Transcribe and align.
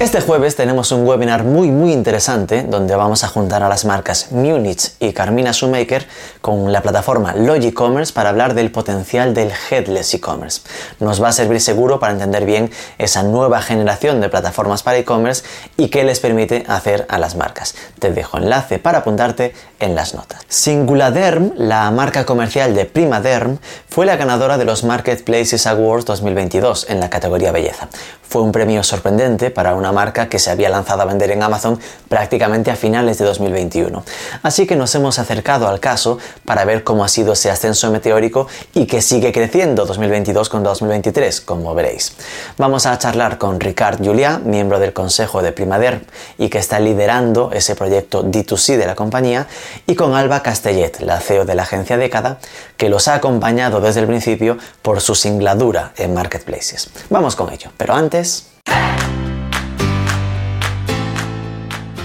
este 0.00 0.22
jueves 0.22 0.56
tenemos 0.56 0.92
un 0.92 1.06
webinar 1.06 1.44
muy 1.44 1.70
muy 1.70 1.92
interesante 1.92 2.62
donde 2.62 2.96
vamos 2.96 3.22
a 3.22 3.28
juntar 3.28 3.62
a 3.62 3.68
las 3.68 3.84
marcas 3.84 4.32
Munich 4.32 4.92
y 4.98 5.12
Carmina 5.12 5.50
Shoemaker 5.52 6.06
con 6.40 6.72
la 6.72 6.80
plataforma 6.80 7.34
Logicommerce 7.34 8.10
para 8.14 8.30
hablar 8.30 8.54
del 8.54 8.72
potencial 8.72 9.34
del 9.34 9.52
headless 9.70 10.14
e-commerce. 10.14 10.62
Nos 11.00 11.22
va 11.22 11.28
a 11.28 11.32
servir 11.32 11.60
seguro 11.60 12.00
para 12.00 12.14
entender 12.14 12.46
bien 12.46 12.70
esa 12.96 13.22
nueva 13.22 13.60
generación 13.60 14.22
de 14.22 14.30
plataformas 14.30 14.82
para 14.82 14.96
e-commerce 14.96 15.44
y 15.76 15.88
qué 15.88 16.02
les 16.02 16.18
permite 16.18 16.64
hacer 16.66 17.04
a 17.10 17.18
las 17.18 17.36
marcas. 17.36 17.74
Te 17.98 18.10
dejo 18.10 18.38
enlace 18.38 18.78
para 18.78 19.00
apuntarte 19.00 19.52
en 19.80 19.94
las 19.94 20.14
notas. 20.14 20.40
Singuladerm, 20.48 21.52
la 21.56 21.90
marca 21.90 22.24
comercial 22.24 22.74
de 22.74 22.86
Primaderm, 22.86 23.58
fue 23.86 24.06
la 24.06 24.16
ganadora 24.16 24.56
de 24.56 24.64
los 24.64 24.82
Marketplaces 24.82 25.66
Awards 25.66 26.06
2022 26.06 26.86
en 26.88 27.00
la 27.00 27.10
categoría 27.10 27.52
belleza. 27.52 27.88
Fue 28.22 28.42
un 28.42 28.52
premio 28.52 28.84
sorprendente 28.84 29.50
para 29.50 29.74
una 29.74 29.89
marca 29.92 30.28
que 30.28 30.38
se 30.38 30.50
había 30.50 30.68
lanzado 30.68 31.02
a 31.02 31.04
vender 31.04 31.30
en 31.30 31.42
Amazon 31.42 31.78
prácticamente 32.08 32.70
a 32.70 32.76
finales 32.76 33.18
de 33.18 33.24
2021. 33.24 34.02
Así 34.42 34.66
que 34.66 34.76
nos 34.76 34.94
hemos 34.94 35.18
acercado 35.18 35.68
al 35.68 35.80
caso 35.80 36.18
para 36.44 36.64
ver 36.64 36.84
cómo 36.84 37.04
ha 37.04 37.08
sido 37.08 37.32
ese 37.32 37.50
ascenso 37.50 37.90
meteórico 37.90 38.46
y 38.74 38.86
que 38.86 39.02
sigue 39.02 39.32
creciendo 39.32 39.86
2022 39.86 40.48
con 40.48 40.62
2023, 40.62 41.40
como 41.40 41.74
veréis. 41.74 42.14
Vamos 42.58 42.86
a 42.86 42.98
charlar 42.98 43.38
con 43.38 43.60
Ricard 43.60 44.04
Juliá, 44.04 44.38
miembro 44.38 44.78
del 44.78 44.92
consejo 44.92 45.42
de 45.42 45.52
Primader 45.52 46.04
y 46.38 46.48
que 46.48 46.58
está 46.58 46.80
liderando 46.80 47.50
ese 47.52 47.74
proyecto 47.74 48.24
D2C 48.24 48.76
de 48.76 48.86
la 48.86 48.94
compañía, 48.94 49.46
y 49.86 49.94
con 49.94 50.14
Alba 50.14 50.42
Castellet, 50.42 51.00
la 51.00 51.20
CEO 51.20 51.44
de 51.44 51.54
la 51.54 51.62
agencia 51.62 51.96
Década, 51.96 52.38
que 52.76 52.88
los 52.88 53.08
ha 53.08 53.14
acompañado 53.14 53.80
desde 53.80 54.00
el 54.00 54.06
principio 54.06 54.58
por 54.82 55.00
su 55.00 55.14
singladura 55.14 55.92
en 55.96 56.14
marketplaces. 56.14 56.90
Vamos 57.08 57.36
con 57.36 57.52
ello, 57.52 57.70
pero 57.76 57.94
antes... 57.94 58.46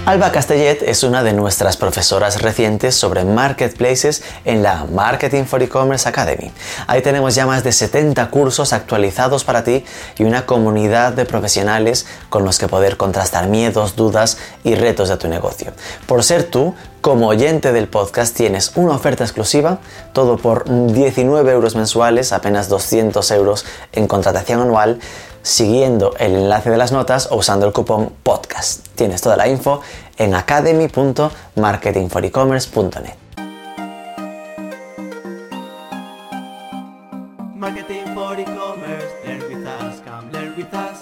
Alba 0.06 0.30
Castellet 0.30 0.84
es 0.86 1.02
una 1.02 1.24
de 1.24 1.32
nuestras 1.32 1.76
profesoras 1.76 2.40
recientes 2.40 2.94
sobre 2.94 3.24
marketplaces 3.24 4.22
en 4.44 4.62
la 4.62 4.84
Marketing 4.84 5.42
for 5.46 5.60
E-Commerce 5.60 6.08
Academy. 6.08 6.52
Ahí 6.86 7.02
tenemos 7.02 7.34
ya 7.34 7.44
más 7.44 7.64
de 7.64 7.72
70 7.72 8.30
cursos 8.30 8.72
actualizados 8.72 9.42
para 9.42 9.64
ti 9.64 9.84
y 10.16 10.22
una 10.22 10.46
comunidad 10.46 11.14
de 11.14 11.24
profesionales 11.24 12.06
con 12.28 12.44
los 12.44 12.60
que 12.60 12.68
poder 12.68 12.96
contrastar 12.96 13.48
miedos, 13.48 13.96
dudas 13.96 14.38
y 14.62 14.76
retos 14.76 15.08
de 15.08 15.16
tu 15.16 15.26
negocio. 15.26 15.72
Por 16.06 16.22
ser 16.22 16.44
tú, 16.44 16.76
como 17.00 17.26
oyente 17.26 17.72
del 17.72 17.88
podcast 17.88 18.36
tienes 18.36 18.72
una 18.76 18.92
oferta 18.92 19.24
exclusiva, 19.24 19.80
todo 20.12 20.36
por 20.36 20.92
19 20.92 21.50
euros 21.50 21.74
mensuales, 21.74 22.32
apenas 22.32 22.68
200 22.68 23.28
euros 23.32 23.64
en 23.92 24.06
contratación 24.06 24.60
anual, 24.60 25.00
siguiendo 25.46 26.14
el 26.18 26.34
enlace 26.34 26.70
de 26.70 26.76
las 26.76 26.90
notas 26.90 27.28
o 27.30 27.36
usando 27.36 27.66
el 27.66 27.72
cupón 27.72 28.12
podcast. 28.24 28.84
Tienes 28.96 29.20
toda 29.20 29.36
la 29.36 29.46
info 29.46 29.80
en 30.18 30.34
academy.marketingforecommerce.net. 30.34 33.14
Marketing 37.54 38.12
for 38.12 38.40
e-commerce, 38.40 39.06
learn 39.24 39.42
with 39.48 39.64
us, 39.66 40.00
come 40.04 40.32
learn 40.32 40.52
with 40.56 40.74
us, 40.74 40.98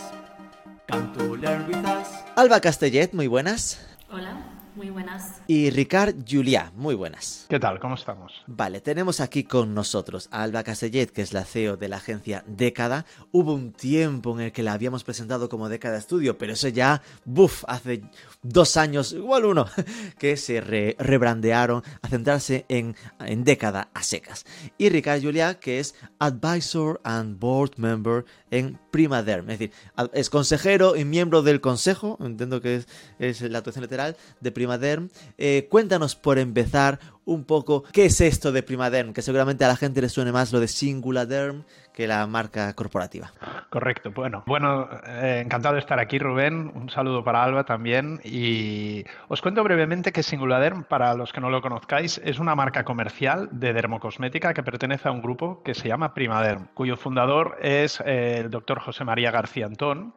come 0.89 1.11
to 1.15 1.37
learn 1.37 1.67
with 1.67 1.83
us. 1.87 2.09
Alba 2.37 2.61
Castellet, 2.61 3.15
muy 3.15 3.29
buenas. 3.29 3.79
Hola, 4.11 4.37
muy 4.77 4.91
buenas. 4.91 5.34
Y 5.47 5.69
Ricard 5.69 6.15
Juliá, 6.27 6.73
muy 6.75 6.95
buenas. 6.95 7.45
¿Qué 7.51 7.61
tal? 7.61 7.79
¿Cómo 7.79 7.97
estamos? 7.97 8.33
Vale, 8.47 8.81
tenemos 8.81 9.21
aquí 9.21 9.45
con 9.45 9.75
nosotros 9.75 10.29
a 10.31 10.43
Alba 10.43 10.63
Castellet, 10.65 11.11
que 11.11 11.21
es 11.21 11.35
la 11.35 11.45
CEO 11.45 11.77
de 11.77 11.89
la 11.91 11.97
agencia 11.99 12.43
Década. 12.47 13.05
Hubo 13.31 13.53
un 13.53 13.73
tiempo 13.73 14.33
en 14.35 14.47
el 14.47 14.53
que 14.53 14.63
la 14.63 14.73
habíamos 14.73 15.05
presentado 15.05 15.51
como 15.51 15.69
Década 15.69 16.01
Studio, 16.01 16.39
pero 16.39 16.55
eso 16.55 16.69
ya, 16.69 17.03
buf, 17.27 17.63
hace 17.69 18.03
dos 18.43 18.79
años, 18.79 19.13
igual 19.13 19.45
uno, 19.45 19.67
que 20.19 20.39
se 20.39 20.63
re- 20.63 20.97
rebrandearon 20.99 21.83
a 22.01 22.09
centrarse 22.09 22.65
en, 22.71 22.97
en 23.21 23.45
Década 23.45 23.91
a 23.93 24.03
secas. 24.03 24.47
Y 24.79 24.89
Ricard 24.89 25.23
Juliá, 25.23 25.61
que 25.61 25.79
es 25.79 25.95
Advisor 26.21 27.03
and 27.05 27.39
Board 27.39 27.73
Member 27.77 28.25
en 28.51 28.79
Primaderm, 28.91 29.51
es 29.51 29.59
decir, 29.59 29.75
es 30.15 30.31
consejero 30.31 30.97
y 30.97 31.05
miembro 31.05 31.43
del 31.43 31.61
consejo, 31.61 32.17
entiendo 32.21 32.63
que 32.63 32.77
es, 32.77 32.89
es 33.19 33.43
la 33.43 33.59
actuación 33.59 33.83
literal, 33.83 34.17
de 34.41 34.51
Primaderm. 34.53 35.11
Eh, 35.39 35.67
cuéntanos 35.71 36.15
por 36.15 36.39
empezar 36.39 36.99
un 37.25 37.45
poco 37.45 37.85
qué 37.93 38.07
es 38.07 38.21
esto 38.21 38.53
de 38.53 38.63
Primaderm, 38.63 39.13
que 39.13 39.23
seguramente 39.23 39.65
a 39.65 39.69
la 39.69 39.77
gente 39.77 40.01
le 40.01 40.09
suene 40.09 40.33
más 40.33 40.53
lo 40.53 40.61
de 40.61 40.69
Singuladerm 40.69 41.65
que 41.95 42.09
la 42.09 42.27
marca 42.27 42.75
corporativa. 42.75 43.33
Correcto. 43.71 44.11
Bueno, 44.11 44.43
bueno, 44.47 44.89
eh, 45.07 45.41
encantado 45.45 45.75
de 45.75 45.81
estar 45.81 46.01
aquí, 46.01 46.19
Rubén. 46.19 46.73
Un 46.75 46.91
saludo 46.91 47.23
para 47.23 47.43
Alba 47.45 47.65
también. 47.65 48.21
Y 48.25 49.05
os 49.29 49.41
cuento 49.41 49.63
brevemente 49.63 50.11
que 50.11 50.25
Singuladerm, 50.25 50.85
para 50.85 51.15
los 51.15 51.33
que 51.33 51.41
no 51.41 51.51
lo 51.51 51.63
conozcáis, 51.63 52.21
es 52.25 52.41
una 52.41 52.57
marca 52.57 52.85
comercial 52.85 53.49
de 53.53 53.73
dermocosmética 53.73 54.53
que 54.55 54.65
pertenece 54.65 55.09
a 55.09 55.13
un 55.13 55.23
grupo 55.23 55.63
que 55.63 55.75
se 55.75 55.87
llama 55.87 56.15
Primaderm, 56.15 56.67
cuyo 56.75 56.97
fundador 56.97 57.59
es 57.63 58.01
eh, 58.05 58.41
el 58.41 58.51
doctor 58.51 58.81
José 58.81 59.05
María 59.05 59.31
García 59.31 59.67
Antón, 59.67 60.15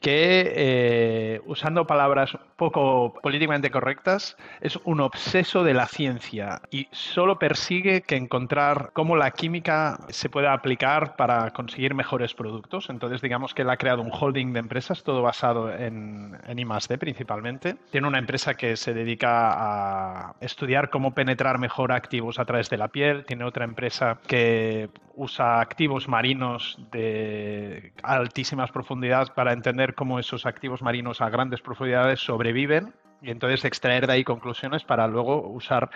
que, 0.00 0.52
eh, 0.54 1.40
usando 1.46 1.86
palabras 1.86 2.36
poco 2.56 3.14
políticamente 3.22 3.70
correctas, 3.70 4.36
es 4.60 4.78
un 4.84 5.00
obseso 5.00 5.64
de 5.64 5.74
la 5.74 5.86
ciencia 5.86 6.60
y 6.70 6.88
solo 6.92 7.38
persigue 7.38 8.02
que 8.02 8.16
encontrar 8.16 8.90
cómo 8.92 9.16
la 9.16 9.30
química 9.30 9.98
se 10.08 10.28
puede 10.28 10.48
aplicar 10.48 11.16
para 11.16 11.50
conseguir 11.52 11.94
mejores 11.94 12.34
productos. 12.34 12.88
Entonces, 12.90 13.20
digamos 13.20 13.54
que 13.54 13.62
él 13.62 13.70
ha 13.70 13.76
creado 13.76 14.02
un 14.02 14.10
holding 14.12 14.52
de 14.52 14.60
empresas, 14.60 15.02
todo 15.02 15.22
basado 15.22 15.72
en, 15.72 16.36
en 16.46 16.58
I+D 16.58 16.98
principalmente. 16.98 17.76
Tiene 17.90 18.06
una 18.06 18.18
empresa 18.18 18.54
que 18.54 18.76
se 18.76 18.94
dedica 18.94 19.52
a 19.52 20.34
estudiar 20.40 20.90
cómo 20.90 21.14
penetrar 21.14 21.58
mejor 21.58 21.92
activos 21.92 22.38
a 22.38 22.44
través 22.44 22.70
de 22.70 22.76
la 22.76 22.88
piel. 22.88 23.24
Tiene 23.24 23.44
otra 23.44 23.64
empresa 23.64 24.18
que 24.26 24.88
usa 25.16 25.60
activos 25.60 26.08
marinos 26.08 26.78
de 26.92 27.92
altísimas 28.02 28.70
profundidades 28.70 29.30
para 29.30 29.52
entender 29.52 29.94
cómo 29.94 30.18
esos 30.18 30.46
activos 30.46 30.82
marinos 30.82 31.20
a 31.20 31.30
grandes 31.30 31.60
profundidades 31.62 32.20
sobreviven 32.20 32.92
y 33.22 33.30
entonces 33.30 33.64
extraer 33.64 34.06
de 34.06 34.12
ahí 34.12 34.24
conclusiones 34.24 34.84
para 34.84 35.06
luego 35.06 35.48
usar 35.48 35.90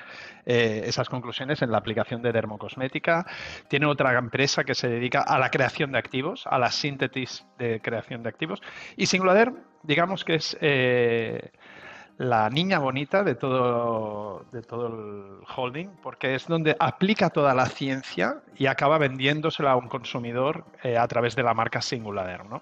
eh, 0.46 0.82
esas 0.86 1.08
conclusiones 1.08 1.60
en 1.62 1.70
la 1.70 1.78
aplicación 1.78 2.22
de 2.22 2.32
dermocosmética. 2.32 3.26
Tiene 3.68 3.86
otra 3.86 4.18
empresa 4.18 4.64
que 4.64 4.74
se 4.74 4.88
dedica 4.88 5.20
a 5.20 5.38
la 5.38 5.50
creación 5.50 5.92
de 5.92 5.98
activos, 5.98 6.46
a 6.46 6.58
la 6.58 6.70
síntesis 6.70 7.46
de 7.58 7.80
creación 7.80 8.22
de 8.22 8.30
activos. 8.30 8.62
Y 8.96 9.06
Singulader, 9.06 9.52
digamos 9.82 10.24
que 10.24 10.36
es 10.36 10.56
eh, 10.60 11.50
la 12.20 12.50
niña 12.50 12.78
bonita 12.78 13.24
de 13.24 13.34
todo, 13.34 14.44
de 14.52 14.60
todo 14.60 14.88
el 14.88 15.38
holding, 15.56 15.88
porque 16.02 16.34
es 16.34 16.46
donde 16.46 16.76
aplica 16.78 17.30
toda 17.30 17.54
la 17.54 17.64
ciencia 17.64 18.42
y 18.58 18.66
acaba 18.66 18.98
vendiéndosela 18.98 19.70
a 19.72 19.76
un 19.76 19.88
consumidor 19.88 20.66
eh, 20.82 20.98
a 20.98 21.08
través 21.08 21.34
de 21.34 21.42
la 21.42 21.54
marca 21.54 21.80
Singulader. 21.80 22.44
¿no? 22.44 22.60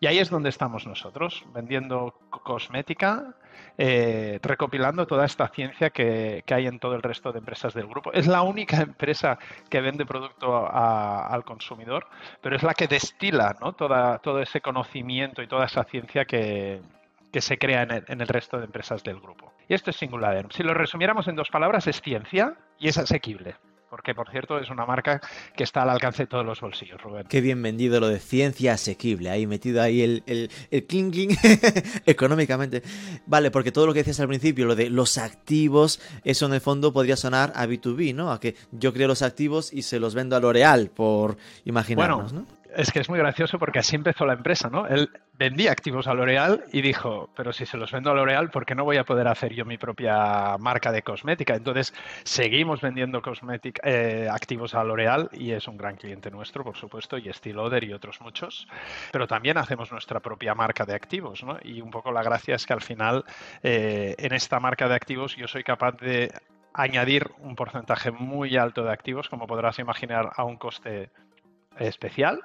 Y 0.00 0.08
ahí 0.08 0.18
es 0.18 0.28
donde 0.28 0.48
estamos 0.48 0.88
nosotros, 0.88 1.44
vendiendo 1.54 2.18
co- 2.30 2.42
cosmética, 2.42 3.34
eh, 3.78 4.40
recopilando 4.42 5.06
toda 5.06 5.24
esta 5.24 5.46
ciencia 5.48 5.90
que, 5.90 6.42
que 6.44 6.54
hay 6.54 6.66
en 6.66 6.80
todo 6.80 6.96
el 6.96 7.02
resto 7.02 7.30
de 7.30 7.38
empresas 7.38 7.74
del 7.74 7.86
grupo. 7.86 8.12
Es 8.12 8.26
la 8.26 8.42
única 8.42 8.78
empresa 8.82 9.38
que 9.70 9.80
vende 9.80 10.04
producto 10.04 10.68
al 10.68 11.44
consumidor, 11.44 12.08
pero 12.40 12.56
es 12.56 12.64
la 12.64 12.74
que 12.74 12.88
destila 12.88 13.54
¿no? 13.60 13.72
Toda, 13.74 14.18
todo 14.18 14.40
ese 14.40 14.60
conocimiento 14.60 15.42
y 15.42 15.46
toda 15.46 15.66
esa 15.66 15.84
ciencia 15.84 16.24
que, 16.24 16.82
que 17.36 17.42
se 17.42 17.58
crea 17.58 17.82
en 17.82 17.90
el, 17.90 18.04
en 18.08 18.22
el 18.22 18.28
resto 18.28 18.56
de 18.56 18.64
empresas 18.64 19.04
del 19.04 19.20
grupo. 19.20 19.52
Y 19.68 19.74
esto 19.74 19.90
es 19.90 19.96
Singuladerm. 19.96 20.50
Si 20.52 20.62
lo 20.62 20.72
resumiéramos 20.72 21.28
en 21.28 21.36
dos 21.36 21.50
palabras, 21.50 21.86
es 21.86 22.00
ciencia 22.00 22.56
y 22.78 22.88
es 22.88 22.96
asequible. 22.96 23.56
Porque, 23.90 24.14
por 24.14 24.30
cierto, 24.30 24.58
es 24.58 24.70
una 24.70 24.86
marca 24.86 25.20
que 25.54 25.62
está 25.62 25.82
al 25.82 25.90
alcance 25.90 26.22
de 26.22 26.28
todos 26.28 26.46
los 26.46 26.62
bolsillos, 26.62 26.98
Rubén. 27.02 27.26
Qué 27.28 27.42
bien 27.42 27.62
vendido 27.62 28.00
lo 28.00 28.08
de 28.08 28.20
ciencia 28.20 28.72
asequible, 28.72 29.28
ahí 29.28 29.46
metido 29.46 29.82
ahí 29.82 30.00
el, 30.00 30.22
el, 30.26 30.50
el 30.70 30.86
cling 30.86 31.10
cling 31.10 31.36
económicamente. 32.06 32.82
Vale, 33.26 33.50
porque 33.50 33.70
todo 33.70 33.86
lo 33.86 33.92
que 33.92 34.00
decías 34.00 34.20
al 34.20 34.28
principio, 34.28 34.64
lo 34.64 34.74
de 34.74 34.88
los 34.88 35.18
activos, 35.18 36.00
eso 36.24 36.46
en 36.46 36.54
el 36.54 36.62
fondo 36.62 36.90
podría 36.94 37.16
sonar 37.16 37.52
a 37.54 37.66
B2B, 37.66 38.14
¿no? 38.14 38.32
A 38.32 38.40
que 38.40 38.56
yo 38.72 38.94
creo 38.94 39.08
los 39.08 39.20
activos 39.20 39.74
y 39.74 39.82
se 39.82 40.00
los 40.00 40.14
vendo 40.14 40.36
a 40.36 40.40
L'Oreal, 40.40 40.88
por 40.88 41.36
imaginarnos, 41.66 42.32
Bueno, 42.32 42.46
¿no? 42.48 42.55
Es 42.76 42.92
que 42.92 43.00
es 43.00 43.08
muy 43.08 43.18
gracioso 43.18 43.58
porque 43.58 43.78
así 43.78 43.96
empezó 43.96 44.26
la 44.26 44.34
empresa, 44.34 44.68
¿no? 44.68 44.86
Él 44.86 45.10
vendía 45.32 45.72
activos 45.72 46.06
a 46.06 46.14
L'Oreal 46.14 46.64
y 46.72 46.82
dijo, 46.82 47.30
pero 47.34 47.52
si 47.52 47.64
se 47.64 47.78
los 47.78 47.90
vendo 47.90 48.10
a 48.10 48.14
L'Oreal, 48.14 48.50
¿por 48.50 48.66
qué 48.66 48.74
no 48.74 48.84
voy 48.84 48.98
a 48.98 49.04
poder 49.04 49.28
hacer 49.28 49.54
yo 49.54 49.64
mi 49.64 49.78
propia 49.78 50.56
marca 50.58 50.92
de 50.92 51.02
cosmética? 51.02 51.54
Entonces, 51.54 51.94
seguimos 52.24 52.82
vendiendo 52.82 53.22
eh, 53.82 54.28
activos 54.30 54.74
a 54.74 54.84
L'Oreal 54.84 55.30
y 55.32 55.52
es 55.52 55.66
un 55.68 55.78
gran 55.78 55.96
cliente 55.96 56.30
nuestro, 56.30 56.64
por 56.64 56.76
supuesto, 56.76 57.16
y 57.16 57.28
Estée 57.30 57.54
Lauder 57.54 57.82
y 57.82 57.94
otros 57.94 58.20
muchos, 58.20 58.68
pero 59.10 59.26
también 59.26 59.56
hacemos 59.56 59.90
nuestra 59.90 60.20
propia 60.20 60.54
marca 60.54 60.84
de 60.84 60.94
activos, 60.94 61.42
¿no? 61.44 61.58
Y 61.62 61.80
un 61.80 61.90
poco 61.90 62.12
la 62.12 62.22
gracia 62.22 62.56
es 62.56 62.66
que 62.66 62.74
al 62.74 62.82
final, 62.82 63.24
eh, 63.62 64.14
en 64.18 64.34
esta 64.34 64.60
marca 64.60 64.86
de 64.86 64.94
activos, 64.94 65.34
yo 65.36 65.48
soy 65.48 65.64
capaz 65.64 65.92
de 65.92 66.30
añadir 66.74 67.30
un 67.38 67.56
porcentaje 67.56 68.10
muy 68.10 68.58
alto 68.58 68.84
de 68.84 68.92
activos, 68.92 69.30
como 69.30 69.46
podrás 69.46 69.78
imaginar, 69.78 70.30
a 70.36 70.44
un 70.44 70.58
coste 70.58 71.10
especial 71.78 72.40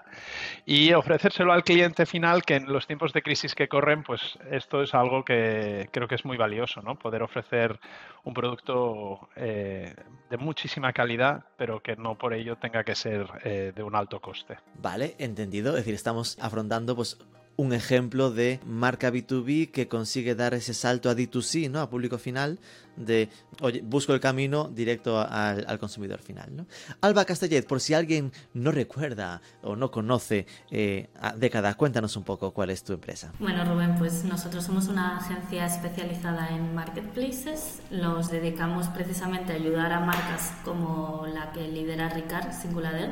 y 0.66 0.94
ofrecérselo 0.94 1.54
al 1.54 1.64
cliente 1.64 2.06
final 2.06 2.44
que 2.44 2.56
en 2.56 2.72
los 2.72 2.88
tiempos 2.88 3.14
de 3.14 3.22
crisis 3.22 3.56
que 3.56 3.68
corren 3.68 4.04
pues 4.04 4.38
esto 4.50 4.82
es 4.82 4.94
algo 4.94 5.24
que 5.24 5.90
creo 5.92 6.08
que 6.08 6.16
es 6.16 6.26
muy 6.26 6.38
valioso 6.38 6.82
no 6.82 6.96
poder 6.96 7.24
ofrecer 7.24 7.80
un 8.24 8.34
producto 8.34 9.30
eh, 9.36 9.94
de 10.30 10.38
muchísima 10.38 10.94
calidad 10.94 11.44
pero 11.58 11.82
que 11.82 11.96
no 11.96 12.18
por 12.18 12.34
ello 12.34 12.58
tenga 12.58 12.84
que 12.84 12.96
ser 12.96 13.28
eh, 13.44 13.72
de 13.76 13.84
un 13.84 13.96
alto 13.96 14.20
coste. 14.20 14.58
Vale 14.76 15.16
entendido. 15.20 15.72
Es 15.72 15.78
decir 15.78 15.96
estamos 15.96 16.38
afrontando 16.40 16.96
pues 16.96 17.18
un 17.62 17.74
ejemplo 17.74 18.32
de 18.32 18.60
marca 18.66 19.12
B2B 19.12 19.70
que 19.70 19.88
consigue 19.88 20.34
dar 20.34 20.56
ese 20.56 20.74
salto 20.74 21.12
a 21.12 21.16
D2C, 21.16 21.70
¿no? 21.70 21.80
A 21.80 21.92
público 21.92 22.18
final, 22.18 22.60
de, 22.96 23.30
oye, 23.62 23.82
busco 23.84 24.16
el 24.16 24.20
camino 24.20 24.68
directo 24.68 25.20
al, 25.20 25.78
consumidor 25.78 26.22
final. 26.22 26.66
Alba 27.02 27.24
Castellet, 27.24 27.68
por 27.68 27.80
si 27.80 27.94
alguien 27.94 28.32
no 28.56 28.72
recuerda 28.72 29.44
o 29.62 29.76
no 29.76 29.92
conoce 29.92 30.48
eh, 30.72 31.10
a 31.20 31.36
Década, 31.36 31.76
cuéntanos 31.76 32.18
un 32.18 32.24
poco 32.24 32.52
cuál 32.52 32.72
es 32.72 32.84
tu 32.84 32.94
empresa. 32.94 33.32
Bueno, 33.38 33.64
Rubén, 33.64 33.96
pues 34.00 34.24
nosotros 34.24 34.66
somos 34.66 34.88
una 34.88 35.18
agencia 35.18 35.68
especializada 35.68 36.50
en 36.50 36.74
marketplaces. 36.74 37.82
Nos 37.92 38.32
dedicamos 38.32 38.88
precisamente 38.88 39.54
a 39.54 39.56
ayudar 39.58 39.94
a 39.94 40.00
marcas 40.00 40.52
como 40.66 41.28
la 41.32 41.52
que 41.52 41.68
lidera 41.68 42.10
Ricard, 42.10 42.54
Singulader, 42.54 43.12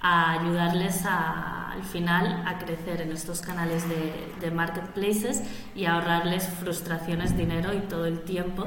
a 0.00 0.32
ayudarles 0.32 1.04
al 1.04 1.82
final 1.82 2.44
a 2.46 2.58
crecer 2.58 3.00
en 3.00 3.12
estos 3.12 3.40
canales 3.40 3.84
de, 3.88 4.50
marketplaces 4.50 5.42
y 5.74 5.84
a 5.84 5.94
ahorrarles 5.94 6.48
frustraciones, 6.48 7.36
dinero 7.36 7.74
y 7.74 7.80
todo 7.80 8.06
el 8.06 8.20
tiempo 8.20 8.66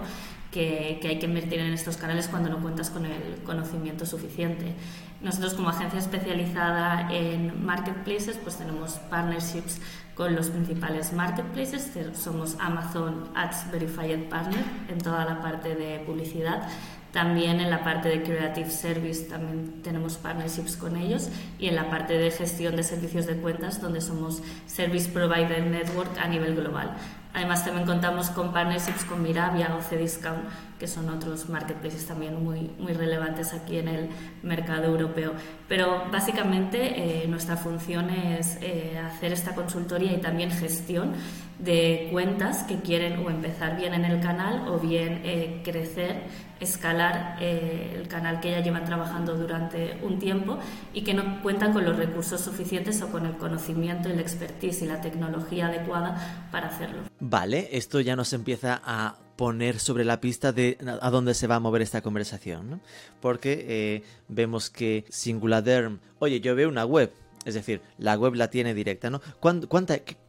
que, 0.51 0.99
que, 1.01 1.07
hay 1.07 1.19
que 1.19 1.25
invertir 1.25 1.59
en 1.59 1.73
estos 1.73 1.97
canales 1.97 2.27
cuando 2.27 2.49
no 2.49 2.61
cuentas 2.61 2.89
con 2.89 3.05
el 3.05 3.41
conocimiento 3.43 4.05
suficiente. 4.05 4.75
Nosotros 5.21 5.53
como 5.53 5.69
agencia 5.69 5.99
especializada 5.99 7.11
en 7.11 7.65
marketplaces 7.65 8.37
pues 8.37 8.57
tenemos 8.57 8.93
partnerships 9.09 9.79
con 10.15 10.35
los 10.35 10.49
principales 10.49 11.13
marketplaces, 11.13 11.91
somos 12.13 12.57
Amazon 12.59 13.29
Ads 13.33 13.71
Verified 13.71 14.29
Partner 14.29 14.63
en 14.89 14.99
toda 14.99 15.25
la 15.25 15.41
parte 15.41 15.75
de 15.75 15.99
publicidad 15.99 16.67
también 17.11 17.59
en 17.59 17.69
la 17.69 17.83
parte 17.83 18.07
de 18.07 18.23
Creative 18.23 18.69
Service 18.69 19.23
también 19.23 19.81
tenemos 19.83 20.17
partnerships 20.17 20.77
con 20.77 20.95
ellos 20.95 21.29
y 21.59 21.67
en 21.67 21.75
la 21.75 21.89
parte 21.89 22.17
de 22.17 22.31
gestión 22.31 22.77
de 22.77 22.83
servicios 22.83 23.25
de 23.25 23.35
cuentas 23.35 23.81
donde 23.81 23.99
somos 23.99 24.41
Service 24.65 25.09
Provider 25.09 25.65
Network 25.65 26.17
a 26.17 26.27
nivel 26.27 26.55
global. 26.55 26.95
Además 27.33 27.63
también 27.63 27.85
contamos 27.85 28.29
con 28.29 28.51
partnerships 28.51 29.05
con 29.05 29.23
Mirabia 29.23 29.75
o 29.75 29.81
Cdiscount, 29.81 30.43
que 30.77 30.87
son 30.87 31.07
otros 31.09 31.47
marketplaces 31.47 32.05
también 32.05 32.43
muy, 32.43 32.71
muy 32.77 32.91
relevantes 32.91 33.53
aquí 33.53 33.77
en 33.77 33.87
el 33.87 34.09
mercado 34.43 34.85
europeo. 34.85 35.33
Pero 35.69 36.03
básicamente 36.11 37.23
eh, 37.23 37.27
nuestra 37.29 37.55
función 37.55 38.09
es 38.09 38.57
eh, 38.61 38.99
hacer 38.99 39.31
esta 39.31 39.55
consultoría 39.55 40.11
y 40.11 40.17
también 40.17 40.51
gestión 40.51 41.13
de 41.63 42.07
cuentas 42.11 42.63
que 42.63 42.81
quieren 42.81 43.25
o 43.25 43.29
empezar 43.29 43.77
bien 43.77 43.93
en 43.93 44.05
el 44.05 44.19
canal 44.19 44.67
o 44.67 44.79
bien 44.79 45.21
eh, 45.23 45.61
crecer, 45.63 46.23
escalar 46.59 47.41
el 47.41 48.07
canal 48.07 48.39
que 48.39 48.51
ya 48.51 48.61
llevan 48.61 48.85
trabajando 48.85 49.35
durante 49.35 49.97
un 50.03 50.19
tiempo 50.19 50.59
y 50.93 51.03
que 51.03 51.13
no 51.13 51.41
cuentan 51.41 51.73
con 51.73 51.85
los 51.85 51.97
recursos 51.97 52.41
suficientes 52.41 53.01
o 53.01 53.11
con 53.11 53.25
el 53.25 53.35
conocimiento 53.37 54.09
y 54.09 54.13
la 54.13 54.21
expertise 54.21 54.83
y 54.83 54.85
la 54.85 55.01
tecnología 55.01 55.67
adecuada 55.67 56.47
para 56.51 56.67
hacerlo. 56.67 57.01
Vale, 57.19 57.69
esto 57.71 57.99
ya 57.99 58.15
nos 58.15 58.33
empieza 58.33 58.81
a 58.83 59.15
poner 59.35 59.79
sobre 59.79 60.05
la 60.05 60.21
pista 60.21 60.51
de 60.51 60.77
a 61.01 61.09
dónde 61.09 61.33
se 61.33 61.47
va 61.47 61.55
a 61.55 61.59
mover 61.59 61.81
esta 61.81 62.01
conversación, 62.01 62.69
¿no? 62.69 62.79
Porque 63.21 63.65
eh, 63.67 64.03
vemos 64.27 64.69
que 64.69 65.05
Singuladerm, 65.09 65.99
oye, 66.19 66.41
yo 66.41 66.55
veo 66.55 66.69
una 66.69 66.85
web, 66.85 67.11
es 67.43 67.55
decir, 67.55 67.81
la 67.97 68.15
web 68.15 68.35
la 68.35 68.49
tiene 68.49 68.75
directa, 68.75 69.09
¿no? 69.09 69.19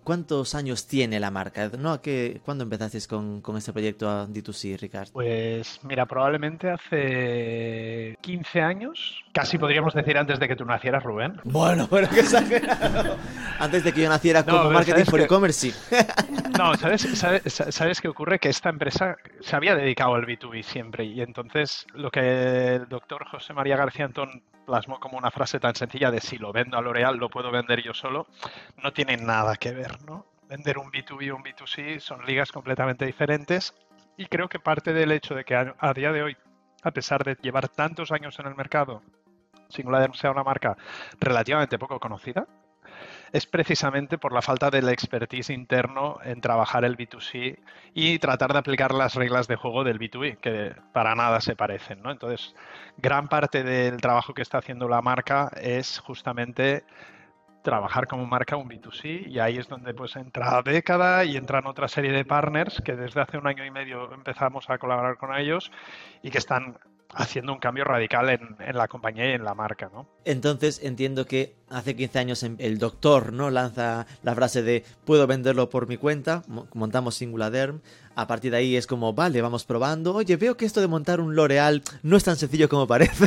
¿Cuántos 0.04 0.54
años 0.54 0.86
tiene 0.86 1.20
la 1.20 1.30
marca? 1.30 1.70
¿No? 1.78 2.00
¿Qué, 2.00 2.40
¿Cuándo 2.44 2.64
empezaste 2.64 2.98
con, 3.08 3.40
con 3.40 3.56
este 3.56 3.72
proyecto 3.72 4.08
a 4.08 4.26
D2C, 4.26 4.78
Ricardo? 4.78 5.12
Pues 5.12 5.80
mira, 5.84 6.06
probablemente 6.06 6.70
hace 6.70 8.16
15 8.20 8.60
años, 8.60 9.24
casi 9.32 9.58
podríamos 9.58 9.94
decir 9.94 10.18
antes 10.18 10.40
de 10.40 10.48
que 10.48 10.56
tú 10.56 10.64
nacieras, 10.64 11.02
Rubén. 11.02 11.40
Bueno, 11.44 11.86
pero 11.90 12.08
qué 12.08 12.20
exagerado. 12.20 13.16
antes 13.58 13.84
de 13.84 13.92
que 13.92 14.02
yo 14.02 14.08
naciera 14.08 14.44
como 14.44 14.70
marketing 14.70 15.04
for 15.04 15.20
e-commerce, 15.20 15.70
sí. 15.70 15.96
no, 16.58 16.74
¿sabes, 16.76 17.02
sabes, 17.14 17.42
¿sabes 17.70 18.00
qué 18.00 18.08
ocurre? 18.08 18.38
Que 18.38 18.48
esta 18.48 18.70
empresa 18.70 19.16
se 19.40 19.56
había 19.56 19.76
dedicado 19.76 20.14
al 20.14 20.26
B2B 20.26 20.62
siempre 20.62 21.04
y 21.04 21.20
entonces 21.20 21.86
lo 21.94 22.10
que 22.10 22.74
el 22.76 22.88
doctor 22.88 23.26
José 23.26 23.52
María 23.52 23.76
García 23.76 24.04
Antón 24.04 24.42
plasmó 24.64 24.98
como 25.00 25.18
una 25.18 25.30
frase 25.30 25.60
tan 25.60 25.74
sencilla 25.74 26.10
de 26.10 26.20
si 26.20 26.38
lo 26.38 26.52
vendo 26.52 26.76
a 26.76 26.80
L'Oreal 26.80 27.16
lo 27.16 27.28
puedo 27.28 27.50
vender 27.50 27.82
yo 27.82 27.94
solo, 27.94 28.26
no 28.82 28.92
tiene 28.92 29.16
nada 29.16 29.56
que 29.56 29.72
ver, 29.72 29.91
Vender 30.48 30.78
un 30.78 30.90
B2B 30.90 31.32
o 31.32 31.36
un 31.36 31.42
B2C 31.42 31.98
son 31.98 32.24
ligas 32.26 32.52
completamente 32.52 33.06
diferentes 33.06 33.74
y 34.16 34.26
creo 34.26 34.48
que 34.48 34.58
parte 34.58 34.92
del 34.92 35.12
hecho 35.12 35.34
de 35.34 35.44
que 35.44 35.54
a, 35.54 35.92
día 35.94 36.12
de 36.12 36.22
hoy, 36.22 36.36
a 36.82 36.90
pesar 36.90 37.24
de 37.24 37.36
llevar 37.40 37.68
tantos 37.68 38.12
años 38.12 38.38
en 38.38 38.46
el 38.46 38.54
mercado, 38.54 39.02
Singular 39.68 40.14
sea 40.14 40.30
una 40.30 40.44
marca 40.44 40.76
relativamente 41.18 41.78
poco 41.78 41.98
conocida, 41.98 42.46
es 43.32 43.46
precisamente 43.46 44.18
por 44.18 44.32
la 44.32 44.42
falta 44.42 44.70
del 44.70 44.90
expertise 44.90 45.50
interno 45.50 46.18
en 46.22 46.42
trabajar 46.42 46.84
el 46.84 46.98
B2C 46.98 47.58
y 47.94 48.18
tratar 48.18 48.52
de 48.52 48.58
aplicar 48.58 48.92
las 48.92 49.14
reglas 49.14 49.48
de 49.48 49.56
juego 49.56 49.84
del 49.84 49.98
B2B, 49.98 50.36
que 50.38 50.74
para 50.92 51.14
nada 51.14 51.40
se 51.40 51.56
parecen. 51.56 52.02
¿no? 52.02 52.10
Entonces, 52.10 52.54
gran 52.98 53.28
parte 53.28 53.64
del 53.64 54.00
trabajo 54.02 54.34
que 54.34 54.42
está 54.42 54.58
haciendo 54.58 54.88
la 54.88 55.00
marca 55.00 55.50
es 55.56 55.98
justamente 55.98 56.84
trabajar 57.62 58.06
como 58.06 58.26
marca 58.26 58.56
un 58.56 58.68
B2C 58.68 59.28
y 59.28 59.38
ahí 59.38 59.58
es 59.58 59.68
donde 59.68 59.94
pues 59.94 60.16
entra 60.16 60.62
década 60.62 61.24
y 61.24 61.36
entran 61.36 61.66
otra 61.66 61.88
serie 61.88 62.12
de 62.12 62.24
partners 62.24 62.82
que 62.84 62.94
desde 62.94 63.20
hace 63.20 63.38
un 63.38 63.46
año 63.46 63.64
y 63.64 63.70
medio 63.70 64.12
empezamos 64.12 64.68
a 64.68 64.78
colaborar 64.78 65.16
con 65.16 65.34
ellos 65.34 65.70
y 66.22 66.30
que 66.30 66.38
están 66.38 66.76
haciendo 67.14 67.52
un 67.52 67.58
cambio 67.58 67.84
radical 67.84 68.30
en, 68.30 68.76
la 68.76 68.88
compañía 68.88 69.30
y 69.30 69.32
en 69.32 69.44
la 69.44 69.54
marca, 69.54 69.90
¿no? 69.92 70.08
Entonces 70.24 70.80
entiendo 70.82 71.26
que 71.26 71.54
hace 71.68 71.94
15 71.96 72.18
años 72.18 72.42
el 72.42 72.78
doctor 72.78 73.32
no 73.32 73.50
lanza 73.50 74.06
la 74.22 74.34
frase 74.34 74.62
de 74.62 74.84
puedo 75.04 75.26
venderlo 75.26 75.68
por 75.68 75.86
mi 75.86 75.96
cuenta, 75.96 76.42
montamos 76.74 77.16
Singuladerm, 77.16 77.80
a 78.14 78.26
partir 78.26 78.50
de 78.50 78.58
ahí 78.58 78.76
es 78.76 78.86
como, 78.86 79.12
vale, 79.14 79.40
vamos 79.40 79.64
probando, 79.64 80.14
oye, 80.14 80.36
veo 80.36 80.56
que 80.56 80.64
esto 80.64 80.80
de 80.80 80.88
montar 80.88 81.20
un 81.20 81.34
L'Oreal 81.34 81.82
no 82.02 82.16
es 82.16 82.24
tan 82.24 82.36
sencillo 82.36 82.68
como 82.68 82.86
parece. 82.86 83.26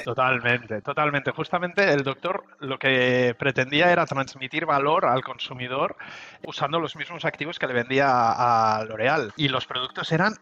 Totalmente, 0.04 0.80
totalmente. 0.82 1.30
Justamente 1.30 1.92
el 1.92 2.02
doctor 2.02 2.44
lo 2.58 2.78
que 2.78 3.34
pretendía 3.38 3.92
era 3.92 4.06
transmitir 4.06 4.66
valor 4.66 5.06
al 5.06 5.22
consumidor 5.22 5.96
usando 6.44 6.80
los 6.80 6.96
mismos 6.96 7.24
activos 7.24 7.58
que 7.58 7.66
le 7.66 7.74
vendía 7.74 8.08
a 8.08 8.84
L'Oreal 8.84 9.32
y 9.36 9.48
los 9.48 9.66
productos 9.66 10.10
eran 10.12 10.34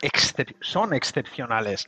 son 0.60 0.94
excepcionales 0.94 1.86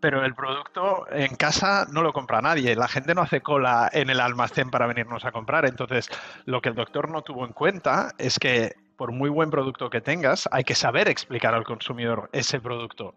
pero 0.00 0.24
el 0.24 0.34
producto 0.34 1.06
en 1.10 1.36
casa 1.36 1.86
no 1.90 2.02
lo 2.02 2.12
compra 2.12 2.40
nadie. 2.40 2.76
La 2.76 2.88
gente 2.88 3.14
no 3.14 3.22
hace 3.22 3.40
cola 3.40 3.88
en 3.92 4.10
el 4.10 4.20
almacén 4.20 4.70
para 4.70 4.86
venirnos 4.86 5.24
a 5.24 5.32
comprar. 5.32 5.66
Entonces, 5.66 6.08
lo 6.44 6.60
que 6.60 6.70
el 6.70 6.74
doctor 6.74 7.10
no 7.10 7.22
tuvo 7.22 7.44
en 7.44 7.52
cuenta 7.52 8.12
es 8.18 8.38
que 8.38 8.74
por 8.98 9.12
muy 9.12 9.30
buen 9.30 9.48
producto 9.48 9.88
que 9.88 10.00
tengas, 10.00 10.48
hay 10.50 10.64
que 10.64 10.74
saber 10.74 11.08
explicar 11.08 11.54
al 11.54 11.62
consumidor 11.62 12.28
ese 12.32 12.60
producto. 12.60 13.14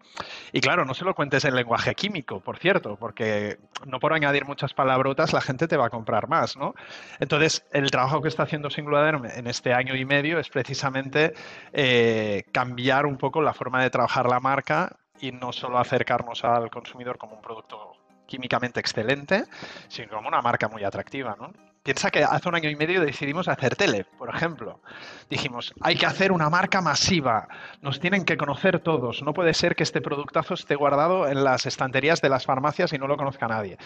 Y 0.52 0.60
claro, 0.60 0.84
no 0.84 0.94
se 0.94 1.04
lo 1.04 1.12
cuentes 1.12 1.44
en 1.44 1.56
lenguaje 1.56 1.96
químico, 1.96 2.38
por 2.38 2.56
cierto, 2.58 2.96
porque 2.96 3.58
no 3.84 3.98
por 3.98 4.12
añadir 4.12 4.46
muchas 4.46 4.72
palabrotas 4.74 5.32
la 5.32 5.40
gente 5.40 5.66
te 5.66 5.76
va 5.76 5.86
a 5.86 5.90
comprar 5.90 6.28
más, 6.28 6.56
¿no? 6.56 6.76
Entonces, 7.18 7.66
el 7.72 7.90
trabajo 7.90 8.22
que 8.22 8.28
está 8.28 8.44
haciendo 8.44 8.70
Singular 8.70 9.20
en 9.34 9.46
este 9.48 9.74
año 9.74 9.96
y 9.96 10.04
medio 10.04 10.38
es 10.38 10.48
precisamente 10.50 11.34
eh, 11.72 12.44
cambiar 12.52 13.04
un 13.04 13.18
poco 13.18 13.42
la 13.42 13.52
forma 13.52 13.82
de 13.82 13.90
trabajar 13.90 14.28
la 14.28 14.38
marca 14.38 15.00
y 15.22 15.32
no 15.32 15.52
solo 15.52 15.78
acercarnos 15.78 16.44
al 16.44 16.68
consumidor 16.68 17.16
como 17.16 17.36
un 17.36 17.40
producto 17.40 17.94
químicamente 18.26 18.80
excelente, 18.80 19.44
sino 19.88 20.08
como 20.08 20.28
una 20.28 20.42
marca 20.42 20.68
muy 20.68 20.84
atractiva, 20.84 21.36
¿no? 21.40 21.52
Piensa 21.82 22.10
que 22.10 22.22
hace 22.22 22.48
un 22.48 22.54
año 22.54 22.70
y 22.70 22.76
medio 22.76 23.00
decidimos 23.00 23.48
hacer 23.48 23.74
tele, 23.74 24.04
por 24.16 24.32
ejemplo. 24.32 24.80
Dijimos, 25.28 25.74
hay 25.80 25.96
que 25.96 26.06
hacer 26.06 26.30
una 26.30 26.48
marca 26.48 26.80
masiva, 26.80 27.48
nos 27.80 27.98
tienen 27.98 28.24
que 28.24 28.36
conocer 28.36 28.78
todos, 28.80 29.22
no 29.22 29.32
puede 29.32 29.52
ser 29.52 29.74
que 29.74 29.82
este 29.82 30.00
productazo 30.00 30.54
esté 30.54 30.76
guardado 30.76 31.26
en 31.28 31.42
las 31.42 31.66
estanterías 31.66 32.20
de 32.20 32.28
las 32.28 32.46
farmacias 32.46 32.92
y 32.92 32.98
no 32.98 33.08
lo 33.08 33.16
conozca 33.16 33.48
nadie. 33.48 33.78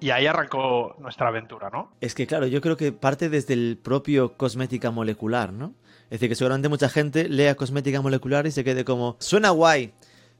Y 0.00 0.10
ahí 0.10 0.26
arrancó 0.26 0.94
nuestra 0.98 1.28
aventura, 1.28 1.70
¿no? 1.70 1.92
Es 2.00 2.14
que 2.14 2.26
claro, 2.26 2.46
yo 2.46 2.60
creo 2.60 2.76
que 2.76 2.92
parte 2.92 3.28
desde 3.28 3.54
el 3.54 3.78
propio 3.82 4.36
cosmética 4.36 4.90
molecular, 4.92 5.52
¿no? 5.52 5.74
Es 6.04 6.20
decir, 6.20 6.28
que 6.28 6.34
seguramente 6.36 6.68
mucha 6.68 6.88
gente 6.88 7.28
lea 7.28 7.56
cosmética 7.56 8.00
molecular 8.00 8.46
y 8.46 8.52
se 8.52 8.62
quede 8.62 8.84
como, 8.84 9.16
suena 9.18 9.50
guay, 9.50 9.92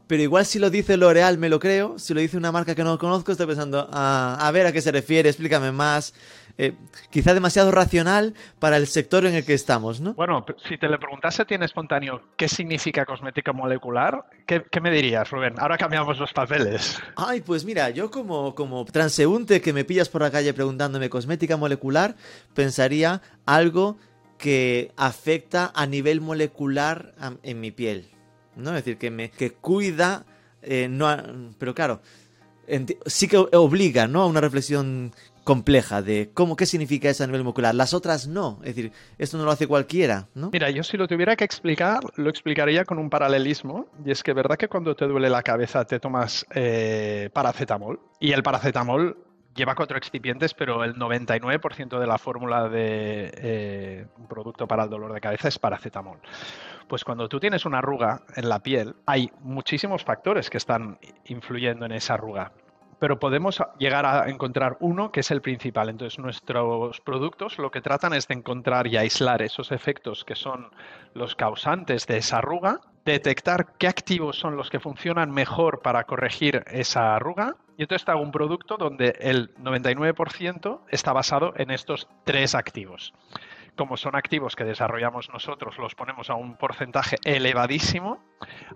pero 0.06 0.22
igual 0.22 0.44
si 0.46 0.58
lo 0.58 0.70
dice 0.70 0.96
L'Oreal 0.96 1.38
me 1.38 1.48
lo 1.48 1.58
creo, 1.58 1.98
si 1.98 2.14
lo 2.14 2.20
dice 2.20 2.36
una 2.36 2.52
marca 2.52 2.74
que 2.74 2.84
no 2.84 2.98
conozco 2.98 3.32
estoy 3.32 3.46
pensando, 3.46 3.88
ah, 3.92 4.36
a 4.40 4.50
ver 4.50 4.66
a 4.66 4.72
qué 4.72 4.80
se 4.80 4.92
refiere, 4.92 5.28
explícame 5.28 5.72
más. 5.72 6.14
eh, 6.56 6.72
quizá 7.10 7.34
demasiado 7.34 7.70
racional 7.72 8.34
para 8.58 8.76
el 8.76 8.86
sector 8.86 9.26
en 9.26 9.34
el 9.34 9.44
que 9.44 9.54
estamos, 9.54 10.00
¿no? 10.00 10.14
Bueno, 10.14 10.44
si 10.68 10.78
te 10.78 10.88
le 10.88 10.98
preguntase 10.98 11.42
a 11.42 11.44
ti 11.44 11.54
en 11.54 11.62
espontáneo 11.64 12.20
qué 12.36 12.48
significa 12.48 13.04
cosmética 13.04 13.52
molecular, 13.52 14.24
¿qué, 14.46 14.62
qué 14.70 14.80
me 14.80 14.90
dirías, 14.90 15.28
Rubén? 15.30 15.54
Ahora 15.58 15.76
cambiamos 15.78 16.18
los 16.18 16.32
papeles. 16.32 17.00
Ay, 17.16 17.40
pues 17.40 17.64
mira, 17.64 17.90
yo 17.90 18.10
como, 18.10 18.54
como 18.54 18.84
transeúnte 18.84 19.60
que 19.60 19.72
me 19.72 19.84
pillas 19.84 20.08
por 20.08 20.22
la 20.22 20.30
calle 20.30 20.54
preguntándome 20.54 21.10
cosmética 21.10 21.56
molecular, 21.56 22.14
pensaría 22.54 23.20
algo 23.46 23.96
que 24.38 24.92
afecta 24.96 25.72
a 25.74 25.86
nivel 25.86 26.20
molecular 26.20 27.14
en 27.42 27.60
mi 27.60 27.70
piel, 27.70 28.10
¿no? 28.56 28.70
Es 28.70 28.84
decir, 28.84 28.98
que 28.98 29.10
me 29.10 29.30
que 29.30 29.52
cuida, 29.52 30.24
eh, 30.62 30.88
no, 30.88 31.16
pero 31.58 31.74
claro, 31.74 32.00
sí 33.06 33.28
que 33.28 33.36
obliga, 33.36 34.06
¿no? 34.06 34.22
A 34.22 34.26
una 34.26 34.40
reflexión 34.40 35.12
compleja 35.44 36.00
de 36.00 36.30
cómo 36.32 36.56
qué 36.56 36.66
significa 36.66 37.08
eso 37.10 37.22
a 37.22 37.26
nivel 37.26 37.44
molecular. 37.44 37.74
Las 37.74 37.94
otras 37.94 38.26
no, 38.26 38.58
es 38.62 38.74
decir, 38.74 38.92
esto 39.18 39.36
no 39.36 39.44
lo 39.44 39.50
hace 39.50 39.66
cualquiera, 39.66 40.26
¿no? 40.34 40.50
Mira, 40.52 40.70
yo 40.70 40.82
si 40.82 40.96
lo 40.96 41.06
tuviera 41.06 41.36
que 41.36 41.44
explicar, 41.44 42.00
lo 42.16 42.30
explicaría 42.30 42.84
con 42.84 42.98
un 42.98 43.10
paralelismo. 43.10 43.86
Y 44.04 44.10
es 44.10 44.22
que 44.22 44.32
verdad 44.32 44.56
que 44.56 44.68
cuando 44.68 44.96
te 44.96 45.06
duele 45.06 45.28
la 45.28 45.42
cabeza 45.42 45.84
te 45.84 46.00
tomas 46.00 46.46
eh, 46.54 47.28
paracetamol. 47.32 48.00
Y 48.18 48.32
el 48.32 48.42
paracetamol 48.42 49.18
lleva 49.54 49.74
cuatro 49.74 49.96
excipientes, 49.96 50.54
pero 50.54 50.84
el 50.84 50.96
99% 50.96 51.98
de 51.98 52.06
la 52.06 52.18
fórmula 52.18 52.68
de 52.68 53.32
eh, 53.36 54.06
un 54.18 54.26
producto 54.26 54.66
para 54.66 54.84
el 54.84 54.90
dolor 54.90 55.12
de 55.12 55.20
cabeza 55.20 55.48
es 55.48 55.58
paracetamol. 55.58 56.18
Pues 56.88 57.04
cuando 57.04 57.28
tú 57.28 57.40
tienes 57.40 57.64
una 57.64 57.78
arruga 57.78 58.22
en 58.36 58.48
la 58.48 58.58
piel, 58.60 58.96
hay 59.06 59.30
muchísimos 59.40 60.04
factores 60.04 60.50
que 60.50 60.58
están 60.58 60.98
influyendo 61.26 61.86
en 61.86 61.92
esa 61.92 62.14
arruga. 62.14 62.52
Pero 62.98 63.18
podemos 63.18 63.62
llegar 63.78 64.06
a 64.06 64.28
encontrar 64.28 64.76
uno 64.80 65.10
que 65.12 65.20
es 65.20 65.30
el 65.30 65.40
principal. 65.40 65.88
Entonces, 65.88 66.18
nuestros 66.18 67.00
productos 67.00 67.58
lo 67.58 67.70
que 67.70 67.80
tratan 67.80 68.14
es 68.14 68.28
de 68.28 68.34
encontrar 68.34 68.86
y 68.86 68.96
aislar 68.96 69.42
esos 69.42 69.72
efectos 69.72 70.24
que 70.24 70.34
son 70.34 70.70
los 71.14 71.34
causantes 71.34 72.06
de 72.06 72.18
esa 72.18 72.38
arruga, 72.38 72.80
detectar 73.04 73.74
qué 73.78 73.88
activos 73.88 74.38
son 74.38 74.56
los 74.56 74.70
que 74.70 74.80
funcionan 74.80 75.30
mejor 75.30 75.82
para 75.82 76.04
corregir 76.04 76.64
esa 76.66 77.16
arruga. 77.16 77.56
Y 77.76 77.82
entonces 77.82 78.04
te 78.04 78.12
hago 78.12 78.22
un 78.22 78.32
producto 78.32 78.76
donde 78.76 79.16
el 79.20 79.54
99% 79.56 80.80
está 80.88 81.12
basado 81.12 81.52
en 81.56 81.70
estos 81.70 82.08
tres 82.24 82.54
activos 82.54 83.12
como 83.76 83.96
son 83.96 84.16
activos 84.16 84.56
que 84.56 84.64
desarrollamos 84.64 85.28
nosotros, 85.30 85.78
los 85.78 85.94
ponemos 85.94 86.30
a 86.30 86.34
un 86.34 86.56
porcentaje 86.56 87.16
elevadísimo, 87.24 88.22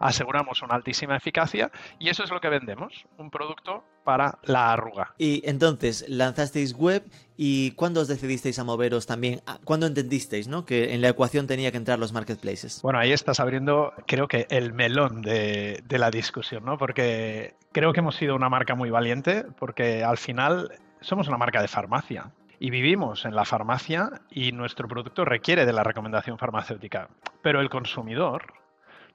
aseguramos 0.01 0.63
una 0.63 0.75
altísima 0.75 1.17
eficacia 1.17 1.71
y 1.99 2.09
eso 2.09 2.25
es 2.25 2.31
lo 2.31 2.41
que 2.41 2.49
vendemos, 2.49 3.07
un 3.17 3.31
producto 3.31 3.85
para 4.05 4.39
la 4.43 4.73
arruga. 4.73 5.15
Y 5.19 5.43
entonces 5.49 6.05
lanzasteis 6.09 6.75
web 6.75 7.05
y 7.37 7.73
¿cuándo 7.73 8.01
os 8.01 8.09
decidisteis 8.09 8.59
a 8.59 8.65
moveros 8.65 9.07
también? 9.07 9.43
Ah, 9.47 9.59
¿Cuándo 9.65 9.87
entendisteis, 9.87 10.49
no? 10.49 10.65
Que 10.65 10.95
en 10.95 11.03
la 11.03 11.11
ecuación 11.11 11.47
tenía 11.47 11.71
que 11.71 11.77
entrar 11.77 11.99
los 11.99 12.13
marketplaces. 12.13 12.81
Bueno, 12.83 12.99
ahí 12.99 13.13
estás 13.13 13.39
abriendo, 13.39 13.93
creo 14.07 14.27
que 14.27 14.47
el 14.51 14.73
melón 14.73 15.23
de, 15.23 15.83
de 15.87 15.99
la 15.99 16.11
discusión, 16.11 16.65
¿no? 16.65 16.79
Porque 16.79 17.55
creo 17.73 17.93
que 17.93 18.01
hemos 18.01 18.17
sido 18.17 18.35
una 18.35 18.49
marca 18.49 18.75
muy 18.75 18.91
valiente, 18.91 19.45
porque 19.59 20.03
al 20.03 20.17
final 20.17 20.73
somos 21.01 21.29
una 21.29 21.37
marca 21.37 21.61
de 21.61 21.69
farmacia 21.69 22.33
y 22.61 22.71
vivimos 22.71 23.25
en 23.25 23.35
la 23.35 23.45
farmacia 23.45 24.11
y 24.31 24.53
nuestro 24.53 24.89
producto 24.89 25.25
requiere 25.25 25.67
de 25.67 25.73
la 25.73 25.85
recomendación 25.85 26.39
farmacéutica. 26.39 27.09
Pero 27.43 27.61
el 27.61 27.71
consumidor 27.71 28.55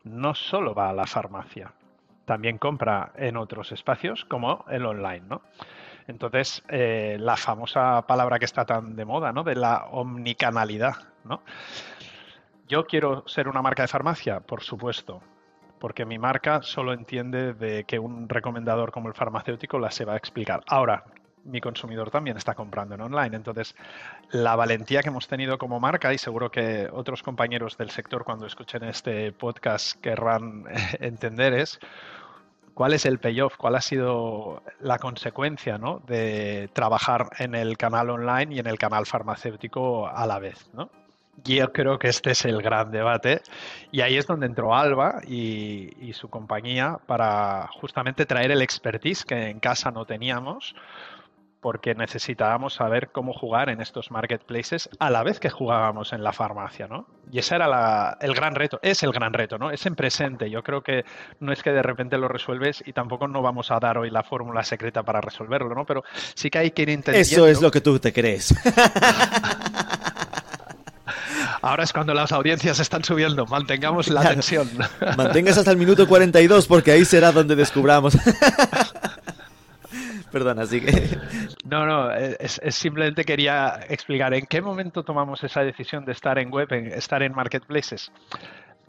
no 0.03 0.33
solo 0.35 0.73
va 0.73 0.89
a 0.89 0.93
la 0.93 1.05
farmacia, 1.05 1.73
también 2.25 2.57
compra 2.57 3.11
en 3.15 3.37
otros 3.37 3.71
espacios 3.71 4.25
como 4.25 4.65
el 4.69 4.85
online, 4.85 5.25
¿no? 5.29 5.41
Entonces, 6.07 6.63
eh, 6.67 7.17
la 7.19 7.37
famosa 7.37 8.01
palabra 8.05 8.39
que 8.39 8.45
está 8.45 8.65
tan 8.65 8.95
de 8.95 9.05
moda, 9.05 9.31
¿no? 9.31 9.43
De 9.43 9.55
la 9.55 9.85
omnicanalidad, 9.91 10.95
¿no? 11.23 11.43
Yo 12.67 12.85
quiero 12.85 13.27
ser 13.27 13.47
una 13.47 13.61
marca 13.61 13.83
de 13.83 13.87
farmacia, 13.87 14.41
por 14.41 14.63
supuesto, 14.63 15.21
porque 15.79 16.05
mi 16.05 16.17
marca 16.17 16.61
solo 16.61 16.93
entiende 16.93 17.53
de 17.53 17.83
que 17.85 17.99
un 17.99 18.27
recomendador 18.27 18.91
como 18.91 19.09
el 19.09 19.13
farmacéutico 19.13 19.79
la 19.79 19.91
se 19.91 20.05
va 20.05 20.13
a 20.13 20.17
explicar. 20.17 20.61
Ahora, 20.67 21.03
mi 21.45 21.61
consumidor 21.61 22.09
también 22.11 22.37
está 22.37 22.55
comprando 22.55 22.95
en 22.95 23.01
online. 23.01 23.35
Entonces, 23.35 23.75
la 24.31 24.55
valentía 24.55 25.01
que 25.01 25.09
hemos 25.09 25.27
tenido 25.27 25.57
como 25.57 25.79
marca, 25.79 26.13
y 26.13 26.17
seguro 26.17 26.51
que 26.51 26.89
otros 26.91 27.23
compañeros 27.23 27.77
del 27.77 27.89
sector 27.89 28.23
cuando 28.23 28.45
escuchen 28.45 28.83
este 28.83 29.31
podcast 29.31 29.99
querrán 30.01 30.65
entender, 30.99 31.53
es 31.53 31.79
cuál 32.73 32.93
es 32.93 33.05
el 33.05 33.19
payoff, 33.19 33.57
cuál 33.57 33.75
ha 33.75 33.81
sido 33.81 34.63
la 34.79 34.97
consecuencia 34.99 35.77
¿no? 35.77 36.01
de 36.07 36.69
trabajar 36.73 37.29
en 37.39 37.55
el 37.55 37.77
canal 37.77 38.09
online 38.09 38.55
y 38.55 38.59
en 38.59 38.67
el 38.67 38.77
canal 38.77 39.05
farmacéutico 39.05 40.07
a 40.07 40.25
la 40.25 40.39
vez. 40.39 40.69
Yo 41.43 41.73
creo 41.73 41.97
que 41.97 42.09
este 42.09 42.31
es 42.31 42.45
el 42.45 42.61
gran 42.61 42.91
debate 42.91 43.41
y 43.91 44.01
ahí 44.01 44.17
es 44.17 44.27
donde 44.27 44.45
entró 44.45 44.75
Alba 44.75 45.21
y 45.27 46.11
su 46.13 46.29
compañía 46.29 46.99
para 47.07 47.67
justamente 47.73 48.25
traer 48.25 48.51
el 48.51 48.61
expertise 48.61 49.25
que 49.25 49.49
en 49.49 49.59
casa 49.59 49.91
no 49.91 50.05
teníamos 50.05 50.75
porque 51.63 51.95
necesitábamos 51.95 52.73
saber 52.75 53.09
cómo 53.11 53.33
jugar 53.33 53.69
en 53.69 53.81
estos 53.81 54.11
marketplaces 54.11 54.89
a 54.99 55.09
la 55.09 55.23
vez 55.23 55.39
que 55.39 55.49
jugábamos 55.49 56.11
en 56.13 56.21
la 56.23 56.33
farmacia, 56.33 56.87
¿no? 56.87 57.07
Y 57.31 57.39
ese 57.39 57.55
era 57.55 57.67
la- 57.67 58.17
el 58.21 58.33
gran 58.35 58.53
reto, 58.53 58.79
es 58.83 59.01
el 59.01 59.11
gran 59.13 59.31
reto, 59.33 59.57
¿no? 59.57 59.71
Es 59.71 59.85
en 59.85 59.95
presente. 59.95 60.49
Yo 60.49 60.61
creo 60.61 60.81
que 60.83 61.05
no 61.39 61.53
es 61.53 61.63
que 61.63 61.71
de 61.71 61.81
repente 61.81 62.17
lo 62.17 62.27
resuelves 62.27 62.83
y 62.85 62.91
tampoco 62.93 63.27
no 63.29 63.41
vamos 63.41 63.71
a 63.71 63.79
dar 63.79 63.97
hoy 63.97 64.09
la 64.11 64.23
fórmula 64.23 64.61
secreta 64.63 65.03
para 65.03 65.21
resolverlo, 65.21 65.73
¿no? 65.73 65.85
Pero 65.85 66.03
sí 66.35 66.49
que 66.49 66.59
hay 66.59 66.71
que 66.71 66.81
ir 66.83 66.89
entendiendo. 66.89 67.21
Eso 67.31 67.47
es 67.47 67.61
lo 67.61 67.71
que 67.71 67.79
tú 67.81 67.97
te 67.97 68.11
crees. 68.11 68.53
Ahora 71.61 71.83
es 71.85 71.93
cuando 71.93 72.13
las 72.13 72.33
audiencias 72.33 72.79
están 72.81 73.05
subiendo. 73.05 73.45
Mantengamos 73.45 74.09
la 74.09 74.19
Claro. 74.19 74.33
tensión. 74.35 74.69
Mantengas 75.15 75.57
hasta 75.57 75.71
el 75.71 75.77
minuto 75.77 76.05
42 76.09 76.67
porque 76.67 76.91
ahí 76.91 77.05
será 77.05 77.31
donde 77.31 77.55
descubramos. 77.55 78.17
Perdona, 80.33 80.63
así 80.63 80.81
que... 80.81 80.91
No, 81.65 81.85
no, 81.85 82.11
es, 82.11 82.59
es 82.61 82.75
simplemente 82.75 83.23
quería 83.23 83.79
explicar 83.87 84.33
en 84.33 84.45
qué 84.47 84.61
momento 84.61 85.03
tomamos 85.03 85.43
esa 85.43 85.63
decisión 85.63 86.03
de 86.03 86.11
estar 86.11 86.37
en 86.39 86.51
web, 86.51 86.67
en 86.73 86.87
estar 86.87 87.23
en 87.23 87.33
marketplaces. 87.33 88.11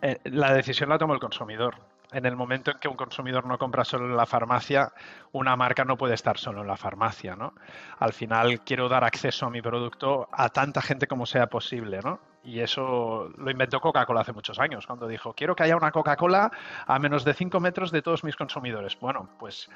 Eh, 0.03 0.19
la 0.25 0.53
decisión 0.53 0.89
la 0.89 0.99
tomó 0.99 1.15
el 1.15 1.21
consumidor. 1.21 1.77
En 2.13 2.25
el 2.27 2.35
momento 2.35 2.71
en 2.71 2.79
que 2.79 2.89
un 2.89 2.97
consumidor 2.97 3.47
no 3.47 3.59
compra 3.59 3.85
solo 3.85 4.07
en 4.07 4.17
la 4.17 4.27
farmacia, 4.27 4.93
una 5.33 5.55
marca 5.55 5.85
no 5.85 5.97
puede 5.97 6.15
estar 6.15 6.39
solo 6.39 6.63
en 6.63 6.67
la 6.67 6.77
farmacia, 6.77 7.37
¿no? 7.37 7.55
Al 7.99 8.13
final 8.13 8.61
quiero 8.61 8.89
dar 8.89 9.05
acceso 9.05 9.47
a 9.47 9.51
mi 9.51 9.61
producto 9.61 10.29
a 10.33 10.49
tanta 10.49 10.81
gente 10.81 11.07
como 11.07 11.27
sea 11.27 11.47
posible, 11.49 12.01
¿no? 12.03 12.21
Y 12.45 12.61
eso 12.61 13.31
lo 13.37 13.51
inventó 13.51 13.81
Coca-Cola 13.81 14.21
hace 14.21 14.33
muchos 14.33 14.59
años, 14.59 14.87
cuando 14.87 15.09
dijo, 15.09 15.33
quiero 15.33 15.57
que 15.57 15.63
haya 15.63 15.77
una 15.77 15.91
Coca-Cola 15.91 16.51
a 16.87 16.99
menos 16.99 17.25
de 17.25 17.35
5 17.35 17.59
metros 17.61 17.91
de 17.91 18.03
todos 18.03 18.23
mis 18.25 18.37
consumidores. 18.37 18.99
Bueno, 19.01 19.29
pues 19.39 19.69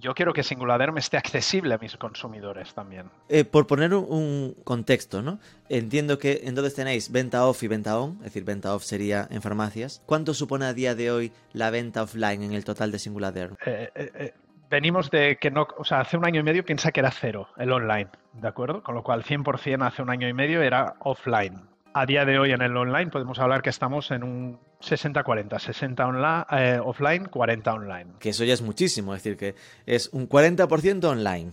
yo 0.00 0.14
quiero 0.14 0.32
que 0.32 0.42
Singuladerm 0.42 0.98
esté 0.98 1.16
accesible 1.16 1.74
a 1.74 1.78
mis 1.78 1.96
consumidores 1.96 2.74
también. 2.74 3.10
Eh, 3.28 3.44
por 3.44 3.66
poner 3.66 3.94
un, 3.94 4.56
contexto, 4.64 5.22
¿no? 5.22 5.38
Entiendo 5.68 6.18
que 6.18 6.40
entonces 6.44 6.74
tenéis 6.74 7.10
venta 7.10 7.46
off 7.46 7.62
y 7.62 7.68
venta 7.68 7.98
on, 7.98 8.16
es 8.18 8.24
decir, 8.24 8.44
venta 8.44 8.74
off 8.74 8.82
sería 8.82 9.26
en 9.30 9.42
farmacias. 9.42 10.02
¿Cuánto 10.06 10.34
supone 10.34 10.66
a 10.66 10.74
día 10.74 10.94
de 10.94 11.10
hoy 11.10 11.32
la 11.52 11.70
venta 11.70 12.02
offline 12.02 12.42
en 12.42 12.52
el 12.52 12.64
total 12.64 12.92
de 12.92 12.98
Singuladerm? 12.98 13.56
Eh, 13.64 13.90
eh, 13.94 14.10
eh, 14.14 14.34
venimos 14.70 15.10
de 15.10 15.36
que 15.36 15.50
no, 15.50 15.66
o 15.76 15.84
sea, 15.84 16.00
hace 16.00 16.16
un 16.16 16.26
año 16.26 16.40
y 16.40 16.44
medio 16.44 16.64
piensa 16.64 16.92
que 16.92 17.00
era 17.00 17.10
cero 17.10 17.48
el 17.56 17.72
online, 17.72 18.08
¿de 18.32 18.48
acuerdo? 18.48 18.82
Con 18.82 18.94
lo 18.94 19.02
cual 19.02 19.24
100% 19.24 19.86
hace 19.86 20.02
un 20.02 20.10
año 20.10 20.28
y 20.28 20.32
medio 20.32 20.62
era 20.62 20.94
offline. 21.00 21.75
A 21.98 22.04
día 22.04 22.26
de 22.26 22.38
hoy 22.38 22.52
en 22.52 22.60
el 22.60 22.76
online 22.76 23.10
podemos 23.10 23.38
hablar 23.38 23.62
que 23.62 23.70
estamos 23.70 24.10
en 24.10 24.22
un 24.22 24.58
60-40, 24.82 25.58
60 25.58 26.06
online, 26.06 26.44
eh, 26.50 26.78
offline, 26.78 27.24
40 27.24 27.72
online. 27.72 28.06
Que 28.18 28.28
eso 28.28 28.44
ya 28.44 28.52
es 28.52 28.60
muchísimo, 28.60 29.14
es 29.14 29.22
decir, 29.22 29.38
que 29.38 29.54
es 29.86 30.10
un 30.12 30.28
40% 30.28 31.02
online. 31.04 31.52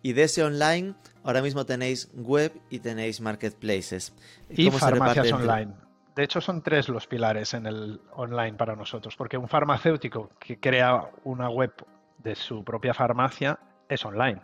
Y 0.00 0.12
de 0.12 0.22
ese 0.22 0.44
online, 0.44 0.94
ahora 1.24 1.42
mismo 1.42 1.66
tenéis 1.66 2.08
web 2.14 2.52
y 2.70 2.78
tenéis 2.78 3.20
marketplaces. 3.20 4.14
Y 4.48 4.66
¿Cómo 4.66 4.78
se 4.78 4.84
farmacias 4.84 5.32
online. 5.32 5.72
De 6.14 6.22
hecho, 6.22 6.40
son 6.40 6.62
tres 6.62 6.88
los 6.88 7.08
pilares 7.08 7.52
en 7.52 7.66
el 7.66 8.00
online 8.12 8.56
para 8.56 8.76
nosotros, 8.76 9.16
porque 9.16 9.36
un 9.36 9.48
farmacéutico 9.48 10.30
que 10.38 10.60
crea 10.60 11.10
una 11.24 11.50
web 11.50 11.72
de 12.18 12.36
su 12.36 12.62
propia 12.62 12.94
farmacia 12.94 13.58
es 13.88 14.04
online. 14.04 14.40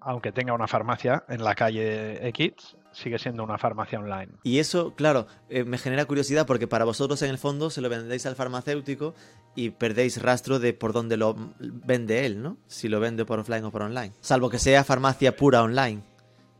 Aunque 0.00 0.32
tenga 0.32 0.54
una 0.54 0.66
farmacia 0.66 1.24
en 1.28 1.44
la 1.44 1.54
calle 1.54 2.26
X, 2.28 2.74
sigue 2.96 3.18
siendo 3.18 3.44
una 3.44 3.58
farmacia 3.58 3.98
online. 3.98 4.32
Y 4.42 4.58
eso, 4.58 4.94
claro, 4.94 5.26
eh, 5.48 5.64
me 5.64 5.78
genera 5.78 6.06
curiosidad 6.06 6.46
porque 6.46 6.66
para 6.66 6.84
vosotros 6.84 7.20
en 7.22 7.30
el 7.30 7.38
fondo 7.38 7.70
se 7.70 7.80
lo 7.80 7.88
vendéis 7.88 8.24
al 8.26 8.36
farmacéutico 8.36 9.14
y 9.54 9.70
perdéis 9.70 10.22
rastro 10.22 10.58
de 10.58 10.72
por 10.72 10.92
dónde 10.92 11.16
lo 11.16 11.36
vende 11.58 12.24
él, 12.26 12.42
¿no? 12.42 12.56
Si 12.66 12.88
lo 12.88 12.98
vende 12.98 13.24
por 13.24 13.38
offline 13.38 13.64
o 13.64 13.70
por 13.70 13.82
online. 13.82 14.12
Salvo 14.20 14.48
que 14.48 14.58
sea 14.58 14.82
farmacia 14.82 15.36
pura 15.36 15.62
online. 15.62 16.02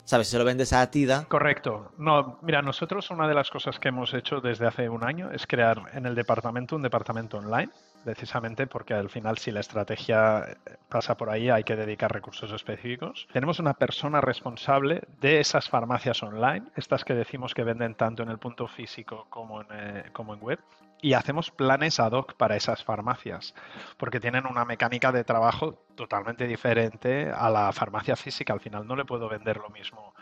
¿Sabes? 0.04 0.28
Si 0.28 0.32
se 0.32 0.38
lo 0.38 0.44
vendes 0.44 0.72
a 0.72 0.82
Atida, 0.82 1.24
Correcto. 1.24 1.90
No, 1.98 2.38
mira, 2.42 2.62
nosotros 2.62 3.10
una 3.10 3.26
de 3.26 3.34
las 3.34 3.50
cosas 3.50 3.80
que 3.80 3.88
hemos 3.88 4.14
hecho 4.14 4.40
desde 4.40 4.66
hace 4.66 4.88
un 4.88 5.02
año 5.02 5.32
es 5.32 5.48
crear 5.48 5.82
en 5.94 6.06
el 6.06 6.14
departamento 6.14 6.76
un 6.76 6.82
departamento 6.82 7.38
online 7.38 7.72
precisamente 8.06 8.68
porque 8.68 8.94
al 8.94 9.10
final 9.10 9.36
si 9.36 9.50
la 9.50 9.58
estrategia 9.58 10.56
pasa 10.88 11.16
por 11.16 11.28
ahí 11.28 11.50
hay 11.50 11.64
que 11.64 11.74
dedicar 11.74 12.12
recursos 12.12 12.52
específicos. 12.52 13.26
Tenemos 13.32 13.58
una 13.58 13.74
persona 13.74 14.20
responsable 14.20 15.02
de 15.20 15.40
esas 15.40 15.68
farmacias 15.68 16.22
online, 16.22 16.66
estas 16.76 17.04
que 17.04 17.14
decimos 17.14 17.52
que 17.52 17.64
venden 17.64 17.96
tanto 17.96 18.22
en 18.22 18.28
el 18.28 18.38
punto 18.38 18.68
físico 18.68 19.26
como 19.28 19.60
en, 19.62 19.66
eh, 19.72 20.04
como 20.12 20.34
en 20.34 20.40
web, 20.40 20.60
y 21.02 21.14
hacemos 21.14 21.50
planes 21.50 21.98
ad 21.98 22.12
hoc 22.12 22.34
para 22.34 22.54
esas 22.54 22.84
farmacias, 22.84 23.56
porque 23.96 24.20
tienen 24.20 24.46
una 24.46 24.64
mecánica 24.64 25.10
de 25.10 25.24
trabajo 25.24 25.82
totalmente 25.96 26.46
diferente 26.46 27.32
a 27.32 27.50
la 27.50 27.72
farmacia 27.72 28.14
física. 28.14 28.52
Al 28.52 28.60
final 28.60 28.86
no 28.86 28.94
le 28.94 29.04
puedo 29.04 29.28
vender 29.28 29.56
lo 29.56 29.68
mismo. 29.70 30.14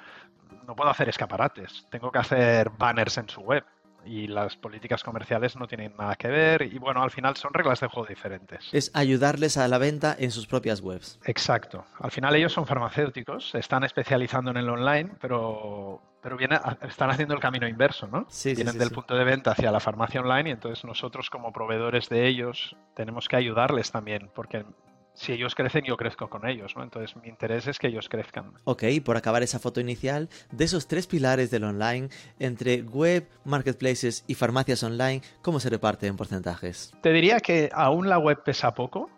No 0.67 0.75
puedo 0.75 0.89
hacer 0.89 1.11
escaparates, 1.11 1.87
tengo 1.91 2.11
que 2.11 2.19
hacer 2.19 2.71
banners 2.71 3.19
en 3.19 3.29
su 3.29 3.43
web 3.43 3.63
y 4.07 4.27
las 4.27 4.57
políticas 4.57 5.03
comerciales 5.03 5.57
no 5.57 5.67
tienen 5.67 5.95
nada 5.97 6.17
que 6.17 6.29
ver 6.29 6.63
y 6.63 6.79
bueno, 6.79 7.03
al 7.03 7.11
final 7.11 7.37
son 7.37 7.53
reglas 7.53 7.81
de 7.81 7.89
juego 7.89 8.09
diferentes. 8.09 8.69
Es 8.73 8.91
ayudarles 8.95 9.57
a 9.57 9.69
la 9.69 9.79
venta 9.79 10.15
en 10.19 10.31
sus 10.31 10.47
propias 10.47 10.81
webs. 10.81 11.19
Exacto. 11.25 11.85
Al 11.99 12.11
final 12.11 12.35
ellos 12.37 12.53
son 12.53 12.67
farmacéuticos, 12.67 13.51
se 13.51 13.59
están 13.59 13.85
especializando 13.85 14.51
en 14.51 14.59
el 14.59 14.69
online, 14.69 15.13
pero, 15.21 16.01
pero 16.23 16.37
viene, 16.37 16.59
están 16.83 17.11
haciendo 17.11 17.35
el 17.35 17.41
camino 17.41 17.69
inverso, 17.69 18.07
¿no? 18.07 18.27
Sí, 18.29 18.51
sí, 18.51 18.57
Vienen 18.57 18.75
sí, 18.75 18.79
del 18.79 18.89
sí. 18.89 18.95
punto 18.95 19.15
de 19.15 19.25
venta 19.25 19.53
hacia 19.53 19.71
la 19.71 19.81
farmacia 19.81 20.21
online 20.21 20.51
y 20.51 20.53
entonces 20.53 20.85
nosotros 20.85 21.31
como 21.31 21.53
proveedores 21.53 22.09
de 22.09 22.27
ellos 22.27 22.77
tenemos 22.95 23.29
que 23.29 23.37
ayudarles 23.37 23.91
también, 23.91 24.31
porque 24.35 24.65
si 25.15 25.33
ellos 25.33 25.55
crecen 25.55 25.85
yo 25.85 25.97
crezco 25.97 26.29
con 26.29 26.47
ellos, 26.47 26.77
¿no? 26.77 26.83
Entonces 26.83 27.17
mi 27.17 27.29
interés 27.29 27.67
es 27.67 27.79
que 27.79 27.87
ellos 27.87 28.09
crezcan. 28.09 28.53
Ok, 28.65 28.85
por 29.05 29.17
acabar 29.17 29.43
esa 29.43 29.59
foto 29.59 29.81
inicial, 29.81 30.29
de 30.51 30.65
esos 30.65 30.87
tres 30.87 31.07
pilares 31.07 31.51
del 31.51 31.65
online, 31.65 32.09
entre 32.39 32.83
web, 32.83 33.29
marketplaces 33.45 34.25
y 34.27 34.35
farmacias 34.35 34.83
online, 34.83 35.23
¿cómo 35.43 35.61
se 35.61 35.71
reparte 35.71 36.07
en 36.07 36.17
porcentajes? 36.17 36.93
Te 37.01 37.13
diría 37.13 37.41
que 37.41 37.71
aún 37.73 38.09
la 38.09 38.19
web 38.19 38.43
pesa 38.43 38.75
poco 38.75 39.09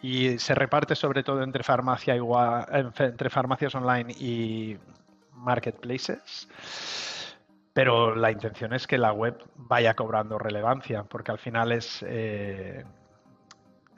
y 0.00 0.38
se 0.38 0.54
reparte 0.54 0.94
sobre 0.94 1.22
todo 1.22 1.42
entre 1.42 1.64
farmacia 1.64 2.14
igual, 2.14 2.92
entre 2.98 3.30
farmacias 3.30 3.74
online 3.74 4.12
y 4.12 4.76
marketplaces. 5.32 6.48
Pero 7.72 8.14
la 8.14 8.30
intención 8.30 8.72
es 8.72 8.86
que 8.86 8.96
la 8.96 9.12
web 9.12 9.36
vaya 9.56 9.94
cobrando 9.94 10.38
relevancia, 10.38 11.02
porque 11.02 11.32
al 11.32 11.38
final 11.38 11.72
es, 11.72 12.02
eh, 12.06 12.84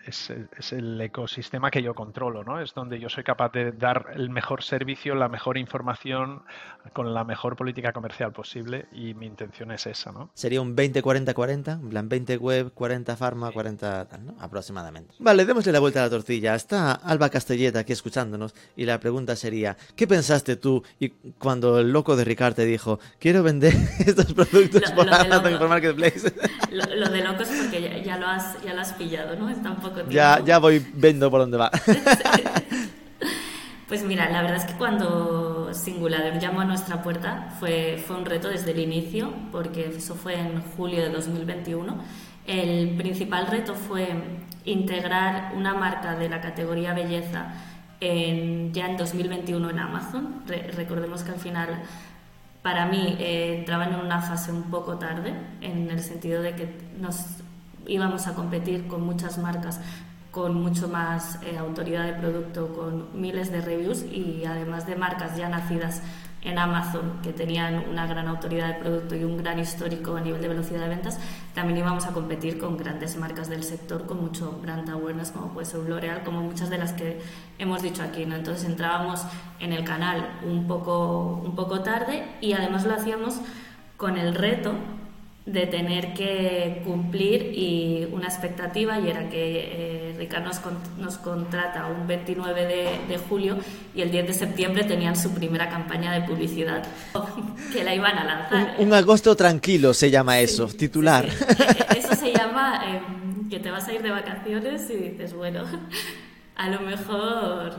es, 0.08 0.30
es, 0.58 0.72
el 0.72 1.00
ecosistema 1.00 1.70
que 1.70 1.82
yo 1.82 1.94
controlo, 1.94 2.44
¿no? 2.44 2.60
Es 2.60 2.74
donde 2.74 2.98
yo 2.98 3.08
soy 3.08 3.24
capaz 3.24 3.52
de 3.52 3.72
dar 3.72 4.06
el 4.14 4.30
mejor 4.30 4.62
servicio, 4.62 5.14
la 5.14 5.28
mejor 5.28 5.58
información, 5.58 6.42
con 6.92 7.12
la 7.14 7.24
mejor 7.24 7.56
política 7.56 7.92
comercial 7.92 8.32
posible 8.32 8.86
y 8.92 9.14
mi 9.14 9.26
intención 9.26 9.70
es 9.72 9.86
esa, 9.86 10.10
¿no? 10.12 10.30
Sería 10.34 10.60
un 10.60 10.74
20-40-40, 10.76 11.72
en 11.80 11.88
plan 11.90 12.08
20 12.08 12.36
web, 12.38 12.72
40 12.74 13.16
farma, 13.16 13.50
40 13.50 14.08
tal, 14.08 14.26
¿no? 14.26 14.34
Aproximadamente. 14.40 15.14
Vale, 15.18 15.44
démosle 15.44 15.72
la 15.72 15.80
vuelta 15.80 16.00
a 16.00 16.04
la 16.04 16.10
tortilla. 16.10 16.54
Está 16.54 16.92
Alba 16.92 17.28
Castelleta 17.30 17.80
aquí 17.80 17.92
escuchándonos 17.92 18.54
y 18.76 18.84
la 18.86 18.98
pregunta 19.00 19.36
sería, 19.36 19.76
¿qué 19.96 20.06
pensaste 20.06 20.56
tú 20.56 20.82
y 20.98 21.10
cuando 21.38 21.78
el 21.78 21.92
loco 21.92 22.16
de 22.16 22.24
Ricard 22.24 22.54
te 22.54 22.64
dijo, 22.64 22.98
quiero 23.18 23.42
vender 23.42 23.74
estos 23.98 24.32
productos 24.32 24.82
Lo- 24.90 24.94
por 24.96 25.06
lo 25.06 25.14
Amazon 25.14 25.46
y 25.46 25.50
loco. 25.50 25.58
por 25.58 25.68
Marketplace? 25.68 26.32
Lo, 26.70 26.84
lo 26.94 27.08
de 27.08 27.24
locos 27.24 27.48
porque 27.62 27.80
ya, 27.82 27.98
ya 27.98 28.16
lo 28.18 28.26
has, 28.26 28.62
ya 28.62 28.74
lo 28.74 28.80
has 28.80 28.92
pillado, 28.94 29.36
¿no? 29.36 29.48
Poco 30.02 30.12
ya, 30.14 30.42
ya 30.44 30.58
voy 30.58 30.84
viendo 30.94 31.30
por 31.30 31.40
dónde 31.40 31.56
va. 31.58 31.70
Pues 33.88 34.02
mira, 34.04 34.28
la 34.28 34.42
verdad 34.42 34.58
es 34.58 34.64
que 34.66 34.74
cuando 34.74 35.72
Singular 35.72 36.38
llamó 36.38 36.60
a 36.60 36.66
nuestra 36.66 37.02
puerta 37.02 37.54
fue, 37.58 38.02
fue 38.06 38.16
un 38.16 38.26
reto 38.26 38.48
desde 38.48 38.72
el 38.72 38.80
inicio, 38.80 39.32
porque 39.50 39.86
eso 39.96 40.14
fue 40.14 40.38
en 40.38 40.60
julio 40.76 41.00
de 41.02 41.08
2021. 41.08 41.96
El 42.46 42.96
principal 42.98 43.46
reto 43.46 43.74
fue 43.74 44.08
integrar 44.66 45.52
una 45.56 45.72
marca 45.72 46.16
de 46.16 46.28
la 46.28 46.42
categoría 46.42 46.92
belleza 46.92 47.46
en- 48.00 48.74
ya 48.74 48.90
en 48.90 48.98
2021 48.98 49.70
en 49.70 49.78
Amazon. 49.78 50.42
Re- 50.46 50.70
recordemos 50.76 51.22
que 51.22 51.30
al 51.32 51.38
final 51.40 51.80
para 52.62 52.84
mí 52.84 53.16
eh, 53.18 53.56
entraban 53.60 53.94
en 53.94 54.00
una 54.00 54.20
fase 54.20 54.52
un 54.52 54.64
poco 54.64 54.98
tarde, 54.98 55.32
en 55.62 55.90
el 55.90 56.00
sentido 56.00 56.42
de 56.42 56.54
que 56.54 56.68
nos 57.00 57.16
íbamos 57.88 58.26
a 58.26 58.34
competir 58.34 58.86
con 58.86 59.02
muchas 59.02 59.38
marcas 59.38 59.80
con 60.30 60.62
mucho 60.62 60.88
más 60.88 61.40
eh, 61.42 61.58
autoridad 61.58 62.04
de 62.04 62.12
producto, 62.12 62.72
con 62.74 63.20
miles 63.20 63.50
de 63.50 63.60
reviews 63.60 64.04
y 64.04 64.44
además 64.44 64.86
de 64.86 64.94
marcas 64.94 65.36
ya 65.36 65.48
nacidas 65.48 66.02
en 66.42 66.58
Amazon 66.58 67.18
que 67.22 67.32
tenían 67.32 67.84
una 67.90 68.06
gran 68.06 68.28
autoridad 68.28 68.68
de 68.68 68.74
producto 68.74 69.16
y 69.16 69.24
un 69.24 69.36
gran 69.36 69.58
histórico 69.58 70.14
a 70.16 70.20
nivel 70.20 70.40
de 70.40 70.48
velocidad 70.48 70.80
de 70.80 70.88
ventas, 70.88 71.18
también 71.54 71.78
íbamos 71.78 72.06
a 72.06 72.12
competir 72.12 72.58
con 72.58 72.76
grandes 72.76 73.16
marcas 73.16 73.48
del 73.48 73.64
sector 73.64 74.06
con 74.06 74.20
mucho 74.20 74.52
brand 74.62 74.88
awareness 74.88 75.32
como 75.32 75.48
puede 75.48 75.66
ser 75.66 75.80
L'Oreal, 75.80 76.22
como 76.22 76.40
muchas 76.42 76.70
de 76.70 76.78
las 76.78 76.92
que 76.92 77.20
hemos 77.58 77.82
dicho 77.82 78.02
aquí. 78.02 78.24
¿no? 78.24 78.36
Entonces 78.36 78.64
entrábamos 78.64 79.24
en 79.58 79.72
el 79.72 79.84
canal 79.84 80.38
un 80.46 80.68
poco, 80.68 81.42
un 81.44 81.56
poco 81.56 81.80
tarde 81.80 82.24
y 82.40 82.52
además 82.52 82.84
lo 82.84 82.94
hacíamos 82.94 83.40
con 83.96 84.16
el 84.16 84.34
reto 84.34 84.74
de 85.52 85.66
tener 85.66 86.12
que 86.12 86.82
cumplir 86.84 87.52
y 87.54 88.06
una 88.12 88.26
expectativa 88.26 89.00
y 89.00 89.08
era 89.08 89.30
que 89.30 90.10
eh, 90.10 90.14
Ricard 90.18 90.44
nos, 90.44 90.58
con- 90.58 90.76
nos 90.98 91.16
contrata 91.16 91.86
un 91.86 92.06
29 92.06 92.66
de, 92.66 92.98
de 93.08 93.18
julio 93.18 93.56
y 93.94 94.02
el 94.02 94.10
10 94.10 94.26
de 94.26 94.34
septiembre 94.34 94.84
tenían 94.84 95.16
su 95.16 95.32
primera 95.32 95.70
campaña 95.70 96.12
de 96.12 96.20
publicidad 96.28 96.82
que 97.72 97.82
la 97.82 97.94
iban 97.94 98.18
a 98.18 98.24
lanzar. 98.24 98.74
Un, 98.78 98.88
un 98.88 98.92
agosto 98.94 99.34
tranquilo 99.36 99.94
se 99.94 100.10
llama 100.10 100.38
eso, 100.38 100.66
titular. 100.68 101.30
Sí, 101.30 101.36
sí. 101.48 101.62
Eh, 101.68 101.98
Eso 101.98 102.14
se 102.14 102.32
llama 102.32 102.82
eh, 102.86 103.00
que 103.48 103.58
te 103.58 103.70
vas 103.70 103.88
a 103.88 103.92
ir 103.94 104.02
de 104.02 104.10
vacaciones 104.10 104.88
y 104.90 104.96
dices, 104.96 105.32
bueno, 105.32 105.62
a 106.56 106.68
lo 106.68 106.80
mejor 106.80 107.72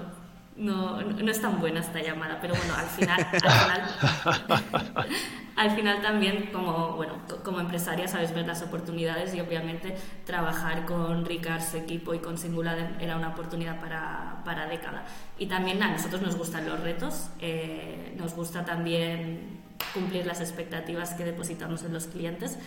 no, 0.60 1.02
no 1.02 1.32
es 1.32 1.42
tan 1.42 1.60
buena 1.60 1.80
esta 1.80 2.02
llamada, 2.02 2.38
pero 2.42 2.54
bueno, 2.56 2.74
al 2.76 2.86
final, 2.88 3.20
al 3.20 3.40
final, 3.42 5.08
al 5.56 5.72
final 5.72 6.02
también 6.02 6.50
como, 6.54 6.96
bueno, 6.96 7.14
co- 7.28 7.42
como 7.44 7.60
empresaria 7.60 8.08
sabes 8.08 8.34
ver 8.34 8.46
las 8.46 8.62
oportunidades 8.62 9.34
y 9.34 9.42
obviamente 9.42 9.96
trabajar 10.26 10.86
con 10.86 11.26
Ricard, 11.26 11.62
su 11.62 11.78
equipo 11.78 12.14
y 12.14 12.20
con 12.20 12.38
Singular 12.38 12.98
era 13.00 13.16
una 13.18 13.30
oportunidad 13.30 13.80
para, 13.80 14.42
para 14.46 14.68
década. 14.68 15.06
Y 15.38 15.48
también 15.48 15.82
a 15.84 15.92
nosotros 15.92 16.22
nos 16.22 16.36
gustan 16.38 16.68
los 16.68 16.80
retos, 16.82 17.30
eh, 17.40 18.14
nos 18.18 18.34
gusta 18.36 18.66
también 18.66 19.60
cumplir 19.94 20.26
las 20.26 20.42
expectativas 20.42 21.14
que 21.14 21.24
depositamos 21.26 21.84
en 21.84 21.94
los 21.94 22.08
clientes 22.08 22.60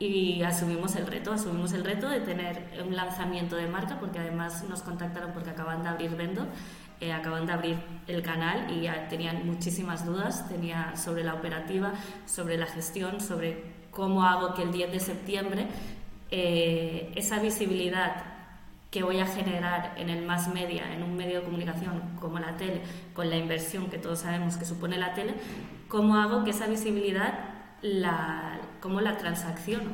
y 0.00 0.42
asumimos 0.42 0.94
el 0.96 1.06
reto, 1.06 1.32
asumimos 1.32 1.72
el 1.72 1.84
reto 1.84 2.08
de 2.08 2.20
tener 2.20 2.82
un 2.86 2.94
lanzamiento 2.94 3.56
de 3.56 3.66
marca 3.66 3.98
porque 3.98 4.18
además 4.20 4.64
nos 4.68 4.82
contactaron 4.82 5.32
porque 5.32 5.50
acaban 5.50 5.82
de 5.82 5.88
abrir 5.88 6.10
Vendor, 6.16 6.46
eh, 7.00 7.12
acaban 7.12 7.46
de 7.46 7.52
abrir 7.52 7.76
el 8.06 8.22
canal 8.22 8.70
y 8.70 8.82
ya 8.82 9.08
tenían 9.08 9.46
muchísimas 9.46 10.04
dudas, 10.06 10.48
tenía 10.48 10.96
sobre 10.96 11.22
la 11.24 11.34
operativa, 11.34 11.92
sobre 12.26 12.56
la 12.56 12.66
gestión, 12.66 13.20
sobre 13.20 13.62
cómo 13.90 14.24
hago 14.24 14.54
que 14.54 14.62
el 14.62 14.72
10 14.72 14.92
de 14.92 15.00
septiembre 15.00 15.66
eh, 16.30 17.12
esa 17.16 17.38
visibilidad 17.38 18.22
que 18.90 19.02
voy 19.02 19.20
a 19.20 19.26
generar 19.26 19.94
en 19.98 20.08
el 20.08 20.24
más 20.24 20.48
media, 20.52 20.92
en 20.94 21.02
un 21.02 21.14
medio 21.16 21.40
de 21.40 21.44
comunicación 21.44 22.00
como 22.20 22.38
la 22.38 22.56
tele, 22.56 22.80
con 23.14 23.28
la 23.28 23.36
inversión 23.36 23.90
que 23.90 23.98
todos 23.98 24.20
sabemos 24.20 24.56
que 24.56 24.64
supone 24.64 24.96
la 24.98 25.12
tele, 25.14 25.34
cómo 25.88 26.16
hago 26.16 26.42
que 26.44 26.50
esa 26.50 26.66
visibilidad 26.66 27.38
la, 27.82 28.58
cómo 28.80 29.00
la 29.00 29.16
transacciono 29.18 29.90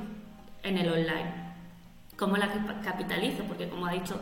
en 0.62 0.78
el 0.78 0.88
online, 0.88 1.32
cómo 2.16 2.36
la 2.36 2.48
cap- 2.52 2.84
capitalizo, 2.84 3.42
porque 3.44 3.68
como 3.68 3.86
ha 3.86 3.92
dicho 3.92 4.20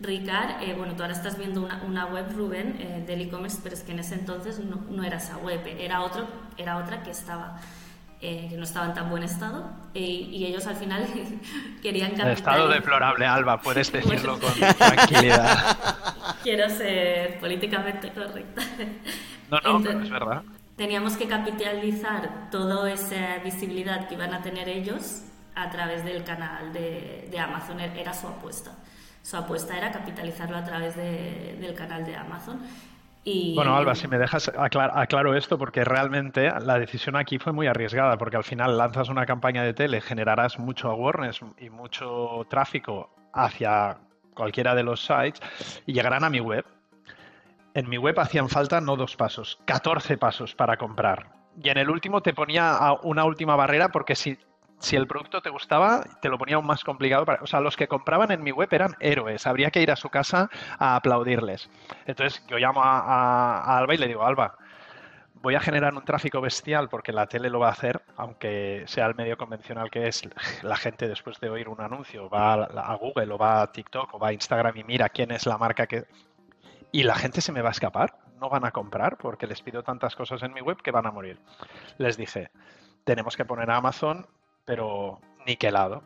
Ricard, 0.00 0.62
eh, 0.62 0.74
bueno, 0.76 0.94
tú 0.94 1.02
ahora 1.02 1.14
estás 1.14 1.36
viendo 1.38 1.62
una, 1.62 1.82
una 1.84 2.06
web, 2.06 2.26
Rubén, 2.36 2.76
eh, 2.80 3.04
del 3.06 3.22
e-commerce, 3.22 3.58
pero 3.62 3.74
es 3.74 3.82
que 3.82 3.92
en 3.92 3.98
ese 3.98 4.14
entonces 4.14 4.58
no, 4.60 4.76
no 4.90 5.02
era 5.04 5.16
esa 5.16 5.36
web, 5.38 5.60
era, 5.78 6.02
otro, 6.02 6.26
era 6.56 6.76
otra 6.78 7.02
que 7.02 7.10
estaba... 7.10 7.58
eh, 8.20 8.46
que 8.50 8.56
no 8.56 8.64
estaba 8.64 8.86
en 8.86 8.94
tan 8.94 9.10
buen 9.10 9.22
estado 9.22 9.64
eh, 9.94 10.00
y 10.00 10.44
ellos 10.46 10.66
al 10.66 10.74
final 10.76 11.06
querían 11.82 12.18
El 12.20 12.28
estado 12.32 12.68
capitalizar- 12.68 12.74
deplorable, 12.74 13.26
Alba, 13.26 13.60
puedes 13.60 13.90
decirlo 13.92 14.38
con 14.40 14.52
tranquilidad. 14.76 15.76
Quiero 16.42 16.68
ser 16.68 17.38
políticamente 17.40 18.10
correcta. 18.12 18.62
No, 19.50 19.56
no, 19.56 19.60
pero 19.62 19.76
Entonces, 19.78 20.02
es 20.04 20.10
verdad. 20.10 20.42
Teníamos 20.76 21.16
que 21.16 21.26
capitalizar 21.26 22.50
toda 22.50 22.90
esa 22.92 23.38
visibilidad 23.44 24.06
que 24.08 24.14
iban 24.14 24.32
a 24.34 24.42
tener 24.42 24.68
ellos 24.68 25.22
a 25.56 25.70
través 25.70 26.04
del 26.04 26.22
canal 26.22 26.72
de, 26.72 27.26
de 27.30 27.38
Amazon. 27.40 27.80
E- 27.80 28.00
Era 28.00 28.14
su 28.14 28.28
apuesta. 28.28 28.72
Su 29.22 29.36
apuesta 29.36 29.76
era 29.76 29.90
capitalizarlo 29.90 30.56
a 30.56 30.64
través 30.64 30.96
de- 30.96 31.56
del 31.60 31.74
canal 31.74 32.04
de 32.04 32.16
Amazon. 32.16 32.60
Y, 33.24 33.54
Bueno, 33.54 33.76
Alba, 33.76 33.94
si 33.94 34.08
me 34.08 34.16
dejas 34.16 34.48
aclar- 34.56 34.92
aclaro 34.94 35.34
esto, 35.34 35.58
porque 35.58 35.84
realmente 35.84 36.50
la 36.62 36.78
decisión 36.78 37.14
aquí 37.16 37.38
fue 37.38 37.52
muy 37.52 37.66
arriesgada, 37.66 38.16
porque 38.16 38.36
al 38.38 38.44
final 38.44 38.78
lanzas 38.78 39.08
una 39.10 39.26
campaña 39.26 39.62
de 39.64 39.74
tele, 39.74 40.00
generarás 40.00 40.58
mucho 40.58 40.88
awareness 40.90 41.40
y 41.58 41.68
mucho 41.68 42.46
tráfico 42.48 43.10
hacia 43.34 43.98
cualquiera 44.34 44.74
de 44.74 44.82
los 44.84 45.04
sites 45.04 45.40
y 45.84 45.92
llegarán 45.92 46.24
a 46.24 46.30
mi 46.30 46.40
web. 46.40 46.64
En 47.74 47.88
mi 47.88 47.98
web 47.98 48.18
hacían 48.18 48.48
falta 48.48 48.80
no 48.80 48.96
dos 48.96 49.14
pasos, 49.16 49.58
14 49.66 50.16
pasos 50.16 50.54
para 50.54 50.76
comprar. 50.78 51.26
Y 51.62 51.68
en 51.68 51.76
el 51.76 51.90
último 51.90 52.22
te 52.22 52.32
ponía 52.32 52.70
a 52.76 52.94
una 53.02 53.24
última 53.24 53.56
barrera 53.56 53.88
porque 53.90 54.14
si 54.14 54.38
si 54.78 54.96
el 54.96 55.06
producto 55.06 55.40
te 55.40 55.50
gustaba, 55.50 56.04
te 56.22 56.28
lo 56.28 56.38
ponía 56.38 56.56
aún 56.56 56.66
más 56.66 56.84
complicado. 56.84 57.24
Para, 57.24 57.42
o 57.42 57.46
sea, 57.46 57.60
los 57.60 57.76
que 57.76 57.88
compraban 57.88 58.30
en 58.30 58.42
mi 58.42 58.52
web 58.52 58.68
eran 58.72 58.94
héroes. 59.00 59.46
Habría 59.46 59.70
que 59.70 59.82
ir 59.82 59.90
a 59.90 59.96
su 59.96 60.08
casa 60.08 60.48
a 60.78 60.96
aplaudirles. 60.96 61.68
Entonces 62.06 62.44
yo 62.48 62.58
llamo 62.58 62.82
a, 62.82 63.60
a 63.60 63.78
Alba 63.78 63.94
y 63.94 63.98
le 63.98 64.08
digo, 64.08 64.24
Alba, 64.24 64.56
voy 65.42 65.54
a 65.54 65.60
generar 65.60 65.94
un 65.94 66.04
tráfico 66.04 66.40
bestial 66.40 66.88
porque 66.88 67.12
la 67.12 67.26
tele 67.26 67.50
lo 67.50 67.58
va 67.58 67.68
a 67.68 67.72
hacer, 67.72 68.02
aunque 68.16 68.84
sea 68.86 69.06
el 69.06 69.14
medio 69.14 69.36
convencional 69.36 69.90
que 69.90 70.08
es, 70.08 70.22
la 70.62 70.76
gente 70.76 71.08
después 71.08 71.38
de 71.40 71.50
oír 71.50 71.68
un 71.68 71.80
anuncio 71.80 72.28
va 72.28 72.54
a, 72.54 72.94
Google 72.96 73.32
o 73.32 73.38
va 73.38 73.62
a 73.62 73.72
TikTok 73.72 74.14
o 74.14 74.18
va 74.18 74.28
a 74.28 74.32
Instagram 74.32 74.76
y 74.76 74.84
mira 74.84 75.08
quién 75.08 75.30
es 75.30 75.46
la 75.46 75.58
marca 75.58 75.86
que... 75.86 76.06
Y 76.90 77.02
la 77.02 77.16
gente 77.16 77.40
se 77.40 77.52
me 77.52 77.60
va 77.60 77.68
a 77.68 77.72
escapar, 77.72 78.18
no 78.40 78.48
van 78.48 78.64
a 78.64 78.70
comprar 78.70 79.18
porque 79.18 79.46
les 79.46 79.60
pido 79.60 79.82
tantas 79.82 80.16
cosas 80.16 80.42
en 80.42 80.54
mi 80.54 80.62
web 80.62 80.80
que 80.82 80.90
van 80.90 81.06
a 81.06 81.10
morir. 81.10 81.38
Les 81.98 82.16
dije, 82.16 82.50
tenemos 83.04 83.36
que 83.36 83.44
poner 83.44 83.70
a 83.70 83.76
Amazon, 83.76 84.26
pero 84.68 85.18
niquelado 85.46 86.02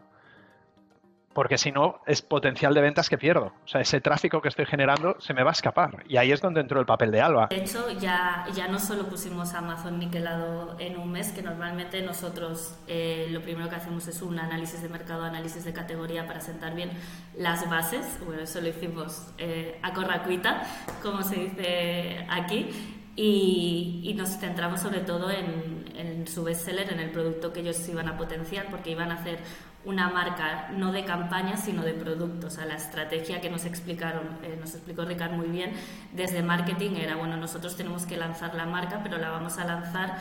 porque 1.32 1.58
si 1.58 1.72
no 1.72 2.00
es 2.06 2.22
potencial 2.22 2.74
de 2.74 2.80
ventas 2.80 3.08
que 3.08 3.18
pierdo. 3.18 3.52
O 3.64 3.68
sea, 3.68 3.80
ese 3.80 4.00
tráfico 4.00 4.40
que 4.40 4.48
estoy 4.48 4.66
generando 4.66 5.16
se 5.18 5.34
me 5.34 5.42
va 5.42 5.50
a 5.50 5.52
escapar. 5.52 6.04
Y 6.08 6.16
ahí 6.16 6.32
es 6.32 6.40
donde 6.40 6.60
entró 6.60 6.80
el 6.80 6.86
papel 6.86 7.10
de 7.10 7.20
Alba. 7.20 7.46
De 7.48 7.56
hecho, 7.56 7.90
ya, 7.90 8.46
ya 8.54 8.68
no 8.68 8.78
solo 8.78 9.08
pusimos 9.08 9.54
Amazon 9.54 9.98
niquelado 9.98 10.76
en 10.78 10.98
un 10.98 11.10
mes, 11.10 11.32
que 11.32 11.42
normalmente 11.42 12.02
nosotros 12.02 12.76
eh, 12.86 13.28
lo 13.30 13.40
primero 13.42 13.68
que 13.68 13.76
hacemos 13.76 14.06
es 14.08 14.20
un 14.22 14.38
análisis 14.38 14.82
de 14.82 14.88
mercado, 14.88 15.24
análisis 15.24 15.64
de 15.64 15.72
categoría 15.72 16.26
para 16.26 16.40
sentar 16.40 16.74
bien 16.74 16.90
las 17.36 17.68
bases. 17.68 18.18
Bueno, 18.24 18.42
eso 18.42 18.60
lo 18.60 18.68
hicimos 18.68 19.26
eh, 19.38 19.78
a 19.82 19.92
corracuita, 19.92 20.62
como 21.02 21.22
se 21.22 21.36
dice 21.36 22.26
aquí. 22.28 22.98
Y, 23.14 24.00
y, 24.04 24.14
nos 24.14 24.38
centramos 24.38 24.80
sobre 24.80 25.00
todo 25.00 25.30
en, 25.30 25.84
en, 25.96 26.26
su 26.26 26.44
bestseller, 26.44 26.90
en 26.90 26.98
el 26.98 27.10
producto 27.10 27.52
que 27.52 27.60
ellos 27.60 27.86
iban 27.88 28.08
a 28.08 28.16
potenciar, 28.16 28.70
porque 28.70 28.90
iban 28.90 29.10
a 29.10 29.16
hacer 29.16 29.38
una 29.84 30.08
marca 30.08 30.70
no 30.76 30.92
de 30.92 31.04
campaña, 31.04 31.56
sino 31.56 31.82
de 31.82 31.92
productos. 31.92 32.54
O 32.54 32.56
sea, 32.56 32.66
la 32.66 32.74
estrategia 32.74 33.40
que 33.40 33.50
nos 33.50 33.64
explicaron, 33.64 34.38
eh, 34.42 34.56
nos 34.58 34.74
explicó 34.74 35.04
Ricard 35.04 35.32
muy 35.32 35.48
bien, 35.48 35.72
desde 36.12 36.42
marketing 36.42 36.92
era, 36.96 37.16
bueno, 37.16 37.36
nosotros 37.36 37.76
tenemos 37.76 38.06
que 38.06 38.16
lanzar 38.16 38.54
la 38.54 38.66
marca, 38.66 39.00
pero 39.02 39.18
la 39.18 39.30
vamos 39.30 39.58
a 39.58 39.64
lanzar 39.64 40.18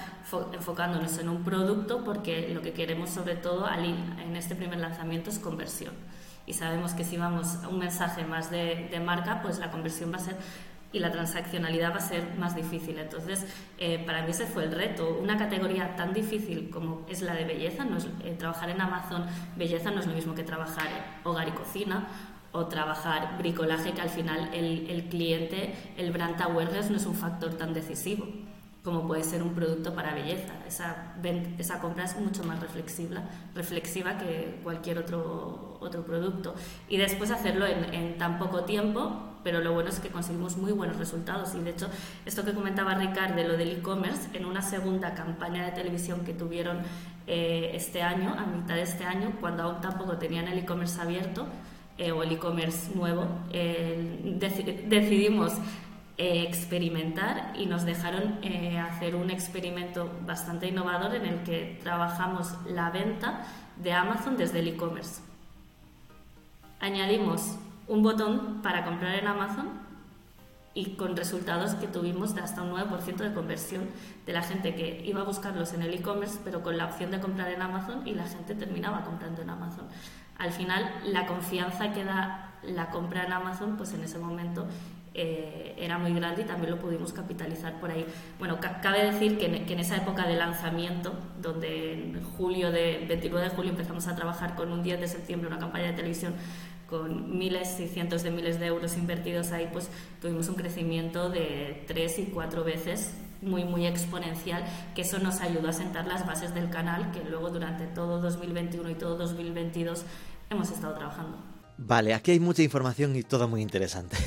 enfocándonos 0.54 1.18
en 1.20 1.30
un 1.30 1.44
producto 1.44 2.04
porque 2.04 2.50
lo 2.50 2.62
que 2.62 2.74
queremos 2.74 3.10
sobre 3.10 3.36
todo 3.36 3.70
en 3.72 4.36
este 4.36 4.56
primer 4.56 4.80
lanzamiento 4.80 5.30
es 5.30 5.40
conversión. 5.40 5.94
Y 6.48 6.54
sabemos 6.54 6.94
que 6.94 7.04
si 7.04 7.18
vamos 7.18 7.64
a 7.64 7.68
un 7.68 7.78
mensaje 7.78 8.26
más 8.26 8.50
de, 8.50 8.88
de 8.90 9.00
marca, 9.00 9.42
pues 9.44 9.60
la 9.60 9.70
conversión 9.70 10.12
va 10.12 10.18
a 10.18 10.22
ser 10.22 10.36
y 10.94 11.00
la 11.00 11.12
transaccionalidad 11.12 11.92
va 11.92 11.98
a 11.98 12.02
ser 12.02 12.36
más 12.38 12.56
difícil. 12.56 12.98
Entonces, 13.00 13.46
eh, 13.78 14.04
para 14.06 14.24
mí 14.24 14.32
ese 14.32 14.46
fue 14.46 14.66
el 14.66 14.72
reto. 14.72 15.18
Una 15.22 15.38
categoría 15.38 15.96
tan 15.96 16.14
difícil 16.14 16.70
como 16.70 17.06
es 17.10 17.22
la 17.22 17.34
de 17.34 17.46
belleza, 17.46 17.86
no 17.86 17.98
es, 17.98 18.08
eh, 18.24 18.36
trabajar 18.38 18.70
en 18.70 18.82
Amazon 18.82 19.26
belleza 19.56 19.92
no 19.92 20.00
es 20.00 20.08
lo 20.08 20.14
mismo 20.14 20.36
que 20.36 20.44
trabajar 20.44 20.88
hogar 21.24 21.48
y 21.48 21.52
cocina 21.52 22.08
o 22.52 22.68
trabajar 22.68 23.38
bricolaje, 23.38 23.94
que 23.94 24.02
al 24.02 24.10
final 24.10 24.50
el, 24.54 24.90
el 24.90 25.06
cliente, 25.06 25.74
el 25.98 26.12
brand 26.12 26.42
awareness 26.42 26.90
no 26.90 26.98
es 26.98 27.06
un 27.06 27.16
factor 27.16 27.54
tan 27.54 27.74
decisivo 27.74 28.28
como 28.84 29.06
puede 29.06 29.24
ser 29.24 29.44
un 29.44 29.54
producto 29.54 29.94
para 29.94 30.14
belleza. 30.14 30.54
Esa, 30.68 31.14
esa 31.60 31.80
compra 31.80 32.06
es 32.06 32.20
mucho 32.20 32.44
más 32.44 32.60
reflexiva, 32.60 33.22
reflexiva 33.54 34.18
que 34.18 34.60
cualquier 34.64 34.98
otro, 34.98 35.78
otro 35.80 36.04
producto. 36.04 36.56
Y 36.90 36.98
después 36.98 37.32
hacerlo 37.32 37.68
en, 37.68 37.94
en, 37.94 38.18
tan 38.18 38.40
poco 38.40 38.64
tiempo, 38.64 39.31
pero 39.44 39.62
lo 39.62 39.74
bueno 39.74 39.90
es 39.90 40.00
que 40.00 40.10
conseguimos 40.10 40.58
muy 40.58 40.72
buenos 40.72 40.98
resultados. 40.98 41.54
Y 41.56 41.60
de 41.60 41.72
hecho, 41.72 41.90
esto 42.26 42.46
que 42.46 42.54
comentaba 42.54 42.96
Ricard 42.96 43.34
de 43.34 43.48
lo 43.48 43.58
del 43.58 43.72
e-commerce, 43.72 44.30
en 44.34 44.46
una 44.46 44.62
segunda 44.62 45.14
campaña 45.14 45.66
de 45.66 45.72
televisión 45.72 46.24
que 46.26 46.34
tuvieron 46.34 46.80
eh, 47.28 47.72
este 47.74 48.02
año, 48.02 48.36
a 48.38 48.46
mitad 48.46 48.76
de 48.76 48.84
este 48.84 49.04
año, 49.04 49.34
cuando 49.40 49.64
aún 49.64 49.82
tampoco 49.82 50.18
tenían 50.18 50.48
el 50.48 50.60
e-commerce 50.60 51.00
abierto, 51.02 51.48
eh, 51.98 52.12
o 52.12 52.24
el 52.24 52.32
e-commerce 52.32 52.96
nuevo, 52.96 53.28
decidimos 53.52 55.54
eh, 56.18 56.44
experimentar 56.48 57.54
y 57.56 57.66
nos 57.66 57.86
dejaron 57.86 58.40
hacer 58.78 59.16
un 59.16 59.30
experimento 59.30 60.10
bastante 60.26 60.68
innovador 60.68 61.16
en 61.16 61.26
el 61.26 61.44
que 61.44 61.80
trabajamos 61.84 62.54
la 62.68 62.90
venta 62.90 63.46
de 63.78 63.94
Amazon 63.94 64.38
desde 64.38 64.60
el 64.60 64.70
e-commerce. 64.70 65.22
Añadimos 66.80 67.58
un 67.92 68.04
botón 68.04 68.62
para 68.64 68.86
comprar 68.86 69.16
en 69.16 69.28
Amazon 69.28 69.68
y 70.74 70.96
con 70.96 71.18
resultados 71.18 71.76
que 71.76 71.88
tuvimos 71.88 72.34
de 72.34 72.40
hasta 72.40 72.62
un 72.62 72.72
9% 72.72 73.18
de 73.18 73.34
conversión 73.34 73.84
de 74.26 74.32
la 74.32 74.42
gente 74.42 74.74
que 74.76 75.02
iba 75.06 75.20
a 75.20 75.24
buscarlos 75.26 75.74
en 75.74 75.82
el 75.82 75.94
e-commerce, 75.94 76.40
pero 76.42 76.64
con 76.64 76.78
la 76.78 76.86
opción 76.86 77.12
de 77.12 77.20
comprar 77.20 77.52
en 77.52 77.62
Amazon 77.62 78.08
y 78.08 78.14
la 78.14 78.24
gente 78.24 78.56
terminaba 78.56 79.04
comprando 79.04 79.42
en 79.42 79.50
Amazon. 79.50 79.88
Al 80.38 80.54
final, 80.54 80.90
la 81.04 81.26
confianza 81.26 81.92
que 81.92 82.06
da 82.06 82.54
la 82.64 82.92
compra 82.92 83.26
en 83.26 83.34
Amazon, 83.34 83.76
pues 83.76 83.94
en 83.94 84.06
ese 84.06 84.20
momento 84.20 84.66
eh, 85.14 85.76
era 85.78 85.98
muy 85.98 86.14
grande 86.14 86.44
y 86.44 86.46
también 86.46 86.72
lo 86.72 86.80
pudimos 86.80 87.12
capitalizar 87.12 87.82
por 87.82 87.92
ahí. 87.92 88.06
Bueno, 88.40 88.60
cabe 88.62 89.04
decir 89.12 89.38
que 89.38 89.48
en, 89.48 89.80
esa 89.80 89.98
época 89.98 90.26
de 90.26 90.38
lanzamiento, 90.38 91.14
donde 91.42 91.94
en 91.94 92.24
julio 92.24 92.72
de 92.72 93.06
29 93.10 93.50
de 93.50 93.54
julio 93.54 93.72
empezamos 93.72 94.08
a 94.08 94.16
trabajar 94.16 94.56
con 94.56 94.72
un 94.72 94.82
10 94.82 95.02
de 95.02 95.08
septiembre 95.10 95.50
una 95.50 95.60
campaña 95.60 95.88
de 95.88 95.94
televisión 95.94 96.34
con 96.92 97.40
miles 97.40 97.80
y 97.80 97.88
cientos 97.88 98.22
de 98.22 98.32
miles 98.32 98.60
de 98.60 98.68
euros 98.68 98.98
invertidos 98.98 99.54
ahí, 99.54 99.70
pues 99.72 99.88
tuvimos 100.22 100.50
un 100.50 100.56
crecimiento 100.56 101.30
de 101.30 101.86
tres 101.88 102.20
y 102.20 102.26
cuatro 102.26 102.66
veces 102.66 103.14
muy, 103.42 103.64
muy 103.64 103.88
exponencial, 103.88 104.64
que 104.94 105.02
eso 105.02 105.18
nos 105.18 105.40
ayudó 105.40 105.70
a 105.70 105.74
sentar 105.74 106.06
las 106.06 106.28
bases 106.28 106.54
del 106.54 106.70
canal, 106.70 107.12
que 107.12 107.24
luego 107.24 107.50
durante 107.50 107.88
todo 107.88 108.22
2021 108.22 108.90
y 108.90 108.96
todo 108.96 109.16
2022 109.16 110.04
hemos 110.50 110.70
estado 110.70 110.94
trabajando. 110.96 111.38
Vale, 111.78 112.14
aquí 112.14 112.32
hay 112.32 112.40
mucha 112.40 112.62
información 112.62 113.16
y 113.16 113.24
todo 113.24 113.48
muy 113.48 113.62
interesante. 113.62 114.18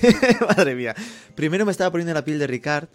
Madre 0.57 0.74
mía. 0.74 0.94
Primero 1.37 1.66
me 1.66 1.70
estaba 1.70 1.90
poniendo 1.90 2.14
la 2.14 2.24
piel 2.24 2.38
de 2.38 2.46
Ricard. 2.46 2.88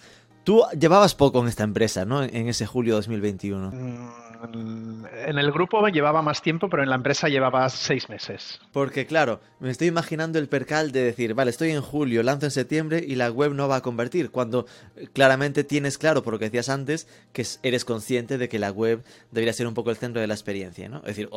Tú 0.44 0.64
llevabas 0.78 1.14
poco 1.14 1.40
en 1.42 1.48
esta 1.48 1.64
empresa, 1.64 2.06
¿no? 2.06 2.24
En 2.24 2.50
ese 2.50 2.66
julio 2.66 2.96
2021. 2.96 3.72
Mm, 3.72 4.10
en 4.44 5.38
el 5.38 5.52
grupo 5.52 5.88
llevaba 5.88 6.22
más 6.22 6.42
tiempo, 6.42 6.70
pero 6.70 6.84
en 6.84 6.90
la 6.90 6.96
empresa 6.96 7.28
llevaba 7.28 7.68
seis 7.70 8.10
meses. 8.10 8.60
Porque 8.72 9.06
claro, 9.06 9.42
me 9.60 9.70
estoy 9.70 9.88
imaginando 9.88 10.40
el 10.40 10.48
percal 10.48 10.92
de 10.92 11.04
decir, 11.04 11.34
vale, 11.34 11.52
estoy 11.52 11.72
en 11.72 11.82
julio, 11.82 12.24
lanzo 12.24 12.46
en 12.46 12.52
septiembre 12.52 13.04
y 13.06 13.16
la 13.16 13.32
web 13.32 13.54
no 13.54 13.68
va 13.68 13.78
a 13.78 13.82
convertir, 13.82 14.32
cuando 14.32 14.66
eh, 14.96 15.08
claramente 15.12 15.64
tienes 15.64 15.98
claro, 15.98 16.24
por 16.24 16.34
lo 16.34 16.40
que 16.40 16.46
decías 16.46 16.70
antes, 16.70 17.08
que 17.34 17.46
eres 17.64 17.86
consciente 17.86 18.38
de 18.38 18.50
que 18.50 18.60
la 18.60 18.72
web 18.72 19.04
debería 19.32 19.54
ser 19.54 19.68
un 19.68 19.74
poco 19.74 19.90
el 19.90 19.98
centro 19.98 20.22
de 20.22 20.28
la 20.28 20.34
experiencia, 20.34 20.88
¿no? 20.88 20.98
Es 21.00 21.16
decir, 21.16 21.30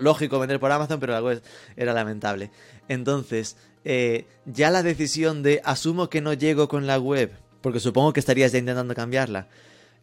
lógico 0.00 0.38
vender 0.38 0.60
por 0.60 0.70
Amazon, 0.70 1.00
pero 1.00 1.12
la 1.12 1.22
web 1.22 1.42
era 1.76 1.92
lamentable. 1.92 2.50
Entonces, 2.88 3.56
eh, 3.84 4.26
ya 4.46 4.70
la 4.70 4.82
decisión 4.82 5.42
de 5.42 5.60
asumo 5.64 6.08
que 6.08 6.20
no 6.20 6.32
llego 6.32 6.68
con 6.68 6.86
la 6.86 6.98
web, 6.98 7.32
porque 7.60 7.80
supongo 7.80 8.12
que 8.12 8.20
estarías 8.20 8.52
ya 8.52 8.58
intentando 8.58 8.94
cambiarla, 8.94 9.48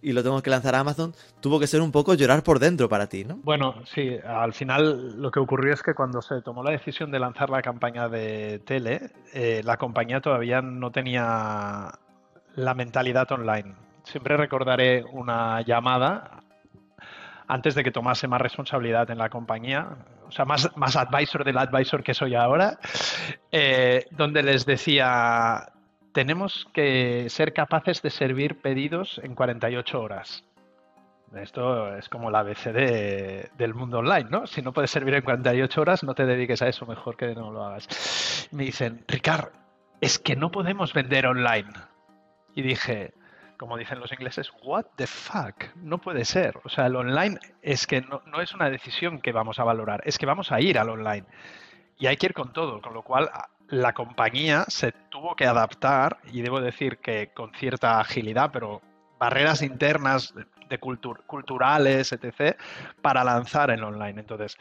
y 0.02 0.14
lo 0.14 0.24
tengo 0.24 0.42
que 0.42 0.50
lanzar 0.50 0.76
a 0.76 0.80
Amazon, 0.80 1.14
tuvo 1.40 1.60
que 1.60 1.68
ser 1.68 1.82
un 1.82 1.92
poco 1.92 2.14
llorar 2.14 2.44
por 2.44 2.60
dentro 2.60 2.90
para 2.90 3.08
ti, 3.08 3.24
¿no? 3.24 3.38
Bueno, 3.44 3.76
sí, 3.86 4.18
al 4.26 4.54
final 4.54 5.22
lo 5.22 5.32
que 5.32 5.40
ocurrió 5.40 5.74
es 5.74 5.84
que 5.84 5.94
cuando 5.94 6.22
se 6.22 6.42
tomó 6.42 6.64
la 6.64 6.72
decisión 6.72 7.12
de 7.12 7.20
lanzar 7.20 7.50
la 7.50 7.62
campaña 7.62 8.10
de 8.10 8.60
tele, 8.60 9.12
eh, 9.34 9.62
la 9.64 9.78
compañía 9.78 10.22
todavía 10.22 10.62
no 10.62 10.92
tenía 10.92 11.92
la 12.56 12.74
mentalidad 12.74 13.32
online. 13.32 13.76
Siempre 14.04 14.38
recordaré 14.38 15.04
una 15.04 15.62
llamada 15.62 16.42
antes 17.48 17.76
de 17.76 17.84
que 17.84 17.92
tomase 17.92 18.28
más 18.28 18.42
responsabilidad 18.42 19.10
en 19.12 19.18
la 19.18 19.30
compañía, 19.30 19.98
o 20.28 20.32
sea, 20.32 20.46
más, 20.46 20.70
más 20.78 20.96
advisor 20.96 21.44
del 21.44 21.58
advisor 21.58 22.02
que 22.02 22.14
soy 22.14 22.34
ahora, 22.34 22.80
eh, 23.52 24.06
donde 24.12 24.42
les 24.42 24.66
decía, 24.66 25.71
tenemos 26.14 26.68
que 26.74 27.30
ser 27.30 27.54
capaces 27.54 28.02
de 28.02 28.10
servir 28.10 28.62
pedidos 28.62 29.20
en 29.24 29.36
48 29.36 30.02
horas. 30.02 30.44
Esto 31.36 31.96
es 31.96 32.10
como 32.10 32.30
la 32.30 32.40
ABC 32.40 32.74
del 33.56 33.74
mundo 33.74 34.00
online, 34.00 34.30
¿no? 34.30 34.48
Si 34.48 34.62
no 34.62 34.74
puedes 34.74 34.92
servir 34.92 35.14
en 35.14 35.22
48 35.22 35.82
horas, 35.82 36.04
no 36.04 36.14
te 36.14 36.26
dediques 36.26 36.62
a 36.62 36.68
eso, 36.68 36.86
mejor 36.86 37.16
que 37.16 37.34
no 37.34 37.52
lo 37.52 37.64
hagas. 37.64 38.50
Me 38.52 38.66
dicen, 38.66 39.06
Ricard, 39.08 39.50
es 40.02 40.20
que 40.20 40.36
no 40.36 40.52
podemos 40.52 40.94
vender 40.94 41.28
online. 41.28 41.70
Y 42.54 42.62
dije, 42.64 43.14
como 43.58 43.78
dicen 43.78 44.02
los 44.02 44.12
ingleses, 44.12 44.52
what 44.62 44.86
the 44.98 45.08
fuck, 45.08 45.74
no 45.78 46.00
puede 46.00 46.26
ser. 46.26 46.60
O 46.66 46.70
sea, 46.70 46.88
el 46.88 46.98
online 46.98 47.40
es 47.62 47.88
que 47.88 48.02
no, 48.02 48.22
no 48.26 48.42
es 48.42 48.54
una 48.54 48.70
decisión 48.70 49.22
que 49.22 49.32
vamos 49.32 49.58
a 49.60 49.64
valorar, 49.64 50.02
es 50.04 50.18
que 50.18 50.26
vamos 50.26 50.52
a 50.52 50.60
ir 50.60 50.78
al 50.78 50.90
online. 50.90 51.26
Y 51.98 52.08
hay 52.08 52.18
que 52.18 52.26
ir 52.26 52.34
con 52.34 52.52
todo, 52.52 52.82
con 52.82 52.94
lo 52.94 53.04
cual 53.04 53.30
la 53.72 53.94
compañía 53.94 54.66
se 54.68 54.92
tuvo 54.92 55.36
que 55.36 55.48
adaptar, 55.48 56.18
y 56.32 56.42
debo 56.42 56.60
decir 56.60 56.98
que 56.98 57.32
con 57.34 57.54
cierta 57.54 58.00
agilidad, 58.00 58.52
pero 58.52 58.82
barreras 59.18 59.62
internas 59.62 60.34
de 60.70 60.78
culturales, 60.78 62.12
etc., 62.12 62.58
para 63.02 63.24
lanzar 63.24 63.72
en 63.72 63.84
online. 63.84 64.20
Entonces, 64.20 64.58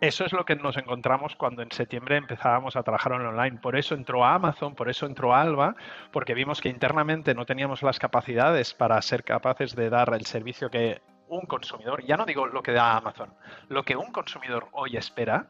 eso 0.00 0.24
es 0.24 0.32
lo 0.32 0.44
que 0.44 0.56
nos 0.56 0.76
encontramos 0.76 1.36
cuando 1.36 1.62
en 1.62 1.70
septiembre 1.70 2.16
empezábamos 2.16 2.74
a 2.74 2.82
trabajar 2.82 3.12
en 3.12 3.26
online. 3.26 3.58
Por 3.58 3.76
eso 3.76 3.94
entró 3.94 4.24
Amazon, 4.24 4.74
por 4.74 4.88
eso 4.88 5.06
entró 5.06 5.34
Alba, 5.34 5.76
porque 6.10 6.34
vimos 6.34 6.60
que 6.60 6.68
internamente 6.68 7.34
no 7.34 7.46
teníamos 7.46 7.82
las 7.82 8.00
capacidades 8.00 8.74
para 8.74 9.00
ser 9.02 9.22
capaces 9.22 9.76
de 9.76 9.88
dar 9.88 10.12
el 10.14 10.26
servicio 10.26 10.68
que 10.68 11.00
un 11.28 11.46
consumidor, 11.46 12.04
ya 12.04 12.16
no 12.16 12.26
digo 12.26 12.46
lo 12.46 12.62
que 12.62 12.72
da 12.72 12.96
Amazon, 12.96 13.32
lo 13.68 13.84
que 13.84 13.96
un 13.96 14.10
consumidor 14.10 14.66
hoy 14.72 14.96
espera 14.96 15.46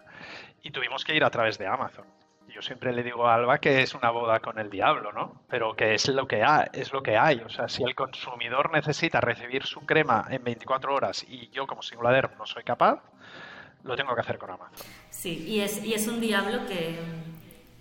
y 0.63 0.71
tuvimos 0.71 1.05
que 1.05 1.17
ir 1.17 1.25
a 1.25 1.31
través 1.31 1.59
de 1.59 1.67
Amazon. 1.67 2.05
Yo 2.55 2.61
siempre 2.61 2.93
le 2.93 3.03
digo 3.03 3.27
a 3.27 3.35
Alba 3.35 3.59
que 3.59 3.83
es 3.83 3.95
una 3.95 4.11
boda 4.11 4.41
con 4.41 4.59
el 4.59 4.69
diablo, 4.69 5.13
¿no? 5.13 5.43
Pero 5.49 5.75
que 5.75 5.95
es 5.95 6.09
lo 6.09 6.27
que 6.27 6.43
hay, 6.43 6.67
es 6.73 6.93
lo 6.93 7.03
que 7.03 7.17
hay. 7.17 7.41
O 7.41 7.49
sea, 7.49 7.69
si 7.69 7.83
el 7.83 7.95
consumidor 7.95 8.71
necesita 8.73 9.21
recibir 9.21 9.65
su 9.65 9.81
crema 9.87 10.27
en 10.29 10.45
24 10.45 10.95
horas 10.95 11.25
y 11.27 11.49
yo 11.51 11.67
como 11.67 11.83
Singulader 11.83 12.31
no 12.37 12.45
soy 12.45 12.63
capaz, 12.63 13.03
lo 13.85 13.97
tengo 13.97 14.15
que 14.15 14.21
hacer 14.21 14.39
con 14.39 14.51
Amazon. 14.51 14.77
Sí, 15.11 15.45
y 15.47 15.61
es, 15.61 15.83
y 15.83 15.95
es 15.95 16.07
un 16.07 16.21
diablo 16.21 16.67
que, 16.67 17.01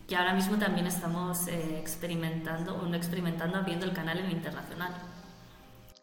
que 0.07 0.15
ahora 0.15 0.33
mismo 0.33 0.57
también 0.57 0.87
estamos 0.87 1.47
eh, 1.47 1.77
experimentando, 1.79 2.75
o 2.75 2.83
no 2.83 2.95
experimentando, 2.95 3.57
abriendo 3.57 3.85
el 3.85 3.93
canal 3.93 4.19
en 4.19 4.31
internacional. 4.31 4.93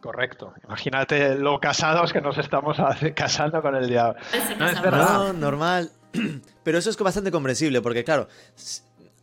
Correcto. 0.00 0.54
Imagínate 0.64 1.34
lo 1.34 1.58
casados 1.58 2.12
que 2.12 2.20
nos 2.20 2.38
estamos 2.38 2.76
casando 3.16 3.60
con 3.62 3.74
el 3.74 3.88
diablo. 3.88 4.20
No, 4.58 4.66
es 4.66 4.80
verdad. 4.80 5.12
No, 5.14 5.32
normal. 5.32 5.90
Pero 6.64 6.78
eso 6.78 6.90
es 6.90 6.96
bastante 6.98 7.30
comprensible, 7.30 7.80
porque 7.82 8.04
claro, 8.04 8.28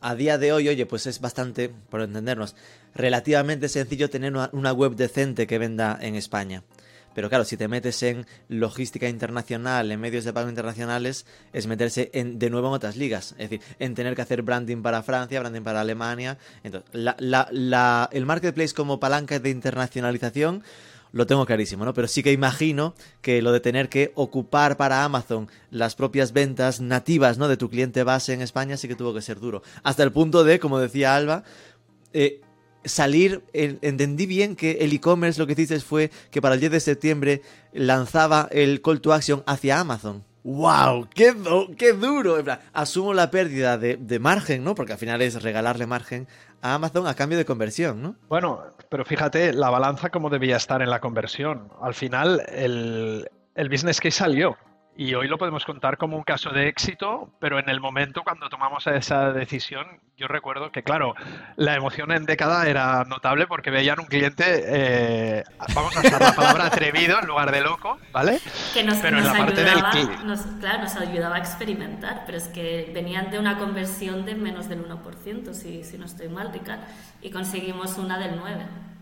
a 0.01 0.15
día 0.15 0.37
de 0.37 0.51
hoy, 0.53 0.67
oye, 0.69 0.85
pues 0.85 1.07
es 1.07 1.19
bastante, 1.19 1.69
por 1.69 2.01
entendernos, 2.01 2.55
relativamente 2.93 3.69
sencillo 3.69 4.09
tener 4.09 4.33
una, 4.33 4.49
una 4.53 4.71
web 4.73 4.95
decente 4.95 5.47
que 5.47 5.57
venda 5.57 5.97
en 6.01 6.15
España. 6.15 6.63
Pero 7.15 7.29
claro, 7.29 7.45
si 7.45 7.55
te 7.55 7.69
metes 7.69 8.03
en 8.03 8.25
logística 8.49 9.07
internacional, 9.07 9.89
en 9.89 10.01
medios 10.01 10.25
de 10.25 10.33
pago 10.33 10.49
internacionales, 10.49 11.25
es 11.53 11.65
meterse 11.65 12.09
en, 12.13 12.39
de 12.39 12.49
nuevo 12.49 12.67
en 12.67 12.73
otras 12.73 12.97
ligas. 12.97 13.31
Es 13.37 13.49
decir, 13.49 13.61
en 13.79 13.95
tener 13.95 14.15
que 14.17 14.21
hacer 14.21 14.41
branding 14.41 14.81
para 14.81 15.01
Francia, 15.01 15.39
branding 15.39 15.61
para 15.61 15.79
Alemania. 15.79 16.37
Entonces, 16.61 16.89
la- 16.93 17.15
la- 17.19 17.47
la- 17.51 18.09
el 18.11 18.25
marketplace 18.25 18.73
como 18.73 18.99
palanca 18.99 19.39
de 19.39 19.49
internacionalización 19.49 20.61
lo 21.15 21.25
tengo 21.25 21.45
clarísimo, 21.45 21.85
¿no? 21.85 21.93
Pero 21.93 22.09
sí 22.09 22.21
que 22.21 22.33
imagino 22.33 22.93
que 23.21 23.41
lo 23.41 23.53
de 23.53 23.61
tener 23.61 23.87
que 23.87 24.11
ocupar 24.15 24.75
para 24.75 25.05
Amazon 25.05 25.47
las 25.71 25.95
propias 25.95 26.33
ventas 26.33 26.81
nativas, 26.81 27.37
¿no? 27.37 27.47
De 27.47 27.55
tu 27.55 27.69
cliente 27.69 28.03
base 28.03 28.33
en 28.33 28.41
España 28.41 28.75
sí 28.75 28.89
que 28.89 28.95
tuvo 28.95 29.13
que 29.13 29.21
ser 29.21 29.39
duro. 29.39 29.63
Hasta 29.81 30.03
el 30.03 30.11
punto 30.11 30.43
de, 30.43 30.59
como 30.59 30.77
decía 30.77 31.15
Alba, 31.15 31.43
eh, 32.11 32.41
salir, 32.83 33.43
en- 33.53 33.79
entendí 33.81 34.25
bien 34.25 34.57
que 34.57 34.71
el 34.81 34.91
e-commerce 34.91 35.39
lo 35.39 35.47
que 35.47 35.53
hiciste 35.53 35.79
fue 35.79 36.11
que 36.31 36.41
para 36.41 36.55
el 36.55 36.59
10 36.59 36.73
de 36.73 36.79
septiembre 36.81 37.41
lanzaba 37.71 38.49
el 38.51 38.81
call 38.81 38.99
to 38.99 39.13
action 39.13 39.41
hacia 39.47 39.79
Amazon. 39.79 40.23
¡Wow! 40.45 41.09
¡Qué, 41.11 41.35
qué 41.75 41.93
duro! 41.93 42.37
En 42.37 42.45
plan, 42.45 42.59
asumo 42.71 43.15
la 43.15 43.31
pérdida 43.31 43.79
de, 43.79 43.97
de 43.97 44.19
margen, 44.19 44.63
¿no? 44.63 44.75
Porque 44.75 44.93
al 44.93 44.99
final 44.99 45.23
es 45.23 45.41
regalarle 45.41 45.87
margen 45.87 46.27
a 46.61 46.75
Amazon 46.75 47.07
a 47.07 47.15
cambio 47.15 47.35
de 47.39 47.45
conversión, 47.45 48.03
¿no? 48.03 48.15
Bueno, 48.29 48.61
pero 48.87 49.05
fíjate 49.05 49.53
la 49.53 49.71
balanza 49.71 50.11
cómo 50.11 50.29
debía 50.29 50.57
estar 50.57 50.83
en 50.83 50.91
la 50.91 50.99
conversión. 50.99 51.69
Al 51.81 51.95
final, 51.95 52.43
el, 52.49 53.27
el 53.55 53.69
business 53.69 53.99
case 53.99 54.11
salió. 54.11 54.55
Y 54.97 55.13
hoy 55.13 55.27
lo 55.27 55.37
podemos 55.37 55.65
contar 55.65 55.97
como 55.97 56.15
un 56.15 56.23
caso 56.23 56.51
de 56.51 56.69
éxito, 56.69 57.29
pero 57.39 57.59
en 57.59 57.67
el 57.67 57.81
momento 57.81 58.23
cuando 58.23 58.47
tomamos 58.47 58.87
esa 58.87 59.33
decisión, 59.33 59.85
yo 60.15 60.29
recuerdo 60.29 60.71
que, 60.71 60.83
claro, 60.83 61.15
la 61.57 61.75
emoción 61.75 62.13
en 62.13 62.25
década 62.25 62.65
era 62.65 63.03
notable 63.03 63.45
porque 63.45 63.71
veían 63.71 63.99
un 63.99 64.05
cliente, 64.05 64.43
eh, 64.47 65.43
vamos 65.73 65.97
a 65.97 65.99
usar 65.99 66.21
la 66.21 66.33
palabra 66.33 66.65
atrevido 66.67 67.19
en 67.19 67.27
lugar 67.27 67.51
de 67.51 67.59
loco, 67.59 67.97
¿vale? 68.13 68.39
que 68.73 68.83
nos, 68.83 68.99
pero 68.99 69.17
en 69.17 69.25
la 69.25 69.33
parte 69.33 69.65
del 69.65 69.85
ayudaba, 69.85 70.23
nos, 70.23 70.41
claro, 70.61 70.83
nos 70.83 70.95
ayudaba 70.95 71.35
a 71.35 71.39
experimentar, 71.39 72.23
pero 72.25 72.37
es 72.37 72.47
que 72.47 72.89
venían 72.93 73.29
de 73.31 73.39
una 73.39 73.57
conversión 73.57 74.25
de 74.25 74.35
menos 74.35 74.69
del 74.69 74.87
1%, 74.87 75.53
si, 75.53 75.83
si 75.83 75.97
no 75.97 76.05
estoy 76.05 76.29
mal, 76.29 76.53
Ricard, 76.53 76.79
y 77.21 77.31
conseguimos 77.31 77.97
una 77.97 78.17
del 78.17 78.39
9%. 78.39 78.94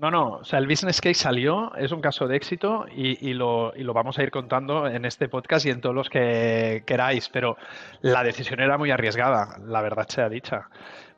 No, 0.00 0.10
no, 0.10 0.28
o 0.36 0.44
sea, 0.44 0.58
el 0.58 0.66
business 0.66 0.98
case 0.98 1.14
salió, 1.20 1.74
es 1.76 1.92
un 1.92 2.00
caso 2.00 2.26
de 2.26 2.34
éxito 2.34 2.86
y, 2.90 3.34
lo, 3.34 3.74
y 3.76 3.82
lo 3.82 3.92
vamos 3.92 4.18
a 4.18 4.22
ir 4.22 4.30
contando 4.30 4.86
en 4.86 5.04
este 5.04 5.28
podcast 5.28 5.66
y 5.66 5.70
en 5.70 5.82
todos 5.82 5.94
los 5.94 6.08
que 6.08 6.82
queráis, 6.86 7.28
pero 7.28 7.58
la 8.00 8.24
decisión 8.24 8.60
era 8.60 8.78
muy 8.78 8.90
arriesgada, 8.90 9.58
la 9.62 9.82
verdad 9.82 10.08
sea 10.08 10.30
dicha, 10.30 10.70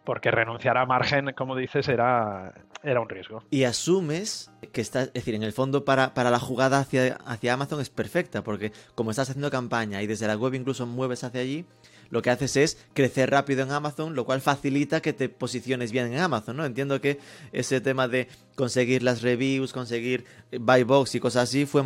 porque 0.03 0.33
renunciar 0.33 0.79
a 0.79 0.85
margen, 0.85 1.33
como 1.37 1.55
dices, 1.55 1.87
era, 1.87 2.55
era 2.83 3.01
un 3.01 3.09
riesgo. 3.09 3.45
Y 3.51 3.63
asumes 3.63 4.51
que 4.73 4.81
está, 4.81 5.03
es 5.03 5.13
decir, 5.13 5.37
en 5.37 5.45
el 5.45 5.53
fondo 5.53 5.85
para, 5.85 6.13
para 6.13 6.31
la 6.31 6.41
jugada 6.41 6.81
hacia, 6.81 7.19
hacia 7.25 7.53
Amazon 7.53 7.81
es 7.81 7.89
perfecta, 7.89 8.43
porque 8.43 8.73
como 8.97 9.13
estás 9.13 9.31
haciendo 9.31 9.49
campaña 9.53 10.03
y 10.03 10.09
desde 10.09 10.27
la 10.27 10.37
web 10.37 10.55
incluso 10.55 10.87
mueves 10.87 11.23
hacia 11.23 11.43
allí, 11.43 11.67
lo 12.13 12.21
que 12.21 12.31
haces 12.31 12.57
es 12.57 12.79
crecer 12.93 13.31
rápido 13.31 13.63
en 13.63 13.73
Amazon, 13.73 14.15
lo 14.15 14.27
cual 14.27 14.43
facilita 14.43 15.01
que 15.01 15.15
te 15.15 15.31
posiciones 15.31 15.93
bien 15.93 16.13
en 16.13 16.21
Amazon, 16.21 16.59
¿no? 16.59 16.67
Entiendo 16.67 17.01
que 17.01 17.19
ese 17.53 17.81
tema 17.81 18.07
de 18.07 18.29
conseguir 18.55 19.03
las 19.03 19.23
reviews, 19.23 19.73
conseguir 19.73 20.27
eh, 20.53 20.59
buy 20.61 20.83
box 20.83 21.15
y 21.15 21.21
cosas 21.21 21.45
así 21.45 21.65
fue 21.65 21.83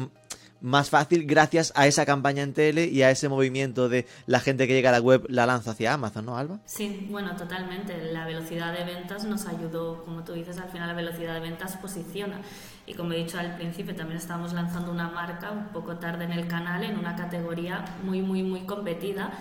más 0.60 0.90
fácil 0.90 1.26
gracias 1.26 1.72
a 1.76 1.86
esa 1.86 2.04
campaña 2.04 2.42
en 2.42 2.54
tele 2.54 2.86
y 2.86 3.02
a 3.02 3.10
ese 3.10 3.28
movimiento 3.28 3.88
de 3.88 4.04
la 4.26 4.40
gente 4.40 4.66
que 4.66 4.74
llega 4.74 4.88
a 4.88 4.92
la 4.92 5.00
web 5.00 5.24
la 5.28 5.46
lanza 5.46 5.70
hacia 5.70 5.92
Amazon, 5.92 6.26
¿no, 6.26 6.36
Alba? 6.36 6.58
Sí, 6.64 7.06
bueno, 7.08 7.36
totalmente. 7.36 8.12
La 8.12 8.26
velocidad 8.26 8.76
de 8.76 8.84
ventas 8.84 9.24
nos 9.24 9.46
ayudó, 9.46 10.04
como 10.04 10.24
tú 10.24 10.32
dices, 10.32 10.58
al 10.58 10.70
final 10.70 10.88
la 10.88 10.94
velocidad 10.94 11.34
de 11.34 11.40
ventas 11.40 11.76
posiciona. 11.76 12.40
Y 12.84 12.94
como 12.94 13.12
he 13.12 13.18
dicho 13.18 13.38
al 13.38 13.54
principio, 13.56 13.94
también 13.94 14.18
estamos 14.18 14.52
lanzando 14.52 14.90
una 14.90 15.08
marca 15.08 15.52
un 15.52 15.68
poco 15.68 15.98
tarde 15.98 16.24
en 16.24 16.32
el 16.32 16.48
canal, 16.48 16.82
en 16.82 16.98
una 16.98 17.14
categoría 17.14 17.84
muy, 18.02 18.22
muy, 18.22 18.42
muy 18.42 18.66
competida, 18.66 19.32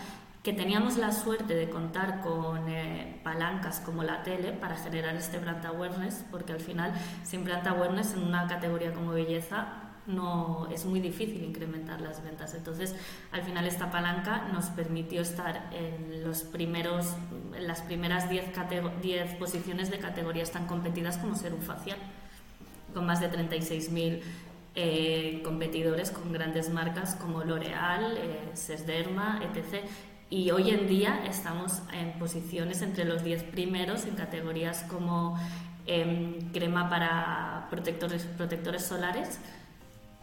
que 0.46 0.54
teníamos 0.54 0.98
la 0.98 1.12
suerte 1.12 1.56
de 1.56 1.72
contar 1.72 2.22
con 2.22 2.70
eh, 2.70 3.20
palancas 3.24 3.80
como 3.80 4.04
la 4.04 4.22
tele 4.22 4.52
para 4.52 4.78
generar 4.78 5.16
este 5.16 5.40
brand 5.40 5.66
awareness, 5.66 6.24
porque 6.30 6.54
al 6.54 6.60
final, 6.60 6.94
sin 7.24 7.44
brand 7.44 7.68
awareness 7.68 8.14
en 8.14 8.22
una 8.22 8.46
categoría 8.46 8.94
como 8.94 9.10
belleza, 9.12 9.66
no 10.06 10.68
es 10.72 10.86
muy 10.86 11.00
difícil 11.00 11.44
incrementar 11.44 12.00
las 12.00 12.24
ventas. 12.24 12.54
Entonces, 12.54 12.96
al 13.32 13.42
final 13.42 13.66
esta 13.66 13.90
palanca 13.90 14.48
nos 14.54 14.66
permitió 14.66 15.22
estar 15.22 15.68
en 15.74 16.24
los 16.24 16.44
primeros 16.44 17.16
en 17.56 17.66
las 17.66 17.82
primeras 17.82 18.30
10 18.30 18.54
catego- 18.54 18.92
10 19.02 19.34
posiciones 19.38 19.90
de 19.90 19.98
categorías 19.98 20.52
tan 20.52 20.68
competidas 20.68 21.18
como 21.18 21.34
ser 21.34 21.56
un 21.56 21.62
facial, 21.64 21.98
con 22.94 23.08
más 23.08 23.20
de 23.20 23.32
36.000 23.32 24.22
eh, 24.76 25.42
competidores 25.44 26.12
con 26.12 26.32
grandes 26.32 26.70
marcas 26.70 27.16
como 27.16 27.44
L'Oreal, 27.44 28.16
eh, 28.18 28.52
Sesderma, 28.54 29.42
etc. 29.42 29.84
Y 30.36 30.52
hoy 30.52 30.70
en 30.70 30.86
día 30.86 31.24
estamos 31.26 31.82
en 31.94 32.12
posiciones 32.20 32.82
entre 32.82 33.06
los 33.06 33.24
10 33.24 33.44
primeros 33.44 34.06
en 34.06 34.16
categorías 34.16 34.84
como 34.84 35.40
em, 35.86 36.52
crema 36.52 36.90
para 36.90 37.68
protectores, 37.70 38.26
protectores 38.26 38.84
solares, 38.84 39.40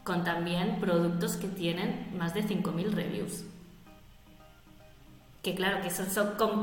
con 0.05 0.23
también 0.23 0.81
productos 0.81 1.37
que 1.37 1.49
tienen 1.49 2.15
más 2.19 2.35
de 2.35 2.45
5.000 2.45 2.93
reviews. 2.93 3.47
Que 5.43 5.57
claro, 5.57 5.83
que 5.83 5.91
son, 5.91 6.07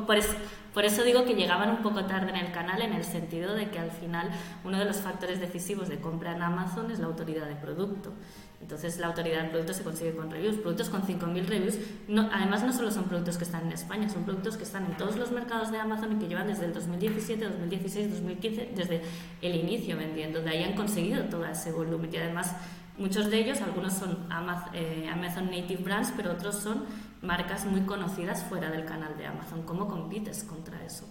por, 0.06 0.16
es- 0.16 0.36
por 0.74 0.86
eso 0.86 1.04
digo 1.04 1.26
que 1.26 1.34
llegaban 1.36 1.70
un 1.70 1.84
poco 1.84 2.06
tarde 2.06 2.30
en 2.30 2.38
el 2.38 2.52
canal, 2.54 2.82
en 2.82 2.94
el 2.94 3.04
sentido 3.04 3.54
de 3.54 3.70
que 3.70 3.78
al 3.78 3.92
final 3.92 4.30
uno 4.64 4.80
de 4.80 4.86
los 4.86 4.98
factores 4.98 5.42
decisivos 5.42 5.90
de 5.90 6.00
compra 6.00 6.34
en 6.34 6.42
Amazon 6.42 6.90
es 6.90 7.00
la 7.00 7.08
autoridad 7.08 7.46
de 7.48 7.56
producto. 7.56 8.14
Entonces 8.62 8.98
la 8.98 9.08
autoridad 9.08 9.42
del 9.42 9.50
producto 9.52 9.74
se 9.74 9.84
consigue 9.84 10.16
con 10.16 10.32
reviews. 10.32 10.58
Productos 10.58 10.90
con 10.90 11.02
5.000 11.04 11.46
reviews, 11.46 11.78
no, 12.08 12.30
además 12.32 12.64
no 12.64 12.72
solo 12.72 12.90
son 12.92 13.06
productos 13.06 13.38
que 13.38 13.44
están 13.44 13.66
en 13.66 13.74
España, 13.74 14.08
son 14.10 14.24
productos 14.24 14.56
que 14.56 14.64
están 14.64 14.86
en 14.86 14.96
todos 14.98 15.18
los 15.18 15.32
mercados 15.32 15.72
de 15.72 15.78
Amazon 15.80 16.14
y 16.14 16.20
que 16.20 16.28
llevan 16.30 16.48
desde 16.48 16.66
el 16.66 16.74
2017, 16.74 17.46
2016, 17.50 18.12
2015, 18.12 18.70
desde 18.76 19.02
el 19.42 19.56
inicio 19.56 19.98
vendiendo. 19.98 20.42
De 20.42 20.52
ahí 20.52 20.64
han 20.64 20.74
conseguido 20.76 21.24
todo 21.26 21.46
ese 21.46 21.72
volumen 21.74 22.10
y 22.14 22.18
además 22.18 22.56
muchos 22.98 23.30
de 23.30 23.40
ellos, 23.40 23.62
algunos 23.62 23.94
son 23.94 24.28
eh, 24.74 25.10
Amazon 25.12 25.46
Native 25.52 25.82
Brands, 25.84 26.14
pero 26.16 26.32
otros 26.34 26.56
son 26.56 26.84
marcas 27.22 27.66
muy 27.66 27.82
conocidas 27.82 28.44
fuera 28.44 28.70
del 28.70 28.86
canal 28.86 29.18
de 29.18 29.26
Amazon. 29.26 29.64
¿Cómo 29.64 29.88
compites 29.88 30.44
contra 30.44 30.84
eso? 30.86 31.06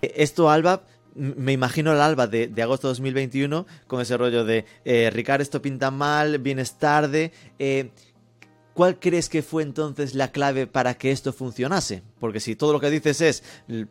Esto, 0.00 0.50
Alba, 0.50 0.82
me 1.14 1.52
imagino 1.52 1.92
el 1.92 2.00
Alba 2.00 2.26
de, 2.26 2.48
de 2.48 2.62
agosto 2.62 2.88
de 2.88 2.92
2021 2.92 3.66
con 3.86 4.00
ese 4.00 4.16
rollo 4.16 4.44
de 4.44 4.64
eh, 4.84 5.10
Ricard, 5.10 5.42
esto 5.42 5.62
pinta 5.62 5.90
mal, 5.90 6.38
vienes 6.38 6.78
tarde. 6.78 7.32
eh, 7.58 7.90
¿Cuál 8.74 8.98
crees 8.98 9.28
que 9.28 9.42
fue 9.42 9.62
entonces 9.62 10.14
la 10.14 10.32
clave 10.32 10.66
para 10.66 10.94
que 10.94 11.10
esto 11.10 11.34
funcionase? 11.34 12.02
Porque 12.18 12.40
si 12.40 12.56
todo 12.56 12.72
lo 12.72 12.80
que 12.80 12.88
dices 12.88 13.20
es 13.20 13.42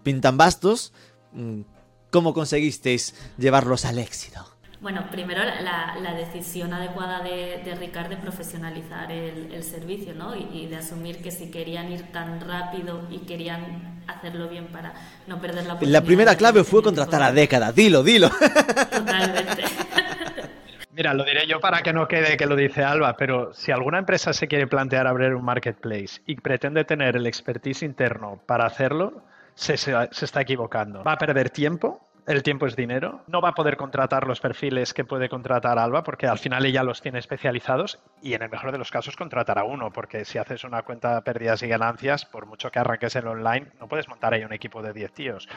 pintan 0.02 0.38
bastos, 0.38 0.92
mm, 1.34 1.62
¿cómo 2.10 2.34
conseguisteis 2.34 3.14
llevarlos 3.38 3.86
al 3.86 4.00
éxito? 4.00 4.51
Bueno, 4.82 5.06
primero 5.12 5.42
la, 5.44 5.96
la 6.02 6.14
decisión 6.16 6.74
adecuada 6.74 7.22
de, 7.22 7.62
de 7.64 7.76
Ricard 7.76 8.10
de 8.10 8.18
profesionalizar 8.18 9.12
el, 9.12 9.54
el 9.54 9.64
servicio, 9.64 10.16
¿no? 10.16 10.36
Y, 10.36 10.50
y 10.52 10.68
de 10.68 10.78
asumir 10.78 11.22
que 11.22 11.30
si 11.30 11.52
querían 11.52 11.92
ir 11.92 12.12
tan 12.12 12.42
rápido 12.42 13.04
y 13.12 13.20
querían 13.20 14.02
hacerlo 14.08 14.50
bien 14.50 14.68
para 14.68 14.92
no 15.28 15.40
perder 15.40 15.66
la 15.68 15.74
oportunidad. 15.74 16.00
La 16.00 16.04
primera 16.04 16.36
clave 16.36 16.64
fue 16.64 16.82
contratar 16.82 17.22
a 17.22 17.32
Década, 17.32 17.72
dilo, 17.72 18.02
dilo. 18.02 18.30
Totalmente. 18.30 19.64
Mira, 20.94 21.14
lo 21.14 21.24
diré 21.26 21.46
yo 21.48 21.60
para 21.62 21.82
que 21.84 21.94
no 21.94 22.08
quede 22.08 22.36
que 22.36 22.48
lo 22.48 22.56
dice 22.56 22.84
Alba, 22.84 23.16
pero 23.16 23.54
si 23.54 23.72
alguna 23.72 24.00
empresa 24.00 24.34
se 24.34 24.48
quiere 24.48 24.66
plantear 24.68 25.06
abrir 25.08 25.36
un 25.36 25.46
marketplace 25.46 26.22
y 26.26 26.36
pretende 26.36 26.84
tener 26.86 27.16
el 27.16 27.28
expertise 27.28 27.84
interno 27.84 28.42
para 28.48 28.66
hacerlo, 28.66 29.24
se, 29.54 29.78
se- 29.78 29.94
se 30.12 30.26
está 30.26 30.42
equivocando. 30.42 31.04
Va 31.04 31.14
a 31.14 31.18
perder 31.18 31.50
tiempo, 31.50 32.10
el 32.32 32.44
tiempo 32.44 32.66
es 32.66 32.76
dinero. 32.76 33.22
No 33.28 33.42
va 33.42 33.50
a 33.50 33.54
poder 33.54 33.78
contratar 33.78 34.26
los 34.26 34.40
perfiles 34.40 34.94
que 34.94 35.04
puede 35.04 35.28
contratar 35.28 35.78
Alba 35.78 36.04
porque 36.04 36.28
al 36.28 36.40
final 36.40 36.66
ella 36.66 36.84
los 36.84 37.02
tiene 37.02 37.20
especializados 37.20 38.00
y 38.22 38.34
en 38.34 38.42
el 38.42 38.50
mejor 38.50 38.72
de 38.72 38.78
los 38.78 38.90
casos 38.90 39.16
contratará 39.16 39.64
uno 39.64 39.92
porque 39.92 40.24
si 40.24 40.38
haces 40.38 40.64
una 40.64 40.84
cuenta 40.84 41.16
de 41.16 41.22
pérdidas 41.22 41.62
y 41.64 41.68
ganancias, 41.68 42.26
por 42.26 42.46
mucho 42.46 42.72
que 42.72 42.80
arranques 42.80 43.16
el 43.16 43.28
online, 43.28 43.72
no 43.80 43.88
puedes 43.88 44.08
montar 44.08 44.34
ahí 44.34 44.44
un 44.44 44.54
equipo 44.54 44.82
de 44.82 44.94
10 44.94 45.14
tíos. 45.14 45.50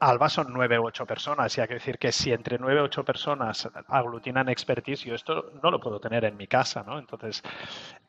Alba 0.00 0.28
son 0.28 0.46
9 0.52 0.78
u 0.78 0.86
8 0.86 1.06
personas 1.06 1.56
y 1.58 1.60
hay 1.60 1.68
que 1.68 1.74
decir 1.74 1.98
que 1.98 2.10
si 2.10 2.32
entre 2.32 2.58
9 2.58 2.80
u 2.80 2.84
8 2.84 3.04
personas 3.04 3.68
aglutinan 3.88 4.48
expertise, 4.48 5.04
yo 5.04 5.14
esto 5.14 5.52
no 5.62 5.70
lo 5.70 5.80
puedo 5.80 6.00
tener 6.00 6.24
en 6.24 6.36
mi 6.36 6.46
casa, 6.46 6.82
¿no? 6.82 6.98
Entonces 6.98 7.42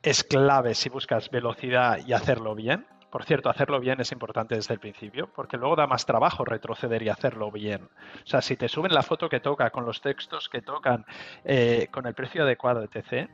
es 0.02 0.24
clave 0.24 0.74
si 0.74 0.88
buscas 0.88 1.30
velocidad 1.30 1.98
y 2.06 2.12
hacerlo 2.12 2.54
bien 2.54 2.86
por 3.10 3.24
cierto, 3.24 3.48
hacerlo 3.48 3.80
bien 3.80 4.00
es 4.00 4.12
importante 4.12 4.54
desde 4.54 4.74
el 4.74 4.80
principio, 4.80 5.28
porque 5.34 5.56
luego 5.56 5.76
da 5.76 5.86
más 5.86 6.06
trabajo 6.06 6.44
retroceder 6.44 7.02
y 7.02 7.08
hacerlo 7.08 7.50
bien. 7.50 7.82
O 8.24 8.26
sea, 8.26 8.42
si 8.42 8.56
te 8.56 8.68
suben 8.68 8.92
la 8.92 9.02
foto 9.02 9.28
que 9.28 9.40
toca, 9.40 9.70
con 9.70 9.86
los 9.86 10.00
textos 10.00 10.48
que 10.48 10.62
tocan, 10.62 11.04
eh, 11.44 11.88
con 11.90 12.06
el 12.06 12.14
precio 12.14 12.42
adecuado, 12.42 12.82
etc., 12.82 13.30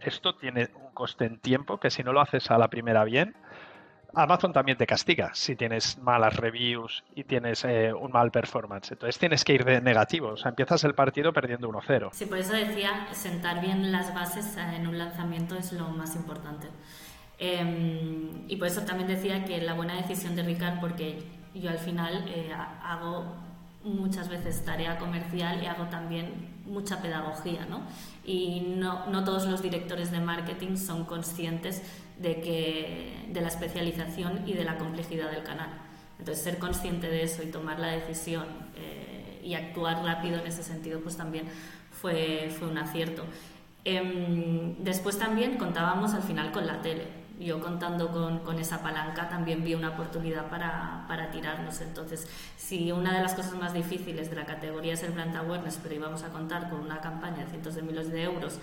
esto 0.00 0.34
tiene 0.34 0.70
un 0.74 0.92
coste 0.92 1.26
en 1.26 1.38
tiempo 1.38 1.78
que 1.78 1.90
si 1.90 2.02
no 2.02 2.12
lo 2.12 2.20
haces 2.20 2.50
a 2.50 2.58
la 2.58 2.68
primera 2.68 3.04
bien, 3.04 3.36
Amazon 4.14 4.52
también 4.52 4.76
te 4.76 4.86
castiga 4.86 5.30
si 5.34 5.56
tienes 5.56 5.98
malas 5.98 6.36
reviews 6.36 7.04
y 7.14 7.24
tienes 7.24 7.64
eh, 7.64 7.92
un 7.92 8.10
mal 8.10 8.30
performance. 8.30 8.92
Entonces 8.92 9.18
tienes 9.18 9.44
que 9.44 9.52
ir 9.54 9.64
de 9.64 9.80
negativo. 9.80 10.28
O 10.28 10.36
sea, 10.36 10.50
empiezas 10.50 10.82
el 10.84 10.94
partido 10.94 11.32
perdiendo 11.32 11.68
1-0. 11.68 12.10
Sí, 12.12 12.26
por 12.26 12.38
eso 12.38 12.54
decía, 12.54 13.06
sentar 13.12 13.60
bien 13.60 13.92
las 13.92 14.12
bases 14.14 14.56
en 14.56 14.86
un 14.86 14.98
lanzamiento 14.98 15.56
es 15.56 15.72
lo 15.72 15.88
más 15.88 16.16
importante. 16.16 16.68
Em, 17.42 18.44
y 18.48 18.56
por 18.56 18.68
eso 18.68 18.82
también 18.82 19.08
decía 19.08 19.46
que 19.46 19.62
la 19.62 19.72
buena 19.72 19.96
decisión 19.96 20.36
de 20.36 20.42
Ricard, 20.42 20.78
porque 20.78 21.22
yo 21.54 21.70
al 21.70 21.78
final 21.78 22.26
eh, 22.28 22.52
hago 22.52 23.34
muchas 23.82 24.28
veces 24.28 24.62
tarea 24.62 24.98
comercial 24.98 25.62
y 25.62 25.66
hago 25.66 25.84
también 25.84 26.50
mucha 26.66 27.00
pedagogía, 27.00 27.64
¿no? 27.64 27.80
Y 28.26 28.74
no, 28.76 29.06
no, 29.06 29.24
todos 29.24 29.46
los 29.46 29.62
directores 29.62 30.10
de 30.10 30.20
marketing 30.20 30.76
son 30.76 31.06
conscientes 31.06 31.82
de, 32.18 32.42
que, 32.42 33.26
de 33.32 33.40
la 33.40 33.48
especialización 33.48 34.46
y 34.46 34.52
de 34.52 34.64
la 34.64 34.76
complejidad 34.76 35.30
del 35.30 35.42
canal. 35.42 35.70
Entonces, 36.18 36.44
ser 36.44 36.58
consciente 36.58 37.08
de 37.08 37.22
eso 37.22 37.42
y 37.42 37.46
tomar 37.46 37.80
la 37.80 37.88
decisión 37.88 38.44
eh, 38.76 39.40
y 39.42 39.54
actuar 39.54 40.04
rápido 40.04 40.38
en 40.38 40.46
ese 40.46 40.62
sentido, 40.62 41.00
pues 41.00 41.16
también 41.16 41.46
fue, 41.90 42.54
fue 42.58 42.68
un 42.68 42.76
acierto. 42.76 43.24
Em, 43.86 44.74
después 44.84 45.18
también 45.18 45.56
contábamos 45.56 46.12
al 46.12 46.22
final 46.22 46.52
con 46.52 46.66
la 46.66 46.82
tele 46.82 47.19
yo 47.40 47.60
contando 47.60 48.08
con, 48.12 48.40
con, 48.40 48.58
esa 48.58 48.82
palanca 48.82 49.28
también 49.28 49.64
vi 49.64 49.74
una 49.74 49.90
oportunidad 49.90 50.48
para, 50.48 51.04
para, 51.08 51.30
tirarnos. 51.30 51.80
Entonces, 51.80 52.28
si 52.56 52.92
una 52.92 53.14
de 53.16 53.22
las 53.22 53.34
cosas 53.34 53.54
más 53.54 53.72
difíciles 53.72 54.30
de 54.30 54.36
la 54.36 54.44
categoría 54.44 54.94
es 54.94 55.02
el 55.02 55.12
brand 55.12 55.34
awareness, 55.36 55.78
pero 55.82 55.94
íbamos 55.94 56.22
a 56.22 56.28
contar 56.28 56.68
con 56.68 56.80
una 56.80 57.00
campaña 57.00 57.44
de 57.44 57.46
cientos 57.46 57.74
de 57.74 57.82
miles 57.82 58.10
de 58.10 58.22
euros 58.22 58.58